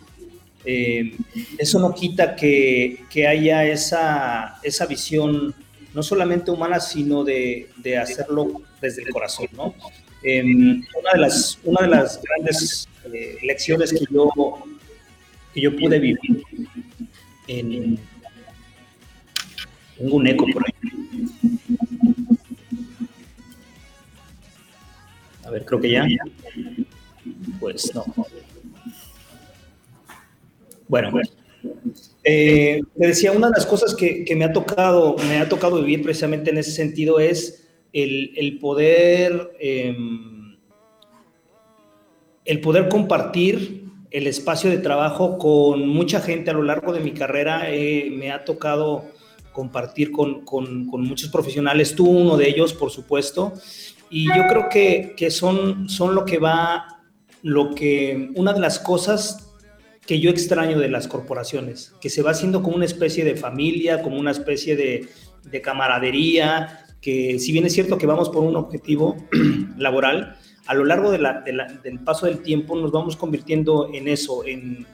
eh, 0.66 1.12
eso 1.60 1.80
no 1.80 1.94
quita 1.94 2.36
que, 2.36 3.04
que, 3.08 3.28
haya 3.28 3.66
esa, 3.66 4.58
esa 4.63 4.88
visión 4.88 5.54
no 5.94 6.02
solamente 6.02 6.50
humana, 6.50 6.80
sino 6.80 7.24
de, 7.24 7.70
de 7.78 8.00
hacerlo 8.00 8.63
desde 8.82 9.04
el 9.04 9.10
corazón, 9.10 9.48
¿no? 9.56 9.76
Em, 10.24 10.84
una, 11.00 11.12
de 11.14 11.20
las, 11.20 11.60
una 11.64 11.82
de 11.82 11.88
las 11.88 12.22
grandes 12.22 12.88
eh, 13.14 13.38
lecciones 13.44 13.92
que 13.92 14.06
yo, 14.12 14.30
que 15.54 15.62
yo 15.62 15.76
pude 15.76 16.00
vivir 16.00 16.44
en, 17.48 18.00
en 20.00 20.12
un 20.12 20.28
eco 20.28 20.46
por 20.52 20.64
ahí 20.66 20.78
A 25.48 25.50
ver, 25.50 25.64
creo 25.64 25.80
que 25.80 25.90
ya. 25.90 26.06
Pues 27.62 27.96
no. 27.96 28.04
Bueno, 30.90 31.22
eh, 32.24 32.82
me 32.96 33.08
decía, 33.08 33.32
una 33.32 33.48
de 33.48 33.54
las 33.54 33.66
cosas 33.66 33.96
que, 33.96 34.26
me 34.36 34.44
ha 34.44 34.52
tocado, 34.52 35.16
me 35.30 35.38
ha 35.38 35.48
tocado 35.48 35.82
vivir 35.82 36.04
precisamente 36.04 36.50
en 36.50 36.58
ese 36.58 36.72
sentido 36.72 37.20
es 37.20 37.67
el, 38.04 38.58
poder, 38.60 39.54
em, 39.60 40.58
el 42.46 42.62
poder 42.62 42.90
compartir 42.90 43.86
el 44.12 44.28
espacio 44.28 44.70
de 44.70 44.78
trabajo 44.78 45.38
con 45.38 45.88
mucha 45.88 46.22
gente 46.22 46.52
a 46.52 46.54
lo 46.54 46.64
largo 46.64 46.94
de 46.94 47.00
mi 47.00 47.12
carrera. 47.12 47.72
Eh, 47.72 48.10
me 48.12 48.32
ha 48.32 48.46
tocado 48.46 49.06
compartir 49.52 50.12
con, 50.12 50.46
con, 50.46 50.86
muchos 51.02 51.30
profesionales, 51.30 51.96
tú 51.96 52.08
uno 52.08 52.38
de 52.38 52.48
ellos, 52.48 52.74
por 52.74 52.92
supuesto, 52.92 53.54
y 54.12 54.28
yo 54.28 54.46
creo 54.48 54.70
que, 54.70 55.16
que, 55.18 55.32
son, 55.32 55.90
son 55.90 56.14
lo 56.14 56.26
que 56.26 56.38
va, 56.38 57.02
lo 57.42 57.74
que, 57.74 58.30
una 58.36 58.54
de 58.54 58.60
las 58.60 58.78
cosas 58.78 59.56
que 60.06 60.20
yo 60.20 60.30
extraño 60.30 60.78
de 60.78 60.90
las 60.90 61.08
corporaciones, 61.08 61.96
que 62.00 62.12
se 62.12 62.22
va 62.22 62.32
haciendo 62.32 62.62
como 62.62 62.76
una 62.76 62.86
especie 62.86 63.26
de 63.26 63.36
familia, 63.36 64.04
como 64.04 64.20
una 64.20 64.30
especie 64.30 64.76
de, 64.76 65.10
de 65.44 65.62
camaradería, 65.62 66.87
que 67.02 67.40
si 67.40 67.52
bien 67.52 67.66
es 67.66 67.74
cierto 67.74 67.98
que 67.98 68.06
vamos 68.06 68.30
por 68.30 68.44
un 68.44 68.56
objetivo 68.56 69.16
laboral, 69.78 70.38
a 70.66 70.74
lo 70.74 70.84
largo 70.84 71.12
de 71.12 71.18
la, 71.18 71.42
del 71.42 72.00
paso 72.00 72.26
del 72.26 72.40
tiempo 72.40 72.76
nos 72.76 72.92
vamos 72.92 73.16
convirtiendo 73.16 73.90
en 73.94 74.08
eso, 74.08 74.46
en, 74.46 74.86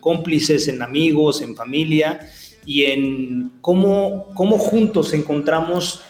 cómplices, 0.00 0.68
en 0.68 0.82
amigos, 0.82 1.42
en 1.42 1.56
familia 1.56 2.20
y 2.64 2.84
en 2.84 3.52
cómo, 3.60 4.28
cómo 4.34 4.58
juntos 4.58 5.12
encontramos 5.14 6.02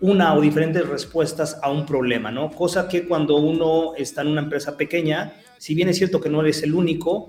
una 0.00 0.34
o 0.34 0.40
diferentes 0.40 0.86
respuestas 0.86 1.58
a 1.62 1.70
un 1.70 1.86
problema, 1.86 2.30
¿no? 2.30 2.50
Cosa 2.50 2.88
que 2.88 3.06
cuando 3.06 3.36
uno 3.36 3.94
está 3.96 4.22
en 4.22 4.28
una 4.28 4.42
empresa 4.42 4.76
pequeña, 4.76 5.34
si 5.58 5.74
bien 5.74 5.88
es 5.88 5.98
cierto 5.98 6.20
que 6.20 6.28
no 6.28 6.40
eres 6.40 6.62
el 6.62 6.74
único, 6.74 7.28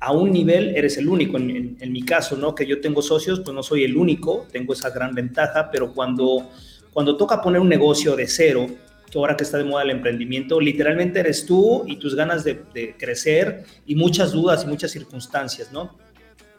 a 0.00 0.12
un 0.12 0.30
nivel 0.30 0.76
eres 0.76 0.98
el 0.98 1.08
único. 1.08 1.36
En, 1.36 1.92
mi 1.92 2.02
caso, 2.02 2.36
¿no? 2.36 2.54
Que 2.54 2.66
yo 2.66 2.80
tengo 2.80 3.02
socios, 3.02 3.40
pues 3.40 3.54
no 3.54 3.62
soy 3.62 3.84
el 3.84 3.96
único, 3.96 4.46
tengo 4.52 4.72
esa 4.72 4.90
gran 4.90 5.14
ventaja, 5.14 5.70
pero 5.70 5.92
cuando, 5.92 6.50
cuando 6.92 7.16
toca 7.16 7.40
poner 7.40 7.60
un 7.60 7.68
negocio 7.68 8.14
de 8.16 8.26
cero, 8.28 8.66
que 9.10 9.18
ahora 9.18 9.36
que 9.36 9.44
está 9.44 9.58
de 9.58 9.64
moda 9.64 9.84
el 9.84 9.90
emprendimiento, 9.90 10.60
literalmente 10.60 11.20
eres 11.20 11.46
tú 11.46 11.84
y 11.86 11.96
tus 11.96 12.14
ganas 12.14 12.44
de, 12.44 12.94
crecer 12.98 13.64
y 13.86 13.94
muchas 13.94 14.32
dudas 14.32 14.64
y 14.64 14.66
muchas 14.66 14.90
circunstancias, 14.90 15.72
¿no? 15.72 15.96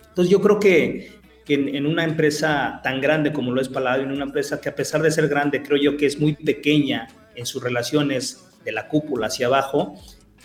Entonces 0.10 0.32
yo 0.32 0.42
creo 0.42 0.60
que 0.60 1.18
que 1.48 1.54
en, 1.54 1.86
una 1.86 2.04
empresa 2.04 2.82
tan 2.84 3.00
grande 3.00 3.32
como 3.32 3.54
lo 3.54 3.62
es 3.62 3.70
Paladio, 3.70 4.04
en 4.04 4.12
una 4.12 4.26
empresa 4.26 4.60
que 4.60 4.68
a 4.68 4.76
pesar 4.76 5.02
de 5.02 5.10
ser 5.10 5.30
grande, 5.30 5.64
creo 5.64 5.82
yo 5.82 5.96
que 5.96 6.06
es 6.06 6.20
muy 6.20 6.34
pequeña 6.34 7.08
en 7.36 7.46
sus 7.46 7.64
relaciones 7.64 8.46
de 8.66 8.74
la 8.74 8.90
cúpula 8.90 9.28
hacia 9.28 9.48
abajo, 9.48 9.96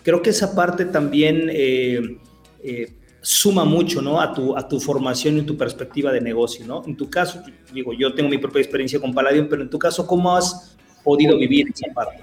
creo 0.04 0.22
que 0.22 0.30
esa 0.30 0.54
parte 0.54 0.84
también 0.84 1.48
eh, 1.50 2.18
eh, 2.62 2.92
suma 3.20 3.64
mucho 3.64 4.02
¿no? 4.02 4.20
a, 4.20 4.32
tu, 4.32 4.56
a 4.56 4.66
tu 4.66 4.80
formación 4.80 5.38
y 5.38 5.42
tu 5.42 5.56
perspectiva 5.56 6.12
de 6.12 6.20
negocio. 6.20 6.66
¿no? 6.66 6.82
En 6.86 6.96
tu 6.96 7.08
caso, 7.08 7.42
digo, 7.72 7.92
yo 7.92 8.14
tengo 8.14 8.28
mi 8.28 8.38
propia 8.38 8.62
experiencia 8.62 9.00
con 9.00 9.14
Palladium, 9.14 9.48
pero 9.48 9.62
en 9.62 9.70
tu 9.70 9.78
caso, 9.78 10.06
¿cómo 10.06 10.36
has 10.36 10.76
podido 11.04 11.38
vivir 11.38 11.66
esa 11.72 11.92
parte? 11.92 12.18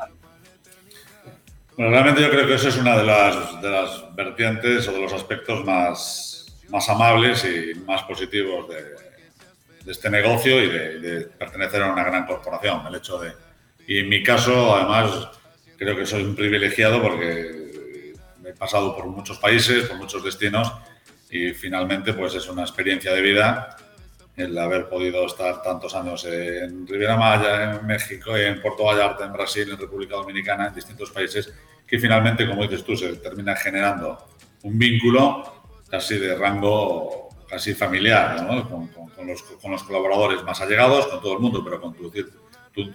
Bueno, 1.77 1.91
realmente 1.91 2.21
yo 2.21 2.29
creo 2.29 2.45
que 2.45 2.55
esa 2.55 2.69
es 2.69 2.77
una 2.77 2.97
de 2.97 3.05
las, 3.05 3.61
de 3.61 3.69
las 3.69 4.15
vertientes 4.15 4.87
o 4.87 4.91
de 4.91 5.01
los 5.01 5.13
aspectos 5.13 5.63
más 5.65 6.29
más 6.69 6.87
amables 6.89 7.45
y 7.45 7.79
más 7.79 8.03
positivos 8.03 8.67
de, 8.69 9.91
este 9.91 10.09
negocio 10.09 10.63
y 10.63 10.69
de, 10.69 11.21
pertenecer 11.37 11.81
a 11.81 11.91
una 11.91 12.03
gran 12.03 12.25
corporación. 12.25 12.85
El 12.87 12.95
hecho 12.95 13.17
de, 13.17 13.31
y 13.87 13.99
en 13.99 14.09
mi 14.09 14.21
caso, 14.21 14.75
además, 14.75 15.29
creo 15.77 15.95
que 15.95 16.05
soy 16.05 16.23
un 16.23 16.35
privilegiado 16.35 17.01
porque 17.01 17.58
he 18.49 18.53
pasado 18.53 18.95
por 18.95 19.05
muchos 19.07 19.37
países, 19.37 19.87
por 19.87 19.97
muchos 19.97 20.23
destinos 20.23 20.71
y 21.29 21.51
finalmente 21.51 22.13
pues 22.13 22.35
es 22.35 22.47
una 22.47 22.63
experiencia 22.63 23.13
de 23.13 23.21
vida 23.21 23.77
el 24.35 24.57
haber 24.57 24.87
podido 24.87 25.25
estar 25.25 25.61
tantos 25.61 25.93
años 25.95 26.23
en 26.25 26.87
Riviera 26.87 27.17
Maya, 27.17 27.73
en 27.73 27.85
México, 27.85 28.37
en 28.37 28.61
Puerto 28.61 28.85
Vallarta, 28.85 29.25
en 29.25 29.33
Brasil, 29.33 29.69
en 29.69 29.77
República 29.77 30.15
Dominicana, 30.15 30.67
en 30.67 30.73
distintos 30.73 31.11
países, 31.11 31.53
que 31.85 31.99
finalmente, 31.99 32.47
como 32.47 32.63
dices 32.63 32.85
tú, 32.85 32.95
se 32.95 33.17
termina 33.17 33.53
generando 33.55 34.29
un 34.63 34.79
vínculo 34.79 35.63
casi 35.89 36.17
de 36.17 36.35
rango 36.35 37.29
casi 37.49 37.73
familiar, 37.73 38.43
¿no? 38.43 38.69
con, 38.69 38.87
con, 38.87 39.27
los, 39.27 39.41
con, 39.41 39.71
los, 39.71 39.83
colaboradores 39.83 40.43
más 40.43 40.61
allegados, 40.61 41.07
con 41.07 41.19
todo 41.19 41.33
el 41.33 41.39
mundo, 41.39 41.63
pero 41.63 41.81
con 41.81 41.93
tu, 41.95 42.11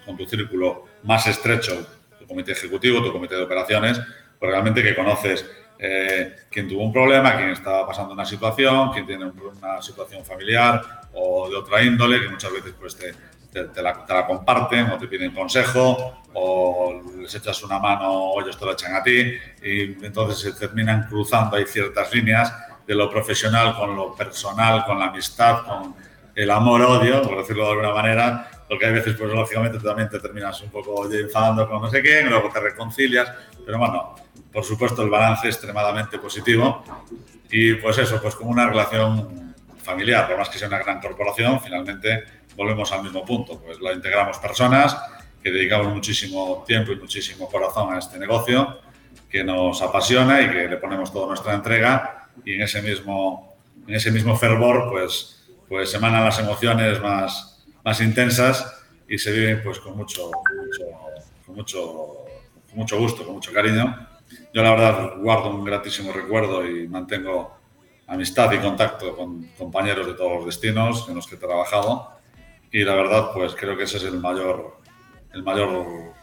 con 0.07 0.16
tu 0.16 0.26
círculo 0.26 0.85
más 1.03 1.26
estrecho, 1.26 1.87
tu 2.18 2.26
comité 2.26 2.53
ejecutivo, 2.53 3.03
tu 3.03 3.12
comité 3.12 3.35
de 3.35 3.43
operaciones, 3.43 4.01
realmente 4.47 4.82
que 4.82 4.95
conoces 4.95 5.45
eh, 5.78 6.36
quién 6.51 6.68
tuvo 6.68 6.84
un 6.84 6.92
problema, 6.92 7.36
quién 7.36 7.51
estaba 7.51 7.86
pasando 7.86 8.14
una 8.14 8.24
situación, 8.24 8.90
quién 8.92 9.07
tiene 9.07 9.26
una 9.26 9.82
situación 9.82 10.24
familiar 10.24 10.80
o 11.12 11.49
de 11.49 11.57
otra 11.57 11.82
índole, 11.82 12.20
que 12.20 12.28
muchas 12.28 12.53
veces 12.53 12.74
pues 12.78 12.97
te, 12.97 13.12
te, 13.53 13.82
la, 13.82 14.05
te, 14.05 14.14
la, 14.14 14.26
comparten 14.26 14.90
o 14.90 14.99
te 14.99 15.07
piden 15.07 15.32
consejo 15.32 16.22
o 16.32 17.03
les 17.18 17.34
echas 17.34 17.62
una 17.62 17.78
mano 17.78 18.11
o 18.11 18.42
ellos 18.42 18.59
te 18.59 18.64
lo 18.64 18.72
echan 18.72 18.95
a 18.95 19.03
ti 19.03 19.34
y 19.62 20.05
entonces 20.05 20.38
se 20.38 20.53
terminan 20.53 21.07
cruzando, 21.09 21.57
hay 21.57 21.66
ciertas 21.66 22.12
líneas 22.12 22.53
de 22.86 22.95
lo 22.95 23.09
profesional 23.09 23.76
con 23.76 23.97
lo 23.97 24.14
personal, 24.14 24.84
con 24.84 24.99
la 24.99 25.07
amistad, 25.07 25.64
con 25.64 25.95
el 26.34 26.51
amor-odio, 26.51 27.22
por 27.22 27.38
decirlo 27.38 27.64
de 27.64 27.70
alguna 27.70 27.95
manera, 27.95 28.51
porque 28.68 28.86
hay 28.86 28.92
veces, 28.92 29.14
pues 29.16 29.32
lógicamente, 29.32 29.78
también 29.78 30.09
te 30.09 30.18
terminas 30.18 30.61
un 30.62 30.70
poco 30.70 31.11
enfadando 31.12 31.68
con 31.68 31.80
no 31.80 31.90
sé 31.90 32.03
qué, 32.03 32.22
luego 32.22 32.51
te 32.53 32.61
reconcilias, 32.61 33.30
pero 33.64 33.78
bueno, 33.78 34.14
por 34.55 34.65
supuesto 34.65 35.03
el 35.03 35.11
balance 35.11 35.49
extremadamente 35.49 36.19
positivo 36.21 36.85
y 37.51 37.75
pues 37.75 37.99
eso, 37.99 38.23
pues 38.23 38.37
como 38.37 38.51
una 38.51 38.69
relación 38.69 39.55
familiar, 39.83 40.29
por 40.29 40.39
más 40.39 40.49
que 40.49 40.59
sea 40.59 40.69
una 40.69 40.79
gran 40.79 41.01
corporación, 41.01 41.61
finalmente 41.61 42.23
volvemos 42.57 42.91
al 42.93 43.03
mismo 43.03 43.25
punto, 43.25 43.61
pues 43.61 43.81
la 43.81 43.93
integramos 43.93 44.39
personas 44.39 44.97
que 45.43 45.51
dedicamos 45.51 45.93
muchísimo 45.93 46.63
tiempo 46.67 46.93
y 46.93 46.97
muchísimo 46.97 47.49
corazón 47.49 47.93
a 47.93 47.99
este 47.99 48.17
negocio, 48.17 48.79
que 49.29 49.43
nos 49.43 49.83
apasiona 49.83 50.41
y 50.41 50.49
que 50.49 50.69
le 50.69 50.77
ponemos 50.77 51.13
toda 51.13 51.27
nuestra 51.27 51.55
entrega 51.55 52.29
y 52.45 52.55
en 52.55 52.63
ese 52.63 52.81
mismo, 52.81 53.57
en 53.89 53.95
ese 53.95 54.13
mismo 54.13 54.37
fervor 54.37 54.89
pues, 54.89 55.45
pues 55.69 55.93
emanan 55.95 56.25
las 56.25 56.39
emociones 56.39 57.01
más, 57.03 57.65
más 57.85 58.01
intensas 58.01 58.85
y 59.09 59.19
se 59.19 59.33
viven 59.33 59.63
pues 59.65 59.81
con 59.81 59.97
mucho, 59.97 60.31
con 61.45 61.57
mucho, 61.57 62.25
con 62.69 62.77
mucho 62.79 62.99
gusto, 62.99 63.25
con 63.25 63.35
mucho 63.35 63.53
cariño. 63.53 64.14
Yo 64.53 64.62
la 64.62 64.70
verdad 64.70 65.18
guardo 65.18 65.51
un 65.51 65.64
gratísimo 65.64 66.12
recuerdo 66.12 66.66
y 66.66 66.89
mantengo 66.89 67.57
amistad 68.07 68.53
y 68.53 68.59
contacto 68.59 69.16
con 69.16 69.49
compañeros 69.59 70.07
de 70.07 70.14
todos 70.14 70.37
los 70.37 70.47
destinos 70.47 71.09
en 71.09 71.14
los 71.14 71.26
que 71.26 71.37
he 71.37 71.39
trabajado 71.39 72.11
y 72.70 72.85
la 72.85 72.95
verdad 72.95 73.30
pues 73.32 73.55
creo 73.55 73.76
que 73.76 73.85
ese 73.85 73.97
es 73.97 74.05
el 74.05 74.20
mayor 74.20 74.78
el 75.32 75.43
mayor 75.43 76.14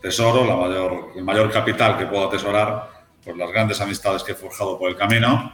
tesoro, 0.00 0.44
la 0.44 0.56
mayor, 0.56 1.12
el 1.16 1.24
mayor 1.24 1.50
capital 1.50 1.98
que 1.98 2.06
puedo 2.06 2.28
atesorar, 2.28 2.90
pues 3.24 3.36
las 3.36 3.50
grandes 3.50 3.80
amistades 3.80 4.22
que 4.22 4.32
he 4.32 4.34
forjado 4.34 4.78
por 4.78 4.90
el 4.90 4.96
camino, 4.96 5.52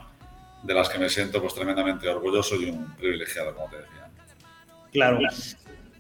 de 0.63 0.75
las 0.75 0.89
que 0.89 0.99
me 0.99 1.09
siento 1.09 1.41
pues 1.41 1.55
tremendamente 1.55 2.09
orgulloso 2.09 2.57
y 2.57 2.71
un 2.71 2.95
privilegiado, 2.97 3.55
como 3.55 3.69
te 3.69 3.77
decía. 3.77 4.11
Claro. 4.93 5.19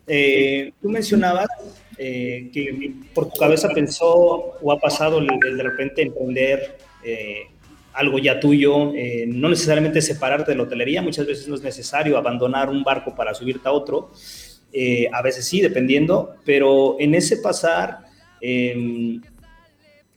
Eh, 0.07 0.72
tú 0.82 0.88
mencionabas 0.88 1.46
eh, 1.96 2.50
que 2.52 2.94
por 3.14 3.30
tu 3.30 3.38
cabeza 3.38 3.68
pensó 3.70 4.57
o 4.61 4.72
ha 4.72 4.78
pasado 4.78 5.18
el, 5.18 5.26
de 5.57 5.62
repente 5.62 6.02
emprender 6.02 6.76
eh, 7.02 7.44
algo 7.94 8.18
ya 8.18 8.40
tuyo, 8.40 8.92
no 9.28 9.48
necesariamente 9.48 10.02
separarte 10.02 10.50
de 10.50 10.57
la 10.57 10.64
hotelería, 10.64 11.00
muchas 11.00 11.26
veces 11.26 11.46
no 11.46 11.55
es 11.55 11.62
necesario 11.62 12.18
abandonar 12.18 12.68
un 12.68 12.82
barco 12.82 13.14
para 13.14 13.32
subirte 13.34 13.68
a 13.68 13.72
otro, 13.72 14.11
a 15.12 15.22
veces 15.22 15.46
sí, 15.46 15.61
dependiendo, 15.61 16.34
pero 16.44 16.96
en 16.98 17.14
ese 17.14 17.36
pasar, 17.36 18.00
em, 18.40 19.22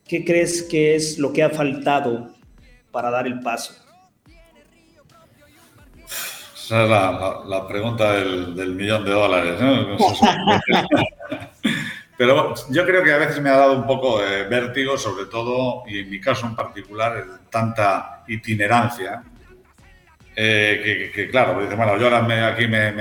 ¿qué 0.08 0.24
crees 0.24 0.64
que 0.64 0.96
es 0.96 1.20
lo 1.20 1.32
que 1.32 1.44
ha 1.44 1.50
faltado 1.50 2.34
para 2.90 3.10
dar 3.10 3.28
el 3.28 3.38
paso? 3.38 3.87
Esa 6.68 6.82
es 6.82 6.90
la, 6.90 7.66
pregunta 7.66 8.12
del, 8.12 8.74
millón 8.74 9.02
de 9.02 9.10
dólares. 9.10 9.58
Pero 12.18 12.52
yo 12.68 12.84
creo 12.84 13.02
que 13.02 13.12
a 13.12 13.16
veces 13.16 13.40
me 13.40 13.48
ha 13.48 13.56
dado 13.56 13.72
un 13.72 13.86
poco 13.86 14.20
de 14.20 14.44
vértigo, 14.44 14.98
sobre 14.98 15.24
todo, 15.26 15.84
y 15.86 16.00
en 16.00 16.10
mi 16.10 16.20
caso 16.20 16.46
en 16.46 16.54
particular, 16.54 17.24
tanta 17.48 18.22
itinerancia, 18.28 19.22
eh, 20.36 21.10
que, 21.14 21.30
claro, 21.30 21.58
dice, 21.62 21.74
bueno, 21.74 21.96
yo 21.96 22.04
ahora 22.04 22.20
me, 22.20 22.42
aquí 22.42 22.66
me 22.66 22.92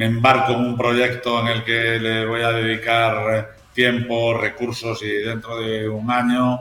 me 0.00 0.06
embarco 0.06 0.52
en 0.52 0.60
un 0.60 0.76
proyecto 0.76 1.40
en 1.40 1.48
el 1.48 1.62
que 1.62 1.98
le 2.00 2.26
voy 2.26 2.42
a 2.42 2.50
dedicar 2.50 3.54
tiempo, 3.72 4.34
recursos 4.34 5.00
y 5.02 5.10
dentro 5.10 5.60
de 5.60 5.88
un 5.88 6.10
año, 6.10 6.58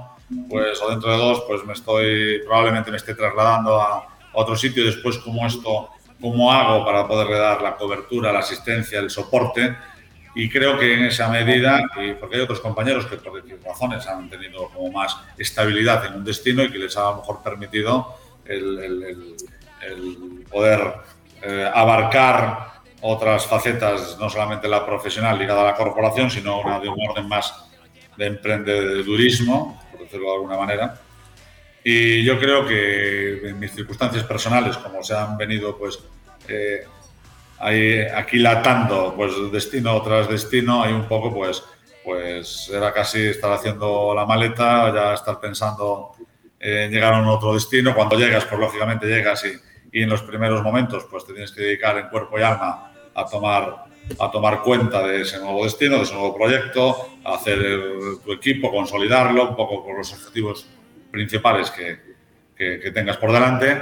pues 0.50 0.80
o 0.82 0.90
dentro 0.92 1.12
de 1.12 1.18
dos, 1.18 1.44
pues 1.48 1.66
me 1.66 1.74
estoy 1.74 2.42
probablemente 2.46 2.92
me 2.92 2.98
esté 2.98 3.16
trasladando 3.16 3.82
a 3.82 4.08
otro 4.34 4.56
sitio. 4.56 4.86
Después, 4.86 5.18
cómo 5.20 5.46
esto, 5.46 5.90
cómo 6.20 6.52
hago 6.52 6.86
para 6.86 7.08
poderle 7.08 7.38
dar 7.38 7.62
la 7.62 7.76
cobertura, 7.76 8.32
la 8.32 8.40
asistencia, 8.40 9.00
el 9.00 9.10
soporte. 9.10 9.76
Y 10.36 10.50
creo 10.50 10.78
que 10.78 10.94
en 10.94 11.06
esa 11.06 11.28
medida, 11.30 11.82
porque 12.20 12.36
hay 12.36 12.42
otros 12.42 12.60
compañeros 12.60 13.06
que 13.08 13.18
por 13.18 13.42
razones 13.66 14.08
han 14.08 14.30
tenido 14.30 14.70
como 14.70 14.92
más 14.92 15.18
estabilidad 15.38 16.06
en 16.06 16.16
un 16.16 16.24
destino 16.24 16.64
y 16.64 16.72
que 16.72 16.78
les 16.78 16.96
ha 16.98 17.08
a 17.08 17.12
lo 17.12 17.18
mejor 17.18 17.42
permitido 17.44 18.16
el, 18.46 19.36
poder 20.50 20.94
eh, 21.42 21.70
abarcar 21.74 22.82
otras 23.02 23.46
facetas, 23.46 24.18
no 24.20 24.30
solamente 24.30 24.68
la 24.68 24.86
profesional 24.86 25.38
ligada 25.40 25.62
a 25.62 25.66
la 25.66 25.76
corporación, 25.76 26.30
sino 26.30 26.60
una 26.60 26.80
de 26.80 26.90
un 26.90 26.98
orden 27.10 27.28
más 27.28 27.70
de 28.18 28.26
emprendedurismo, 28.28 29.82
por 29.92 30.02
decirlo 30.02 30.28
de 30.28 30.36
alguna 30.36 30.58
manera. 30.58 31.02
Y 31.84 32.24
yo 32.24 32.40
creo 32.40 32.66
que 32.66 33.50
en 33.50 33.60
mis 33.60 33.74
circunstancias 33.74 34.24
personales, 34.24 34.78
como 34.78 35.02
se 35.04 35.16
han 35.16 35.38
venido 35.38 35.78
pues 35.78 36.00
eh, 36.48 36.86
ahí, 37.60 38.02
aquilatando 38.02 39.14
pues 39.16 39.34
destino 39.52 40.02
tras 40.02 40.30
destino, 40.30 40.84
hay 40.84 40.94
un 40.94 41.08
poco 41.08 41.34
pues 41.34 41.64
pues 42.04 42.70
era 42.74 42.92
casi 42.92 43.28
estar 43.28 43.52
haciendo 43.52 44.14
la 44.16 44.26
maleta, 44.26 44.94
ya 44.94 45.14
estar 45.14 45.40
pensando 45.40 46.12
en 46.60 46.92
llegar 46.92 47.14
a 47.14 47.22
un 47.22 47.28
otro 47.28 47.54
destino. 47.54 47.94
Cuando 47.94 48.18
llegas, 48.18 48.46
pues 48.46 48.60
lógicamente 48.60 49.06
llegas 49.06 49.46
y, 49.46 49.98
y 50.00 50.04
en 50.04 50.10
los 50.10 50.24
primeros 50.24 50.64
momentos 50.64 51.06
pues 51.10 51.26
te 51.26 51.34
tienes 51.34 51.52
que 51.52 51.62
dedicar 51.62 51.98
en 51.98 52.10
cuerpo 52.10 52.40
y 52.40 52.42
alma 52.42 52.92
a 53.14 53.26
tomar, 53.26 53.86
a 54.20 54.32
tomar 54.32 54.62
cuenta 54.62 55.06
de 55.06 55.22
ese 55.22 55.40
nuevo 55.40 55.64
destino, 55.64 55.98
de 55.98 56.04
ese 56.04 56.14
nuevo 56.14 56.36
proyecto, 56.36 57.10
a 57.24 57.36
hacer 57.36 57.60
tu 58.24 58.32
equipo, 58.34 58.72
consolidarlo 58.72 59.50
un 59.50 59.56
poco 59.56 59.84
por 59.84 59.98
los 59.98 60.12
objetivos 60.14 60.68
principales 61.12 61.72
que, 61.72 62.00
que, 62.56 62.92
tengas 62.92 63.18
por 63.18 63.32
delante. 63.32 63.82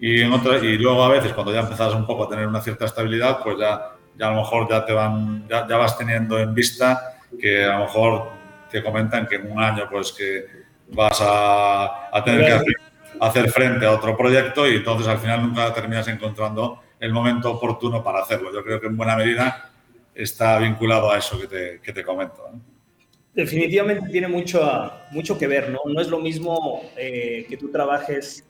Y, 0.00 0.20
en 0.20 0.32
otra, 0.32 0.58
y 0.58 0.78
luego 0.78 1.02
a 1.02 1.08
veces 1.08 1.32
cuando 1.32 1.52
ya 1.52 1.60
empezás 1.60 1.94
un 1.94 2.06
poco 2.06 2.24
a 2.24 2.28
tener 2.28 2.46
una 2.46 2.60
cierta 2.60 2.84
estabilidad, 2.84 3.42
pues 3.42 3.58
ya, 3.58 3.92
ya 4.16 4.28
a 4.28 4.30
lo 4.30 4.36
mejor 4.36 4.68
ya, 4.68 4.84
te 4.84 4.92
van, 4.92 5.46
ya, 5.48 5.66
ya 5.66 5.76
vas 5.76 5.96
teniendo 5.96 6.38
en 6.38 6.54
vista 6.54 7.18
que 7.40 7.64
a 7.64 7.78
lo 7.78 7.84
mejor 7.84 8.30
te 8.70 8.82
comentan 8.82 9.26
que 9.26 9.36
en 9.36 9.50
un 9.50 9.62
año 9.62 9.88
pues 9.90 10.12
que 10.12 10.46
vas 10.90 11.18
a, 11.22 12.22
tener 12.24 12.44
que 12.46 12.52
hacer, 12.52 12.74
hacer, 13.20 13.50
frente 13.50 13.86
a 13.86 13.92
otro 13.92 14.16
proyecto 14.16 14.68
y 14.68 14.76
entonces 14.76 15.06
al 15.08 15.18
final 15.18 15.42
nunca 15.42 15.72
terminas 15.72 16.08
encontrando 16.08 16.82
el 17.00 17.12
momento 17.12 17.50
oportuno 17.52 18.02
para 18.02 18.20
hacerlo. 18.20 18.52
Yo 18.52 18.62
creo 18.64 18.80
que 18.80 18.86
en 18.86 18.96
buena 18.96 19.16
medida 19.16 19.70
está 20.14 20.58
vinculado 20.58 21.10
a 21.10 21.18
eso 21.18 21.38
que 21.38 21.46
te, 21.46 21.80
que 21.82 21.92
te 21.92 22.04
comento. 22.04 22.48
Definitivamente 23.38 24.10
tiene 24.10 24.26
mucho, 24.26 24.90
mucho 25.12 25.38
que 25.38 25.46
ver, 25.46 25.70
¿no? 25.70 25.78
No 25.86 26.00
es 26.00 26.08
lo 26.08 26.18
mismo 26.18 26.82
eh, 26.96 27.46
que 27.48 27.56
tú 27.56 27.70
trabajes 27.70 28.44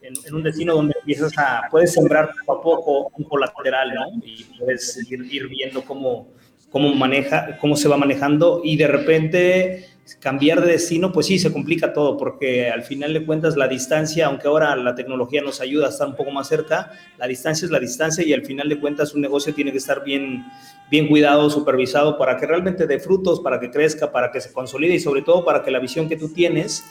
en, 0.00 0.34
un 0.34 0.42
destino 0.42 0.76
donde 0.76 0.94
empiezas 0.98 1.36
a, 1.36 1.64
puedes 1.70 1.92
sembrar 1.92 2.30
poco 2.46 2.58
a 2.58 2.62
poco 2.62 3.12
un 3.18 3.24
colateral, 3.24 3.92
¿no? 3.92 4.06
Y 4.24 4.44
puedes 4.58 4.96
ir, 5.10 5.26
ir 5.30 5.46
viendo 5.46 5.84
cómo, 5.84 6.26
cómo, 6.70 6.94
maneja, 6.94 7.58
cómo 7.58 7.76
se 7.76 7.86
va 7.86 7.98
manejando 7.98 8.62
y 8.64 8.78
de 8.78 8.86
repente 8.86 9.84
cambiar 10.18 10.60
de 10.60 10.72
destino, 10.72 11.12
pues 11.12 11.26
sí, 11.26 11.38
se 11.38 11.52
complica 11.52 11.92
todo, 11.92 12.16
porque 12.16 12.70
al 12.70 12.82
final 12.82 13.12
de 13.12 13.24
cuentas 13.24 13.56
la 13.56 13.68
distancia, 13.68 14.26
aunque 14.26 14.48
ahora 14.48 14.74
la 14.76 14.94
tecnología 14.94 15.42
nos 15.42 15.60
ayuda 15.60 15.86
a 15.86 15.90
estar 15.90 16.08
un 16.08 16.16
poco 16.16 16.30
más 16.30 16.48
cerca, 16.48 16.90
la 17.18 17.26
distancia 17.26 17.66
es 17.66 17.70
la 17.70 17.78
distancia 17.78 18.24
y 18.24 18.32
al 18.32 18.44
final 18.44 18.68
de 18.68 18.80
cuentas 18.80 19.14
un 19.14 19.20
negocio 19.20 19.54
tiene 19.54 19.72
que 19.72 19.78
estar 19.78 20.02
bien, 20.02 20.44
bien 20.90 21.08
cuidado, 21.08 21.50
supervisado 21.50 22.18
para 22.18 22.36
que 22.36 22.46
realmente 22.46 22.86
dé 22.86 22.98
frutos, 22.98 23.40
para 23.40 23.60
que 23.60 23.70
crezca, 23.70 24.10
para 24.10 24.30
que 24.30 24.40
se 24.40 24.52
consolide 24.52 24.94
y 24.94 25.00
sobre 25.00 25.22
todo 25.22 25.44
para 25.44 25.62
que 25.62 25.70
la 25.70 25.78
visión 25.78 26.08
que 26.08 26.16
tú 26.16 26.32
tienes, 26.32 26.84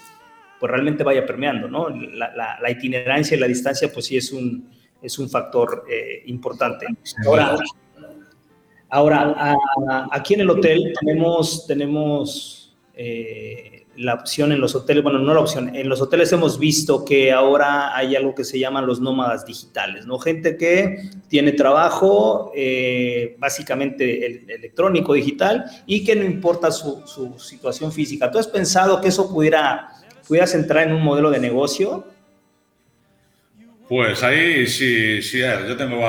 pues 0.60 0.72
realmente 0.72 1.04
vaya 1.04 1.26
permeando, 1.26 1.68
¿no? 1.68 1.90
La, 1.90 2.70
itinerancia 2.70 3.36
y 3.36 3.40
la 3.40 3.48
distancia, 3.48 3.92
pues 3.92 4.06
sí 4.06 4.18
es 4.18 4.32
un, 4.32 4.70
es 5.02 5.18
un 5.18 5.30
factor 5.30 5.86
eh, 5.90 6.24
importante. 6.26 6.86
Ahora, 7.26 7.58
ahora 8.90 9.56
aquí 10.12 10.34
en 10.34 10.42
el 10.42 10.50
hotel 10.50 10.94
tenemos, 11.00 11.66
tenemos 11.66 12.59
eh, 13.02 13.86
la 13.95 14.14
opción 14.14 14.52
en 14.52 14.60
los 14.60 14.76
hoteles, 14.76 15.02
bueno, 15.04 15.20
no 15.20 15.34
la 15.34 15.39
opción, 15.39 15.74
en 15.74 15.88
los 15.88 16.02
hoteles 16.02 16.34
hemos 16.34 16.60
visto 16.60 17.06
que 17.06 17.32
ahora 17.32 17.95
hay 17.95 18.14
algo 18.18 18.36
que 18.36 18.43
se 18.43 18.60
llaman 18.60 18.86
los 18.86 19.00
nómadas 19.00 19.45
digitales, 19.45 20.06
¿no? 20.06 20.20
Gente 20.20 20.58
que 20.58 21.10
tiene 21.30 21.54
trabajo 21.54 22.52
eh, 22.54 23.38
básicamente 23.39 24.54
electrónico, 24.54 25.14
digital, 25.14 25.64
y 25.86 26.04
que 26.04 26.14
no 26.14 26.26
importa 26.26 26.72
su, 26.72 27.02
situación 27.38 27.93
física. 27.93 28.30
¿Tú 28.30 28.38
has 28.38 28.47
pensado 28.47 29.00
que 29.00 29.08
eso 29.08 29.34
pudiera, 29.34 29.91
pudieras 30.28 30.54
entrar 30.54 30.86
en 30.86 30.93
un 30.93 31.02
modelo 31.02 31.32
de 31.32 31.39
negocio? 31.39 32.04
Pues 33.90 34.22
ahí 34.22 34.68
sí, 34.68 35.20
sí, 35.20 35.40
yo 35.40 35.76
tengo 35.76 36.00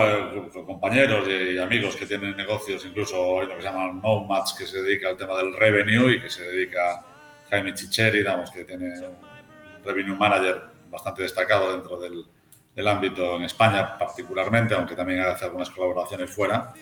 compañeros 0.67 1.27
y 1.27 1.57
amigos 1.57 1.97
que 1.97 2.05
tienen 2.05 2.37
negocios, 2.37 2.85
incluso 2.85 3.41
hay 3.41 3.47
lo 3.47 3.57
que 3.57 3.63
se 3.63 3.69
llaman 3.69 4.03
nomads, 4.03 4.53
que 4.53 4.67
se 4.67 4.83
dedica 4.83 5.09
al 5.09 5.17
tema 5.17 5.35
del 5.39 5.57
revenue 5.57 6.13
y 6.13 6.21
que 6.21 6.29
se 6.29 6.43
dedica 6.43 7.03
Jaime 7.49 7.73
Chicheri, 7.73 8.19
digamos, 8.19 8.51
que 8.51 8.65
tiene 8.67 9.01
un 9.01 9.17
revenue 9.83 10.15
manager 10.15 10.61
bastante 10.91 11.23
destacado 11.23 11.73
dentro 11.73 11.99
del, 11.99 12.87
ámbito 12.87 13.37
en 13.37 13.45
España 13.45 13.97
particularmente, 13.97 14.75
aunque 14.75 14.95
también 14.95 15.21
hace 15.21 15.47
algunas 15.47 15.71
colaboraciones 15.71 16.31
fuera. 16.31 16.75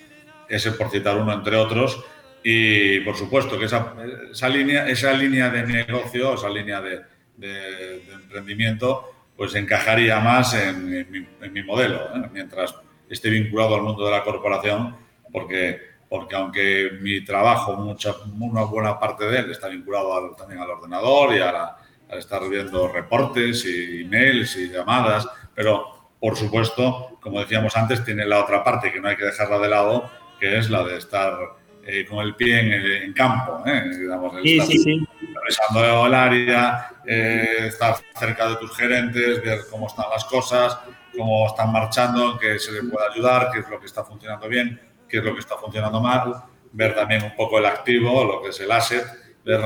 Ese 0.49 0.73
por 0.73 0.91
citar 0.91 1.17
uno 1.17 1.33
entre 1.33 1.55
otros. 1.55 2.05
Y 2.43 3.01
por 3.01 3.17
supuesto 3.17 3.57
que 3.57 3.67
esa, 3.67 3.95
esa, 4.33 4.49
línea, 4.49 4.89
esa 4.89 5.13
línea 5.13 5.49
de 5.49 5.63
negocio, 5.63 6.35
esa 6.35 6.49
línea 6.49 6.81
de, 6.81 7.03
de, 7.37 8.01
de 8.01 8.13
emprendimiento, 8.15 9.18
pues 9.39 9.55
encajaría 9.55 10.19
más 10.19 10.53
en, 10.53 11.07
mi, 11.53 11.63
modelo, 11.63 12.01
¿eh? 12.13 12.29
mientras 12.33 12.75
esté 13.09 13.31
vinculado 13.31 13.77
al 13.77 13.83
mundo 13.83 14.05
de 14.05 14.11
la 14.11 14.25
corporación, 14.25 14.97
porque, 15.33 15.81
porque 16.09 16.35
aunque 16.35 16.91
mi 17.01 17.25
trabajo, 17.25 17.77
mucha, 17.77 18.17
una 18.41 18.65
buena 18.65 18.99
parte 18.99 19.27
de 19.27 19.39
él 19.39 19.51
está 19.53 19.69
vinculado 19.69 20.35
también 20.37 20.61
al 20.61 20.71
ordenador 20.71 21.37
y 21.37 21.39
a, 21.39 21.77
estar 22.19 22.49
viendo 22.49 22.89
reportes 22.89 23.65
y 23.65 24.01
emails 24.01 24.57
y 24.57 24.71
llamadas, 24.71 25.29
pero 25.55 26.09
por 26.19 26.37
supuesto, 26.37 27.19
como 27.21 27.39
decíamos 27.39 27.77
antes, 27.77 28.05
tiene 28.05 28.25
la 28.27 28.41
otra 28.41 28.65
parte 28.65 28.91
que 28.91 29.01
no 29.01 29.09
hay 29.09 29.17
que 29.17 29.27
dejarla 29.27 29.59
de 29.61 29.69
lado, 29.69 30.11
que 30.41 30.59
es 30.59 30.69
la 30.69 30.83
de 30.83 30.97
estar 30.97 31.39
eh, 31.87 32.05
con 32.07 32.27
el 32.27 32.35
pie 32.35 33.05
en, 33.05 33.13
campo, 33.13 33.63
¿eh? 33.67 33.85
digamos, 34.01 34.33
sí, 34.43 34.59
sí, 34.63 34.79
sí. 34.79 35.07
Revisando 35.49 36.07
el 36.07 36.15
área, 36.15 36.91
eh, 37.07 37.67
estar 37.69 37.97
cerca 38.19 38.49
de 38.49 38.57
tus 38.57 38.77
gerentes, 38.77 39.43
ver 39.43 39.61
cómo 39.71 39.87
están 39.87 40.07
las 40.11 40.25
cosas, 40.25 40.79
cómo 41.17 41.47
están 41.47 41.73
marchando, 41.73 42.39
qué 42.39 42.59
se 42.59 42.73
les 42.73 42.83
puede 42.91 43.07
ayudar, 43.13 43.51
qué 43.53 43.61
es 43.61 43.69
lo 43.69 43.81
que 43.81 43.87
está 43.87 44.05
funcionando 44.05 44.49
bien, 44.49 44.81
qué 45.09 45.19
es 45.19 45.25
lo 45.25 45.33
que 45.33 45.41
está 45.41 45.57
funcionando 45.57 46.01
mal, 46.01 46.35
ver 46.73 46.95
también 46.95 47.25
un 47.25 47.35
poco 47.35 47.59
el 47.59 47.67
activo, 47.67 48.25
lo 48.25 48.43
que 48.43 48.51
es 48.51 48.61
el 48.61 48.71
asset, 48.71 49.05
ver, 49.45 49.61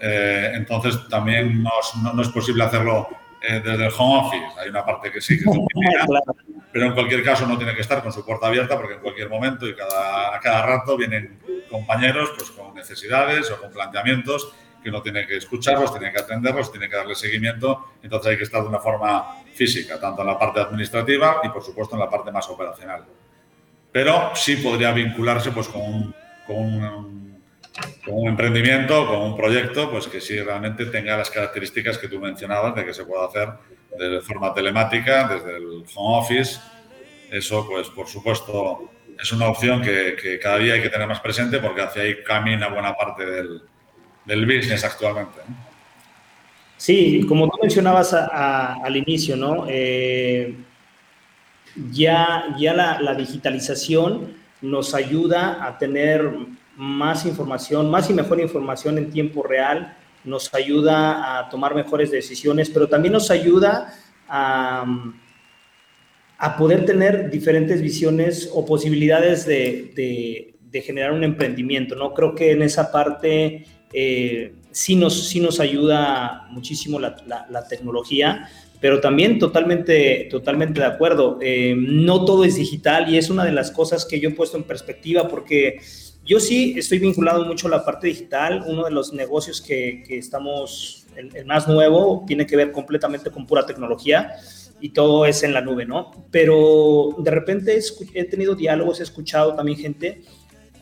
eh, 0.00 0.52
entonces 0.54 1.08
también 1.08 1.62
no, 1.62 1.70
no, 2.14 2.22
es 2.22 2.28
posible 2.28 2.64
hacerlo 2.64 3.08
eh, 3.42 3.60
desde 3.64 3.86
el 3.86 3.92
home 3.96 4.26
office. 4.26 4.60
Hay 4.60 4.68
una 4.68 4.84
parte 4.84 5.10
que 5.10 5.20
sí, 5.20 5.38
que 5.38 5.48
es 5.48 5.56
pero 6.72 6.86
en 6.86 6.92
cualquier 6.92 7.24
caso 7.24 7.46
no 7.46 7.56
tiene 7.56 7.74
que 7.74 7.80
estar 7.80 8.02
con 8.02 8.12
su 8.12 8.24
puerta 8.24 8.46
abierta 8.46 8.76
porque 8.76 8.94
en 8.94 9.00
cualquier 9.00 9.28
momento 9.28 9.66
y 9.66 9.74
cada, 9.74 10.36
a 10.36 10.40
cada 10.40 10.64
rato 10.64 10.96
vienen 10.96 11.40
compañeros 11.68 12.30
pues, 12.36 12.50
con 12.50 12.74
necesidades 12.74 13.50
o 13.50 13.60
con 13.60 13.72
planteamientos 13.72 14.54
que 14.82 14.88
uno 14.88 15.02
tiene 15.02 15.26
que 15.26 15.36
escucharlos, 15.36 15.92
tiene 15.92 16.12
que 16.12 16.20
atenderlos, 16.20 16.70
tiene 16.70 16.88
que 16.88 16.96
darle 16.96 17.14
seguimiento. 17.14 17.92
Entonces 18.02 18.32
hay 18.32 18.36
que 18.36 18.44
estar 18.44 18.62
de 18.62 18.68
una 18.68 18.78
forma 18.78 19.42
física, 19.54 20.00
tanto 20.00 20.22
en 20.22 20.28
la 20.28 20.38
parte 20.38 20.60
administrativa 20.60 21.40
y 21.44 21.48
por 21.48 21.62
supuesto 21.62 21.94
en 21.94 22.00
la 22.00 22.10
parte 22.10 22.30
más 22.32 22.48
operacional. 22.48 23.04
Pero 23.92 24.30
sí 24.34 24.56
podría 24.56 24.92
vincularse 24.92 25.50
pues, 25.50 25.68
con 25.68 26.14
un, 26.48 27.40
emprendimiento, 28.06 29.06
con 29.06 29.20
un 29.20 29.36
proyecto, 29.36 29.90
pues 29.90 30.06
que 30.06 30.20
sí 30.20 30.40
realmente 30.40 30.86
tenga 30.86 31.16
las 31.16 31.30
características 31.30 31.98
que 31.98 32.08
tú 32.08 32.20
mencionabas 32.20 32.74
de 32.74 32.84
que 32.84 32.94
se 32.94 33.04
pueda 33.04 33.26
hacer 33.26 33.48
de 33.98 34.20
forma 34.20 34.54
telemática, 34.54 35.26
desde 35.28 35.56
el 35.56 35.84
home 35.94 36.18
office. 36.18 36.60
Eso, 37.30 37.66
pues 37.68 37.88
por 37.88 38.06
supuesto, 38.06 38.90
es 39.20 39.32
una 39.32 39.48
opción 39.48 39.82
que, 39.82 40.38
cada 40.40 40.58
día 40.58 40.74
hay 40.74 40.82
que 40.82 40.88
tener 40.88 41.06
más 41.06 41.20
presente 41.20 41.58
porque 41.58 41.82
hacia 41.82 42.02
ahí 42.02 42.22
camina 42.22 42.68
buena 42.68 42.94
parte 42.94 43.26
del, 43.26 43.62
del 44.24 44.44
business 44.46 44.84
actualmente. 44.84 45.40
Sí, 46.76 47.24
como 47.28 47.48
tú 47.50 47.58
mencionabas 47.60 48.14
al 48.14 48.96
inicio, 48.96 49.36
¿no? 49.36 49.66
Eh, 49.68 50.56
ya 51.92 52.54
ya 52.58 52.72
la, 52.74 53.14
digitalización 53.14 54.34
nos 54.62 54.94
ayuda 54.94 55.64
a 55.66 55.78
tener 55.78 56.30
más 56.76 57.26
información, 57.26 57.90
más 57.90 58.08
y 58.08 58.14
mejor 58.14 58.40
información 58.40 58.96
en 58.98 59.10
tiempo 59.10 59.42
real, 59.42 59.96
nos 60.24 60.52
ayuda 60.54 61.38
a 61.38 61.48
tomar 61.48 61.74
mejores 61.74 62.10
decisiones, 62.10 62.70
pero 62.70 62.88
también 62.88 63.12
nos 63.12 63.30
ayuda 63.30 63.94
a, 64.26 64.84
a 66.38 66.56
poder 66.56 66.86
tener 66.86 67.30
diferentes 67.30 67.82
visiones 67.82 68.50
o 68.54 68.64
posibilidades 68.64 69.44
de, 69.44 69.92
de, 70.70 70.80
generar 70.80 71.12
un 71.12 71.24
emprendimiento, 71.24 71.94
¿no? 71.94 72.14
Creo 72.14 72.34
que 72.34 72.52
en 72.52 72.62
esa 72.62 72.90
parte 72.90 73.66
eh, 73.92 74.54
sí, 74.70 74.96
nos, 74.96 75.28
sí 75.28 75.40
nos 75.40 75.60
ayuda 75.60 76.46
muchísimo 76.50 76.98
la, 77.00 77.66
tecnología, 77.68 78.48
pero 78.80 79.00
también 79.00 79.38
totalmente, 79.38 80.28
totalmente 80.30 80.80
de 80.80 80.86
acuerdo. 80.86 81.38
Eh, 81.42 81.74
no 81.76 82.24
todo 82.24 82.44
es 82.44 82.56
digital 82.56 83.12
y 83.12 83.18
es 83.18 83.30
una 83.30 83.44
de 83.44 83.52
las 83.52 83.70
cosas 83.70 84.04
que 84.04 84.20
yo 84.20 84.30
he 84.30 84.32
puesto 84.32 84.56
en 84.56 84.64
perspectiva 84.64 85.28
porque 85.28 85.80
yo 86.24 86.38
sí 86.38 86.74
estoy 86.76 86.98
vinculado 86.98 87.44
mucho 87.44 87.66
a 87.66 87.70
la 87.70 87.84
parte 87.84 88.06
digital. 88.06 88.64
Uno 88.66 88.84
de 88.84 88.90
los 88.90 89.12
negocios 89.12 89.60
que, 89.60 90.02
que 90.06 90.18
estamos, 90.18 91.06
el, 91.16 91.44
más 91.44 91.66
nuevo, 91.68 92.24
tiene 92.26 92.46
que 92.46 92.56
ver 92.56 92.72
completamente 92.72 93.30
con 93.30 93.46
pura 93.46 93.66
tecnología 93.66 94.36
y 94.80 94.90
todo 94.90 95.26
es 95.26 95.42
en 95.42 95.52
la 95.52 95.60
nube, 95.60 95.84
¿no? 95.84 96.10
Pero 96.30 97.16
de 97.18 97.30
repente 97.30 97.78
he 98.14 98.24
tenido 98.24 98.54
diálogos, 98.54 99.00
he 99.00 99.02
escuchado 99.02 99.54
también 99.54 99.78
gente 99.78 100.22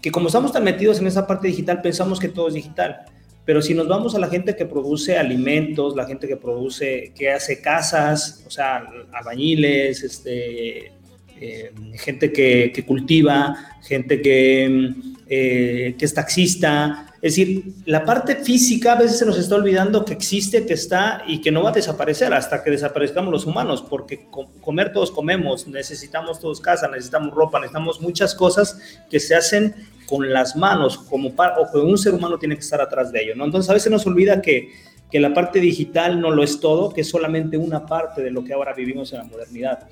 que 0.01 0.11
como 0.11 0.29
estamos 0.29 0.53
tan 0.53 0.65
metidos 0.65 1.01
en 1.01 1.07
esa 1.07 1.27
parte 1.27 1.49
digital, 1.49 1.81
pensamos 1.83 2.19
que 2.21 2.29
todo 2.29 2.49
es 2.49 2.55
digital. 2.55 3.05
Pero 3.45 3.63
si 3.63 3.73
nos 3.73 3.89
vamos 3.89 4.15
a 4.15 4.19
la 4.19 4.29
gente 4.29 4.55
que 4.55 4.67
produce 4.67 5.17
alimentos, 5.17 5.97
la 5.97 6.05
gente 6.05 6.29
que 6.29 6.37
produce, 6.37 7.13
que 7.15 7.31
hace 7.31 7.61
casas, 7.61 8.45
o 8.47 8.51
sea, 8.51 8.87
albañiles, 9.13 10.03
este, 10.03 10.93
eh, 11.41 11.73
gente 11.95 12.31
que, 12.31 12.71
que, 12.75 12.85
cultiva, 12.85 13.57
gente 13.83 14.21
que 14.21 14.93
eh, 15.31 15.95
que 15.99 16.05
es 16.07 16.15
taxista. 16.15 17.08
Es 17.21 17.35
decir, 17.35 17.73
la 17.85 18.05
parte 18.05 18.37
física 18.37 18.93
a 18.93 18.97
veces 18.97 19.19
se 19.19 19.27
nos 19.27 19.37
está 19.37 19.57
olvidando 19.57 20.05
que 20.05 20.13
existe, 20.13 20.65
que 20.65 20.75
está 20.75 21.25
y 21.27 21.41
que 21.41 21.51
no 21.51 21.65
va 21.65 21.71
a 21.71 21.73
desaparecer 21.73 22.33
hasta 22.33 22.63
que 22.63 22.71
desaparezcamos 22.71 23.33
los 23.33 23.45
humanos, 23.45 23.83
porque 23.83 24.29
comer 24.61 24.93
todos 24.93 25.11
comemos, 25.11 25.67
necesitamos 25.67 26.39
todos 26.39 26.61
casa, 26.61 26.87
necesitamos 26.87 27.35
ropa, 27.35 27.59
necesitamos 27.59 28.01
muchas 28.01 28.37
cosas 28.37 28.79
que 29.11 29.19
se 29.19 29.35
hacen 29.35 29.75
con 30.07 30.33
las 30.33 30.55
manos, 30.55 30.97
como 30.97 31.31
o 31.31 31.73
que 31.73 31.79
un 31.79 31.99
ser 31.99 32.15
humano 32.15 32.39
tiene 32.39 32.55
que 32.55 32.63
estar 32.63 32.81
atrás 32.81 33.11
de 33.11 33.23
ello. 33.23 33.35
¿no? 33.35 33.45
Entonces 33.45 33.69
a 33.69 33.75
veces 33.75 33.91
nos 33.91 34.07
olvida 34.07 34.41
que, 34.41 34.71
que 35.11 35.19
la 35.19 35.35
parte 35.35 35.59
digital 35.59 36.21
no 36.21 36.31
lo 36.31 36.45
es 36.45 36.61
todo, 36.61 36.91
que 36.91 37.01
es 37.01 37.09
solamente 37.09 37.57
una 37.57 37.85
parte 37.85 38.23
de 38.23 38.31
lo 38.31 38.45
que 38.45 38.53
ahora 38.53 38.75
vivimos 38.75 39.13
en 39.13 39.19
la 39.19 39.25
modernidad. 39.25 39.89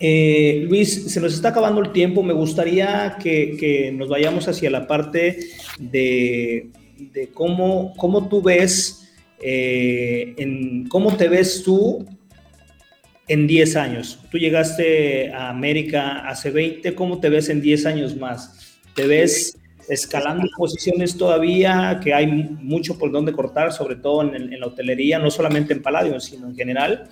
Eh, 0.00 0.66
Luis, 0.68 1.12
se 1.12 1.20
nos 1.20 1.34
está 1.34 1.48
acabando 1.50 1.80
el 1.80 1.92
tiempo. 1.92 2.22
Me 2.22 2.32
gustaría 2.32 3.16
que, 3.22 3.92
nos 3.96 4.08
vayamos 4.08 4.48
hacia 4.48 4.70
la 4.70 4.86
parte 4.86 5.38
de, 5.78 6.70
cómo, 7.32 7.94
cómo, 7.96 8.28
tú 8.28 8.42
ves, 8.42 9.12
eh, 9.42 10.34
en, 10.36 10.88
cómo 10.88 11.16
te 11.16 11.28
ves 11.28 11.62
tú 11.62 12.06
en 13.28 13.46
10 13.46 13.76
años. 13.76 14.18
Tú 14.30 14.38
llegaste 14.38 15.32
a 15.32 15.48
América 15.48 16.28
hace 16.28 16.50
20, 16.50 16.94
¿cómo 16.94 17.20
te 17.20 17.28
ves 17.28 17.48
en 17.48 17.60
10 17.60 17.86
años 17.86 18.16
más? 18.16 18.78
¿Te 18.94 19.06
ves 19.06 19.58
escalando 19.88 20.46
posiciones 20.56 21.16
todavía, 21.16 22.00
que 22.02 22.14
hay 22.14 22.26
mucho 22.26 22.98
por 22.98 23.12
donde 23.12 23.32
cortar, 23.32 23.72
sobre 23.72 23.96
todo 23.96 24.22
en, 24.22 24.52
en 24.52 24.60
la 24.60 24.66
hotelería, 24.66 25.18
no 25.18 25.30
solamente 25.30 25.72
en 25.74 25.82
Palladium, 25.82 26.20
sino 26.20 26.48
en 26.48 26.56
general? 26.56 27.08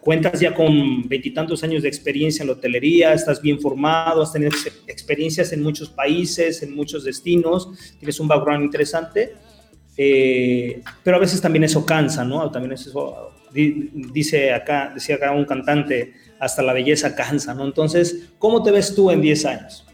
Cuentas 0.00 0.40
ya 0.40 0.54
con 0.54 1.08
veintitantos 1.08 1.62
años 1.62 1.82
de 1.82 1.88
experiencia 1.88 2.42
en 2.42 2.48
la 2.48 2.54
hotelería, 2.54 3.12
estás 3.12 3.40
bien 3.40 3.60
formado, 3.60 4.22
has 4.22 4.32
tenido 4.32 4.52
experiencias 4.86 5.52
en 5.52 5.62
muchos 5.62 5.88
países, 5.90 6.62
en 6.62 6.74
muchos 6.74 7.04
destinos, 7.04 7.68
tienes 7.98 8.18
un 8.20 8.28
background 8.28 8.64
interesante, 8.64 9.34
eh, 9.96 10.82
pero 11.02 11.16
a 11.16 11.20
veces 11.20 11.40
también 11.40 11.64
eso 11.64 11.84
cansa, 11.84 12.24
¿no? 12.24 12.50
También 12.50 12.72
eso, 12.72 13.32
dice 13.52 14.52
acá, 14.52 14.92
decía 14.94 15.16
acá 15.16 15.32
un 15.32 15.44
cantante, 15.44 16.14
hasta 16.38 16.62
la 16.62 16.72
belleza 16.72 17.14
cansa, 17.14 17.54
¿no? 17.54 17.64
Entonces, 17.64 18.30
¿cómo 18.38 18.62
te 18.62 18.70
ves 18.70 18.94
tú 18.94 19.10
en 19.10 19.20
10 19.20 19.46
años? 19.46 19.86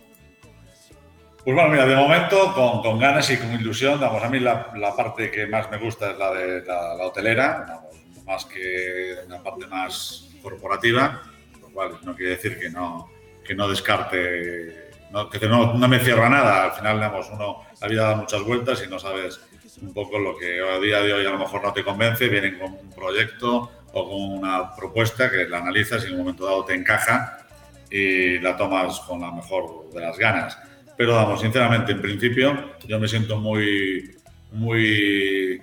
Pues 1.45 1.55
bueno, 1.55 1.71
mira, 1.71 1.87
de 1.87 1.97
momento 1.97 2.53
con, 2.55 2.83
con 2.83 2.99
ganas 2.99 3.31
y 3.31 3.37
con 3.37 3.53
ilusión, 3.53 4.01
vamos, 4.01 4.23
a 4.23 4.29
mí 4.29 4.39
la, 4.39 4.71
la, 4.77 4.95
parte 4.95 5.31
que 5.31 5.47
más 5.47 5.71
me 5.71 5.79
gusta 5.79 6.11
es 6.11 6.19
la 6.19 6.33
de 6.33 6.65
la, 6.65 6.95
la 6.95 7.07
hotelera, 7.07 7.81
más 8.29 8.45
que 8.45 9.17
una 9.27 9.43
parte 9.43 9.67
más 9.67 10.29
corporativa, 10.43 11.23
lo 11.61 11.69
cual 11.71 11.99
no 12.03 12.15
quiere 12.15 12.33
decir 12.33 12.59
que 12.59 12.69
no, 12.69 13.11
que 13.45 13.55
no 13.55 13.69
descarte, 13.69 14.91
que 15.33 15.49
no, 15.49 15.75
no, 15.75 15.89
me 15.89 15.99
cierra 15.99 16.29
nada. 16.29 16.65
Al 16.65 16.73
final, 16.73 16.97
digamos, 16.97 17.31
uno, 17.33 17.65
la 17.81 17.89
vida 17.89 18.09
da 18.09 18.17
muchas 18.17 18.43
vueltas 18.43 18.85
y 18.87 18.91
no 18.91 18.99
sabes 18.99 19.41
un 19.81 19.95
poco 19.95 20.19
lo 20.19 20.37
que 20.37 20.61
a 20.61 20.79
día 20.79 21.01
de 21.01 21.13
hoy 21.13 21.25
a 21.25 21.31
lo 21.31 21.39
mejor 21.39 21.63
no 21.63 21.73
te 21.73 21.83
convence, 21.83 22.29
vienen 22.29 22.59
con 22.59 22.73
un 22.73 22.91
proyecto 22.91 23.71
o 23.93 24.09
con 24.09 24.39
una 24.39 24.75
propuesta 24.77 25.31
que 25.31 25.49
la 25.49 25.59
analizas 25.59 26.05
y 26.05 26.09
en 26.09 26.13
un 26.15 26.19
momento 26.19 26.45
dado 26.45 26.65
te 26.65 26.75
encaja 26.75 27.47
y 27.91 28.39
la 28.41 28.57
tomas 28.57 29.01
con 29.01 29.21
la 29.23 29.33
mejor 29.33 29.89
de 29.91 30.01
las 30.01 30.19
ganas. 30.19 30.59
Pero 30.99 31.15
vamos, 31.15 31.41
sinceramente, 31.41 31.93
en 31.93 32.03
principio 32.03 32.75
yo 32.87 32.99
me 32.99 33.09
siento 33.09 33.39
muy, 33.39 34.17
muy, 34.53 35.63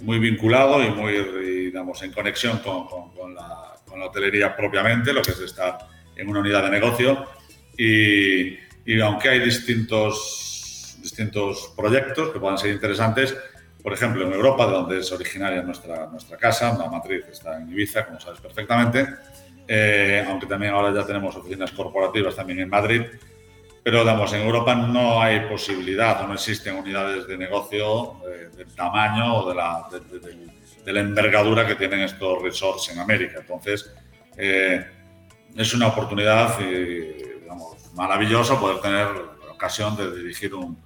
muy 0.00 0.18
vinculado 0.18 0.82
y 0.82 0.90
muy 0.90 1.12
digamos, 1.66 2.02
en 2.02 2.12
conexión 2.12 2.58
con, 2.58 2.86
con, 2.86 3.34
la, 3.34 3.74
con, 3.86 4.00
la, 4.00 4.06
hotelería 4.06 4.56
propiamente, 4.56 5.12
lo 5.12 5.22
que 5.22 5.32
es 5.32 5.40
estar 5.40 5.78
en 6.16 6.28
una 6.28 6.40
unidad 6.40 6.64
de 6.64 6.70
negocio. 6.70 7.26
Y, 7.76 8.58
y, 8.84 9.00
aunque 9.00 9.28
hay 9.28 9.40
distintos, 9.40 10.98
distintos 11.02 11.72
proyectos 11.76 12.30
que 12.30 12.40
puedan 12.40 12.58
ser 12.58 12.72
interesantes, 12.72 13.36
por 13.82 13.92
ejemplo, 13.92 14.26
en 14.26 14.32
Europa, 14.32 14.66
de 14.66 14.72
donde 14.72 14.98
es 14.98 15.12
originaria 15.12 15.62
nuestra, 15.62 16.06
nuestra 16.08 16.36
casa, 16.36 16.76
la 16.76 16.90
matriz 16.90 17.24
está 17.30 17.60
en 17.60 17.70
Ibiza, 17.70 18.06
como 18.06 18.20
sabes 18.20 18.40
perfectamente, 18.40 19.06
eh, 19.66 20.24
aunque 20.26 20.46
también 20.46 20.72
ahora 20.72 20.92
ya 20.92 21.06
tenemos 21.06 21.36
oficinas 21.36 21.70
corporativas 21.72 22.34
también 22.34 22.60
en 22.60 22.68
Madrid, 22.68 23.02
pero 23.88 24.00
digamos, 24.00 24.30
en 24.34 24.42
Europa 24.42 24.74
no 24.74 25.22
hay 25.22 25.48
posibilidad 25.48 26.26
no 26.28 26.34
existen 26.34 26.76
unidades 26.76 27.26
de 27.26 27.38
negocio 27.38 28.20
eh, 28.28 28.50
del 28.54 28.74
tamaño 28.74 29.38
o 29.38 29.48
de 29.48 29.54
la, 29.54 29.88
del 29.90 30.52
de 30.84 30.92
la 30.92 31.00
envergadura 31.00 31.66
que 31.66 31.74
tienen 31.74 32.00
estos 32.00 32.42
resorts 32.42 32.90
en 32.90 32.98
América. 32.98 33.38
Entonces, 33.40 33.90
eh, 34.36 34.86
es 35.56 35.72
una 35.72 35.86
oportunidad 35.86 36.58
digamos, 36.58 37.94
maravillosa 37.94 38.60
poder 38.60 38.82
tener 38.82 39.06
la 39.46 39.52
ocasión 39.54 39.96
de 39.96 40.14
dirigir 40.14 40.54
un, 40.54 40.76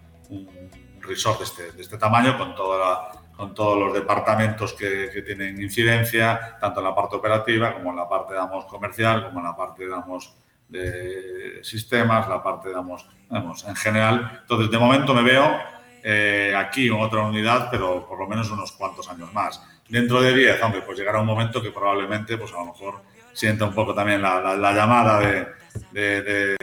resort 1.00 1.38
de 1.38 1.44
este, 1.44 1.72
de 1.72 1.82
este, 1.82 1.98
tamaño 1.98 2.38
con 2.38 2.54
toda 2.54 3.10
con 3.36 3.52
todos 3.52 3.76
los 3.80 3.92
departamentos 3.92 4.74
que, 4.74 5.10
que, 5.12 5.22
tienen 5.22 5.60
incidencia, 5.60 6.56
tanto 6.60 6.78
en 6.78 6.86
la 6.86 6.94
parte 6.94 7.16
operativa 7.16 7.74
como 7.74 7.90
en 7.90 7.96
la 7.96 8.08
parte, 8.08 8.34
digamos, 8.34 8.66
comercial, 8.66 9.24
como 9.24 9.40
en 9.40 9.46
la 9.46 9.56
parte, 9.56 9.82
digamos, 9.82 10.36
de 10.72 11.60
sistemas, 11.62 12.28
la 12.28 12.42
parte, 12.42 12.68
digamos, 12.68 13.06
digamos 13.28 13.64
en 13.64 13.76
general. 13.76 14.40
Entonces, 14.42 14.70
de 14.70 14.78
momento 14.78 15.14
me 15.14 15.22
veo 15.22 15.58
eh, 16.02 16.54
aquí 16.56 16.88
en 16.88 16.94
otra 16.94 17.22
unidad, 17.22 17.68
pero 17.70 18.06
por 18.08 18.18
lo 18.18 18.26
menos 18.26 18.50
unos 18.50 18.72
cuantos 18.72 19.08
años 19.08 19.32
más. 19.32 19.62
Dentro 19.88 20.20
de 20.20 20.34
10, 20.34 20.62
hombre, 20.62 20.82
pues 20.82 20.98
llegará 20.98 21.20
un 21.20 21.26
momento 21.26 21.62
que 21.62 21.70
probablemente, 21.70 22.38
pues 22.38 22.52
a 22.52 22.58
lo 22.58 22.66
mejor 22.66 23.02
sienta 23.32 23.64
un 23.64 23.74
poco 23.74 23.94
también 23.94 24.20
la, 24.22 24.40
la, 24.40 24.56
la 24.56 24.72
llamada 24.72 25.20
de, 25.20 25.46
de, 25.92 26.22
de, 26.22 26.56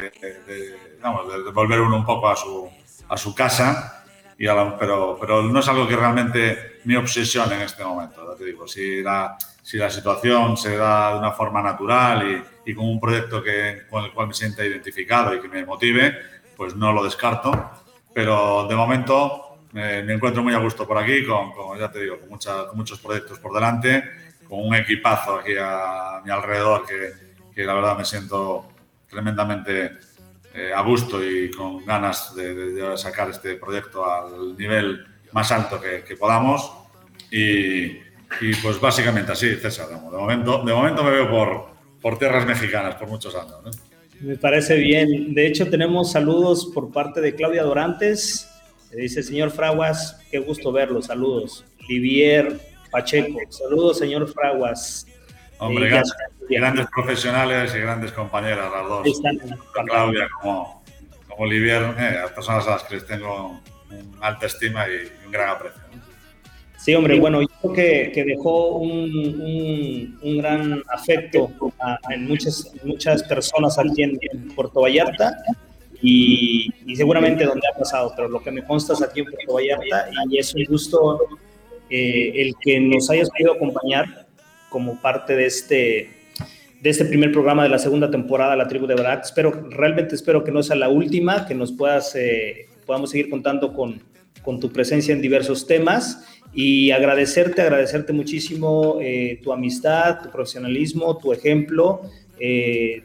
de, 0.48 1.52
volver 1.54 1.82
uno 1.82 1.98
un 1.98 2.06
poco 2.06 2.30
a 2.30 2.36
su, 2.36 2.70
a 3.08 3.18
su 3.18 3.34
casa, 3.34 4.04
y 4.38 4.48
a 4.48 4.78
pero, 4.78 5.18
pero 5.20 5.44
no 5.44 5.60
es 5.60 5.68
algo 5.68 5.88
que 5.88 5.98
realmente 5.98 6.80
me 6.86 6.98
obsesione 6.98 7.56
en 7.56 7.62
este 7.62 7.84
momento. 7.84 8.36
Te 8.38 8.46
digo, 8.46 8.68
si 8.68 9.02
la, 9.04 9.38
si 9.70 9.78
la 9.78 9.92
situación 9.92 10.58
se 10.58 10.76
da 10.76 11.14
de 11.14 11.20
una 11.20 11.32
forma 11.32 11.62
natural 11.62 12.28
y, 12.66 12.72
y 12.72 12.74
con 12.74 12.88
un 12.88 13.00
proyecto 13.00 13.44
que, 13.44 13.84
con 13.88 14.04
el 14.04 14.12
cual 14.12 14.30
me 14.30 14.34
sienta 14.34 14.66
identificado 14.66 15.36
y 15.36 15.42
que 15.42 15.48
me 15.48 15.64
motive, 15.64 16.18
pues 16.58 16.76
no 16.76 16.92
lo 16.92 17.04
descarto. 17.04 17.52
Pero 18.12 18.66
de 18.68 18.76
momento 18.76 19.60
eh, 19.76 20.02
me 20.04 20.14
encuentro 20.14 20.42
muy 20.42 20.56
a 20.56 20.58
gusto 20.58 20.88
por 20.88 20.98
aquí, 20.98 21.24
con, 21.24 21.52
con 21.52 21.78
ya 21.78 21.92
te 21.92 22.02
digo, 22.02 22.20
con, 22.20 22.30
mucha, 22.30 22.66
con, 22.66 22.78
muchos 22.78 22.98
proyectos 22.98 23.38
por 23.38 23.54
delante, 23.54 24.04
con 24.48 24.60
un 24.60 24.74
equipazo 24.74 25.36
aquí 25.36 25.54
a, 25.60 26.20
mi 26.26 26.32
alrededor 26.32 26.88
que, 26.88 27.14
que, 27.54 27.64
la 27.64 27.76
verdad 27.76 27.96
me 27.96 28.06
siento 28.06 28.70
tremendamente 29.08 30.00
eh, 30.52 30.72
a 30.76 30.82
gusto 30.82 31.24
y 31.24 31.52
con 31.52 31.86
ganas 31.86 32.34
de, 32.34 32.56
de, 32.56 32.72
de, 32.72 32.98
sacar 32.98 33.30
este 33.30 33.54
proyecto 33.54 34.12
al 34.12 34.58
nivel 34.58 35.06
más 35.32 35.52
alto 35.52 35.80
que, 35.80 36.04
que 36.04 36.16
podamos. 36.16 36.74
Y, 37.30 38.09
y, 38.42 38.56
pues 38.56 38.80
básicamente 38.80 39.32
así, 39.32 39.56
César. 39.56 39.90
De 39.90 39.96
momento, 39.96 40.64
de 40.64 40.74
momento 40.74 41.04
me 41.04 41.12
veo 41.12 41.30
por, 41.30 41.68
por 42.02 42.18
tierras 42.18 42.46
mexicanas 42.46 42.96
por 42.96 43.08
muchos 43.08 43.36
años. 43.36 43.58
¿no? 43.64 43.72
Me 44.22 44.38
parece 44.38 44.76
bien. 44.76 45.34
De 45.34 45.48
hecho, 45.48 45.70
tenemos 45.70 46.12
saludos 46.12 46.72
por 46.74 46.92
parte 46.92 47.22
de 47.22 47.36
Claudia 47.36 47.64
Dorantes. 47.64 48.50
Dice, 48.92 49.24
señor 49.24 49.52
Fraguas, 49.52 50.20
qué 50.32 50.40
gusto 50.40 50.72
verlo. 50.72 51.02
Saludos. 51.02 51.66
Livier 51.88 52.60
Pacheco. 52.92 53.40
Saludos, 53.50 54.00
señor 54.00 54.32
Fraguas. 54.32 55.06
Hombre, 55.60 55.88
eh, 55.88 55.90
grandes, 55.90 56.14
grandes, 56.50 56.88
profesionales 56.88 57.74
y 57.76 57.80
grandes 57.80 58.12
compañeras, 58.12 58.72
las 58.72 58.88
dos. 58.88 59.22
Claudia 59.86 60.28
como, 60.42 60.84
como 61.28 61.46
Livier, 61.46 61.84
eh, 61.98 62.20
las 62.22 62.32
personas 62.32 62.68
a 62.68 62.72
las 62.72 62.84
que 62.84 62.96
les 62.96 63.06
tengo 63.06 63.62
una 63.90 64.28
alta 64.28 64.46
estima 64.46 64.88
y 64.88 65.12
un 65.26 65.32
gran 65.32 65.50
aprecio. 65.50 65.82
Sí, 66.90 66.96
hombre, 66.96 67.20
bueno, 67.20 67.40
yo 67.44 67.48
creo 67.62 67.74
que, 67.74 68.12
que 68.12 68.24
dejó 68.24 68.78
un, 68.78 69.12
un, 69.40 70.20
un, 70.24 70.38
gran 70.40 70.82
afecto 70.92 71.52
a, 71.80 72.00
en 72.12 72.28
muchas, 72.28 72.74
muchas 72.84 73.22
personas 73.22 73.78
aquí 73.78 74.02
en, 74.02 74.18
en 74.20 74.48
Puerto 74.56 74.82
Vallarta 74.82 75.38
y, 76.02 76.74
y, 76.88 76.96
seguramente 76.96 77.46
donde 77.46 77.68
ha 77.72 77.78
pasado, 77.78 78.12
pero 78.16 78.28
lo 78.28 78.42
que 78.42 78.50
me 78.50 78.64
consta 78.66 78.94
es 78.94 79.04
aquí 79.04 79.20
en 79.20 79.28
Puerto 79.28 79.54
Vallarta 79.54 80.10
y 80.32 80.40
es 80.40 80.56
un 80.56 80.64
gusto 80.64 81.20
eh, 81.92 82.32
el 82.34 82.56
que 82.60 82.80
nos 82.80 83.08
hayas 83.12 83.30
podido 83.30 83.54
acompañar 83.54 84.26
como 84.70 85.00
parte 85.00 85.36
de 85.36 85.46
este, 85.46 86.10
de 86.82 86.90
este 86.90 87.06
primer 87.06 87.32
programa 87.32 87.62
de 87.62 87.70
la 87.70 87.78
segunda 87.78 88.10
temporada 88.10 88.54
de 88.54 88.58
La 88.58 88.68
Tribu 88.68 88.88
de 88.88 88.96
Barak. 88.96 89.26
Espero, 89.26 89.52
realmente 89.70 90.16
espero 90.16 90.44
que 90.44 90.52
no 90.52 90.64
sea 90.64 90.76
la 90.76 90.90
última, 90.90 91.46
que 91.46 91.54
nos 91.54 91.72
puedas, 91.72 92.16
eh, 92.16 92.66
podamos 92.88 93.12
seguir 93.12 93.30
contando 93.30 93.74
con, 93.74 94.02
con 94.42 94.60
tu 94.60 94.72
presencia 94.72 95.14
en 95.14 95.22
diversos 95.22 95.68
temas 95.68 96.26
y 96.54 96.92
agradecerte, 96.92 97.62
agradecerte 97.62 98.14
muchísimo 98.14 98.98
eh, 99.02 99.40
tu 99.44 99.54
amistad, 99.54 100.22
tu 100.24 100.32
profesionalismo, 100.32 101.18
tu 101.18 101.32
ejemplo. 101.32 102.02
Eh, 102.40 103.04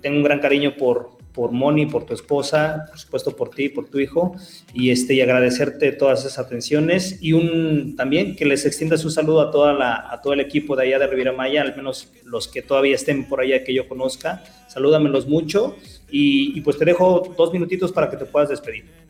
tengo 0.00 0.18
un 0.18 0.22
gran 0.22 0.40
cariño 0.40 0.76
por, 0.76 1.16
por 1.32 1.52
Moni, 1.52 1.86
por 1.86 2.04
tu 2.04 2.14
esposa, 2.14 2.86
por 2.88 2.98
supuesto 2.98 3.36
por 3.36 3.50
ti, 3.50 3.68
por 3.68 3.88
tu 3.88 3.98
hijo, 3.98 4.34
y, 4.72 4.90
este, 4.90 5.14
y 5.14 5.20
agradecerte 5.20 5.92
todas 5.92 6.20
esas 6.20 6.38
atenciones 6.38 7.18
y 7.20 7.34
un, 7.34 7.94
también 7.96 8.36
que 8.36 8.46
les 8.46 8.64
extiendas 8.64 9.04
un 9.04 9.10
saludo 9.10 9.42
a, 9.42 9.50
toda 9.50 9.74
la, 9.74 10.08
a 10.10 10.22
todo 10.22 10.32
el 10.32 10.40
equipo 10.40 10.76
de 10.76 10.84
allá 10.84 10.98
de 10.98 11.06
Riviera 11.06 11.32
Maya, 11.32 11.62
al 11.62 11.76
menos 11.76 12.10
los 12.24 12.48
que 12.48 12.62
todavía 12.62 12.94
estén 12.94 13.28
por 13.28 13.40
allá 13.40 13.64
que 13.64 13.74
yo 13.74 13.86
conozca. 13.86 14.42
Salúdamelos 14.68 15.26
mucho 15.26 15.76
y, 16.10 16.56
y 16.56 16.60
pues 16.62 16.78
te 16.78 16.84
dejo 16.84 17.34
dos 17.36 17.52
minutitos 17.52 17.92
para 17.92 18.08
que 18.08 18.16
te 18.16 18.24
puedas 18.24 18.48
despedir. 18.48 19.05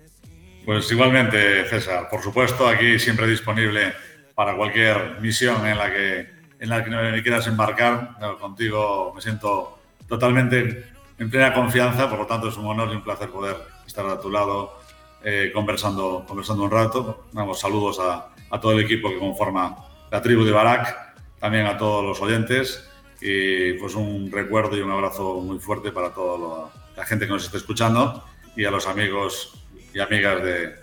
Pues 0.67 0.91
igualmente, 0.91 1.65
César, 1.67 2.09
por 2.11 2.21
supuesto, 2.21 2.67
aquí 2.67 2.99
siempre 2.99 3.29
disponible 3.29 3.95
para 4.35 4.57
cualquier 4.57 5.21
misión 5.21 5.65
en 5.65 5.79
la 5.79 5.93
que, 5.93 6.29
en 6.59 6.69
la 6.69 6.83
que 6.83 6.91
me 6.91 7.23
quieras 7.23 7.47
embarcar. 7.47 8.17
Contigo 8.41 9.13
me 9.15 9.23
siento 9.23 9.79
totalmente 10.09 10.87
en 11.21 11.31
plena 11.31 11.55
confianza, 11.55 12.11
por 12.11 12.19
lo 12.19 12.27
tanto 12.27 12.49
es 12.49 12.57
un 12.57 12.67
honor 12.67 12.89
y 12.91 12.97
un 12.97 13.05
placer 13.05 13.31
poder 13.31 13.59
estar 13.87 14.05
a 14.07 14.19
tu 14.19 14.29
lado 14.29 14.81
eh, 15.23 15.53
conversando, 15.55 16.25
conversando 16.27 16.65
un 16.65 16.71
rato. 16.73 17.29
Vamos, 17.31 17.61
saludos 17.61 18.01
a, 18.01 18.31
a, 18.51 18.61
todo 18.61 18.73
el 18.73 18.81
equipo 18.81 19.09
que 19.09 19.21
conforma 19.21 19.77
la 20.11 20.21
tribu 20.21 20.43
de 20.43 20.51
Barak, 20.51 21.15
también 21.39 21.67
a 21.67 21.79
todos 21.79 22.05
los 22.05 22.21
oyentes 22.21 22.91
y 23.21 23.75
pues 23.75 23.95
un 23.95 24.33
recuerdo 24.33 24.77
y 24.77 24.81
un 24.81 24.91
abrazo 24.91 25.41
muy 25.43 25.61
fuerte 25.61 25.93
para 25.93 26.13
toda 26.13 26.73
la 26.97 27.05
gente 27.05 27.27
que 27.27 27.33
nos 27.35 27.45
esté 27.45 27.59
escuchando 27.59 28.25
y 28.57 28.65
a 28.65 28.71
los 28.73 28.89
amigos 28.89 29.66
y 29.97 30.01
amigas 30.01 30.43
de, 30.43 30.75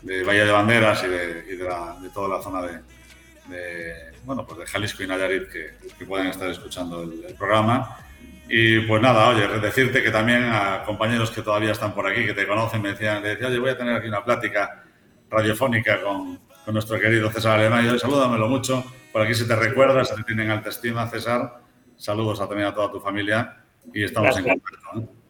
de 0.00 0.24
Valle 0.24 0.46
de 0.46 0.50
Banderas 0.50 1.04
y 1.04 1.08
de, 1.08 1.44
y 1.52 1.56
de, 1.56 1.64
la, 1.64 1.98
de 2.00 2.08
toda 2.08 2.38
la 2.38 2.42
zona 2.42 2.62
de, 2.62 2.80
de, 3.48 3.94
bueno, 4.24 4.46
pues 4.46 4.60
de 4.60 4.66
Jalisco 4.66 5.02
y 5.02 5.06
Nayarit 5.06 5.50
que, 5.50 5.74
que 5.98 6.06
puedan 6.06 6.28
estar 6.28 6.48
escuchando 6.48 7.02
el, 7.02 7.26
el, 7.26 7.34
programa. 7.34 7.98
Y 8.48 8.80
pues 8.80 9.02
nada, 9.02 9.28
oye, 9.28 9.46
decirte 9.60 10.02
que 10.02 10.10
también 10.10 10.44
a 10.44 10.82
compañeros 10.86 11.30
que 11.30 11.42
todavía 11.42 11.72
están 11.72 11.94
por 11.94 12.06
aquí, 12.06 12.24
que 12.24 12.32
te 12.32 12.46
conocen, 12.46 12.80
me 12.80 12.92
decían, 12.92 13.22
le 13.22 13.30
decía, 13.30 13.48
oye, 13.48 13.58
voy 13.58 13.68
a 13.68 13.76
tener 13.76 13.96
aquí 13.96 14.08
una 14.08 14.24
plática 14.24 14.82
radiofónica 15.28 16.00
con, 16.00 16.38
con 16.64 16.72
nuestro 16.72 16.98
querido 16.98 17.30
César 17.30 17.60
Alemán. 17.60 17.84
Y 17.84 17.88
yo, 17.88 17.98
salúdamelo 17.98 18.48
mucho, 18.48 18.82
por 19.12 19.20
aquí 19.20 19.34
se 19.34 19.44
te 19.44 19.56
recuerda, 19.56 20.06
se 20.06 20.14
te 20.14 20.22
tienen 20.22 20.50
alta 20.50 20.70
estima, 20.70 21.06
César. 21.10 21.60
Saludos 21.98 22.40
a, 22.40 22.48
también 22.48 22.68
a 22.68 22.74
toda 22.74 22.90
tu 22.90 22.98
familia 22.98 23.62
y 23.92 24.04
estamos 24.04 24.34
Gracias. 24.34 24.46
en 24.46 24.58
contacto. 24.58 24.94
¿no? 24.94 25.23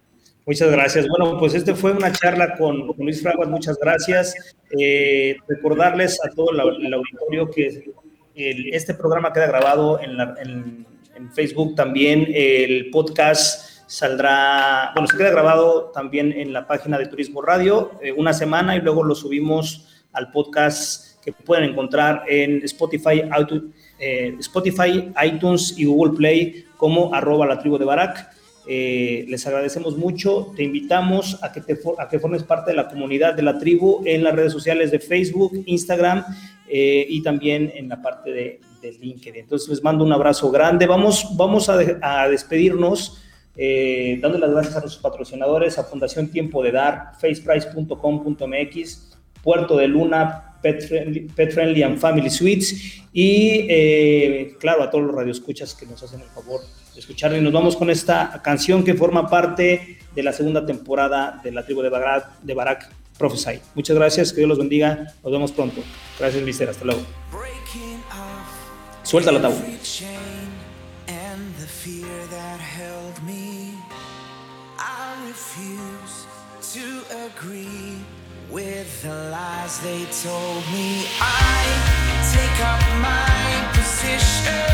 Muchas 0.47 0.70
gracias. 0.70 1.09
Bueno, 1.09 1.38
pues 1.38 1.55
este 1.55 1.74
fue 1.74 1.92
una 1.92 2.12
charla 2.12 2.55
con, 2.57 2.86
Luis 2.99 3.22
Fraguas, 3.22 3.49
muchas 3.49 3.78
gracias. 3.78 4.34
Eh, 4.78 5.36
recordarles 5.49 6.20
a 6.22 6.28
todo 6.28 6.51
el, 6.51 6.61
auditorio 6.61 7.51
que 7.51 7.90
el, 8.34 8.74
este 8.74 8.92
programa 8.92 9.32
queda 9.32 9.47
grabado 9.47 9.99
en, 10.01 10.16
la, 10.18 10.34
Facebook 11.34 11.74
también. 11.74 12.26
El 12.28 12.90
podcast 12.90 13.86
saldrá, 13.86 14.90
bueno, 14.95 15.09
se 15.09 15.16
queda 15.16 15.30
grabado 15.30 15.90
también 15.95 16.32
en 16.32 16.53
la 16.53 16.66
página 16.66 16.99
de 16.99 17.07
Turismo 17.07 17.40
Radio 17.40 17.92
eh, 18.03 18.12
una 18.12 18.32
semana 18.34 18.76
y 18.76 18.80
luego 18.80 19.05
lo 19.05 19.14
subimos 19.14 20.05
al 20.12 20.30
podcast 20.30 21.22
que 21.22 21.32
pueden 21.32 21.70
encontrar 21.70 22.24
en 22.28 22.62
Spotify, 22.64 23.22
auto, 23.30 23.62
eh, 23.99 24.34
Spotify, 24.40 25.11
iTunes 25.24 25.74
y 25.78 25.86
Google 25.86 26.16
Play 26.16 26.66
como 26.76 27.14
arroba 27.14 27.47
la 27.47 27.59
tribu 27.59 27.78
de 27.78 27.86
Barak. 27.86 28.34
Eh, 28.66 29.24
les 29.28 29.46
agradecemos 29.46 29.96
mucho. 29.96 30.52
Te 30.56 30.62
invitamos 30.62 31.42
a 31.42 31.52
que, 31.52 31.60
te, 31.60 31.78
a 31.98 32.08
que 32.08 32.18
formes 32.18 32.42
parte 32.42 32.70
de 32.70 32.76
la 32.76 32.88
comunidad 32.88 33.34
de 33.34 33.42
la 33.42 33.58
tribu 33.58 34.02
en 34.04 34.24
las 34.24 34.34
redes 34.34 34.52
sociales 34.52 34.90
de 34.90 35.00
Facebook, 35.00 35.62
Instagram 35.66 36.24
eh, 36.68 37.06
y 37.08 37.22
también 37.22 37.72
en 37.74 37.88
la 37.88 38.00
parte 38.00 38.30
de, 38.32 38.60
LinkedIn. 39.00 39.40
Entonces 39.40 39.66
les 39.70 39.82
mando 39.82 40.04
un 40.04 40.12
abrazo 40.12 40.50
grande. 40.50 40.86
Vamos, 40.86 41.34
vamos 41.38 41.70
a 41.70 42.28
despedirnos 42.28 43.24
eh, 43.56 44.18
dando 44.20 44.38
las 44.38 44.50
gracias 44.50 44.76
a 44.76 44.80
nuestros 44.80 45.02
patrocinadores, 45.02 45.78
a 45.78 45.84
Fundación 45.84 46.28
Tiempo 46.28 46.60
de 46.62 46.72
Dar, 46.72 47.12
faceprice.com.mx, 47.20 49.18
Puerto 49.42 49.76
de 49.76 49.86
Luna, 49.86 50.53
Pet 50.64 50.88
Friendly, 50.88 51.20
Pet 51.36 51.52
Friendly 51.52 51.82
and 51.82 51.98
Family 51.98 52.30
Suites 52.30 53.02
y 53.12 53.66
eh, 53.68 54.56
claro 54.58 54.82
a 54.82 54.90
todos 54.90 55.04
los 55.04 55.14
radioescuchas 55.14 55.74
que 55.74 55.84
nos 55.84 56.02
hacen 56.02 56.22
el 56.22 56.28
favor 56.28 56.62
escuchar 56.96 57.34
y 57.36 57.40
nos 57.40 57.52
vamos 57.52 57.76
con 57.76 57.90
esta 57.90 58.40
canción 58.42 58.82
que 58.82 58.94
forma 58.94 59.28
parte 59.28 59.98
de 60.14 60.22
la 60.22 60.32
segunda 60.32 60.64
temporada 60.64 61.38
de 61.44 61.52
la 61.52 61.64
tribu 61.64 61.82
de 61.82 61.90
Barak, 61.90 62.40
de 62.40 62.54
Barak 62.54 62.90
Prophesy. 63.18 63.60
Muchas 63.74 63.96
gracias, 63.96 64.32
que 64.32 64.38
Dios 64.38 64.48
los 64.48 64.58
bendiga, 64.58 65.12
nos 65.22 65.32
vemos 65.32 65.52
pronto. 65.52 65.82
Gracias, 66.18 66.42
Mister, 66.42 66.68
hasta 66.70 66.84
luego. 66.84 67.02
Suelta 69.02 69.30
la 69.32 69.42
tabla. 69.42 69.58
The 79.05 79.28
lies 79.30 79.80
they 79.80 80.07
told 80.07 80.64
me, 80.72 81.05
I 81.20 81.64
take 82.32 82.59
up 82.64 82.80
my 83.02 83.70
position, 83.74 84.74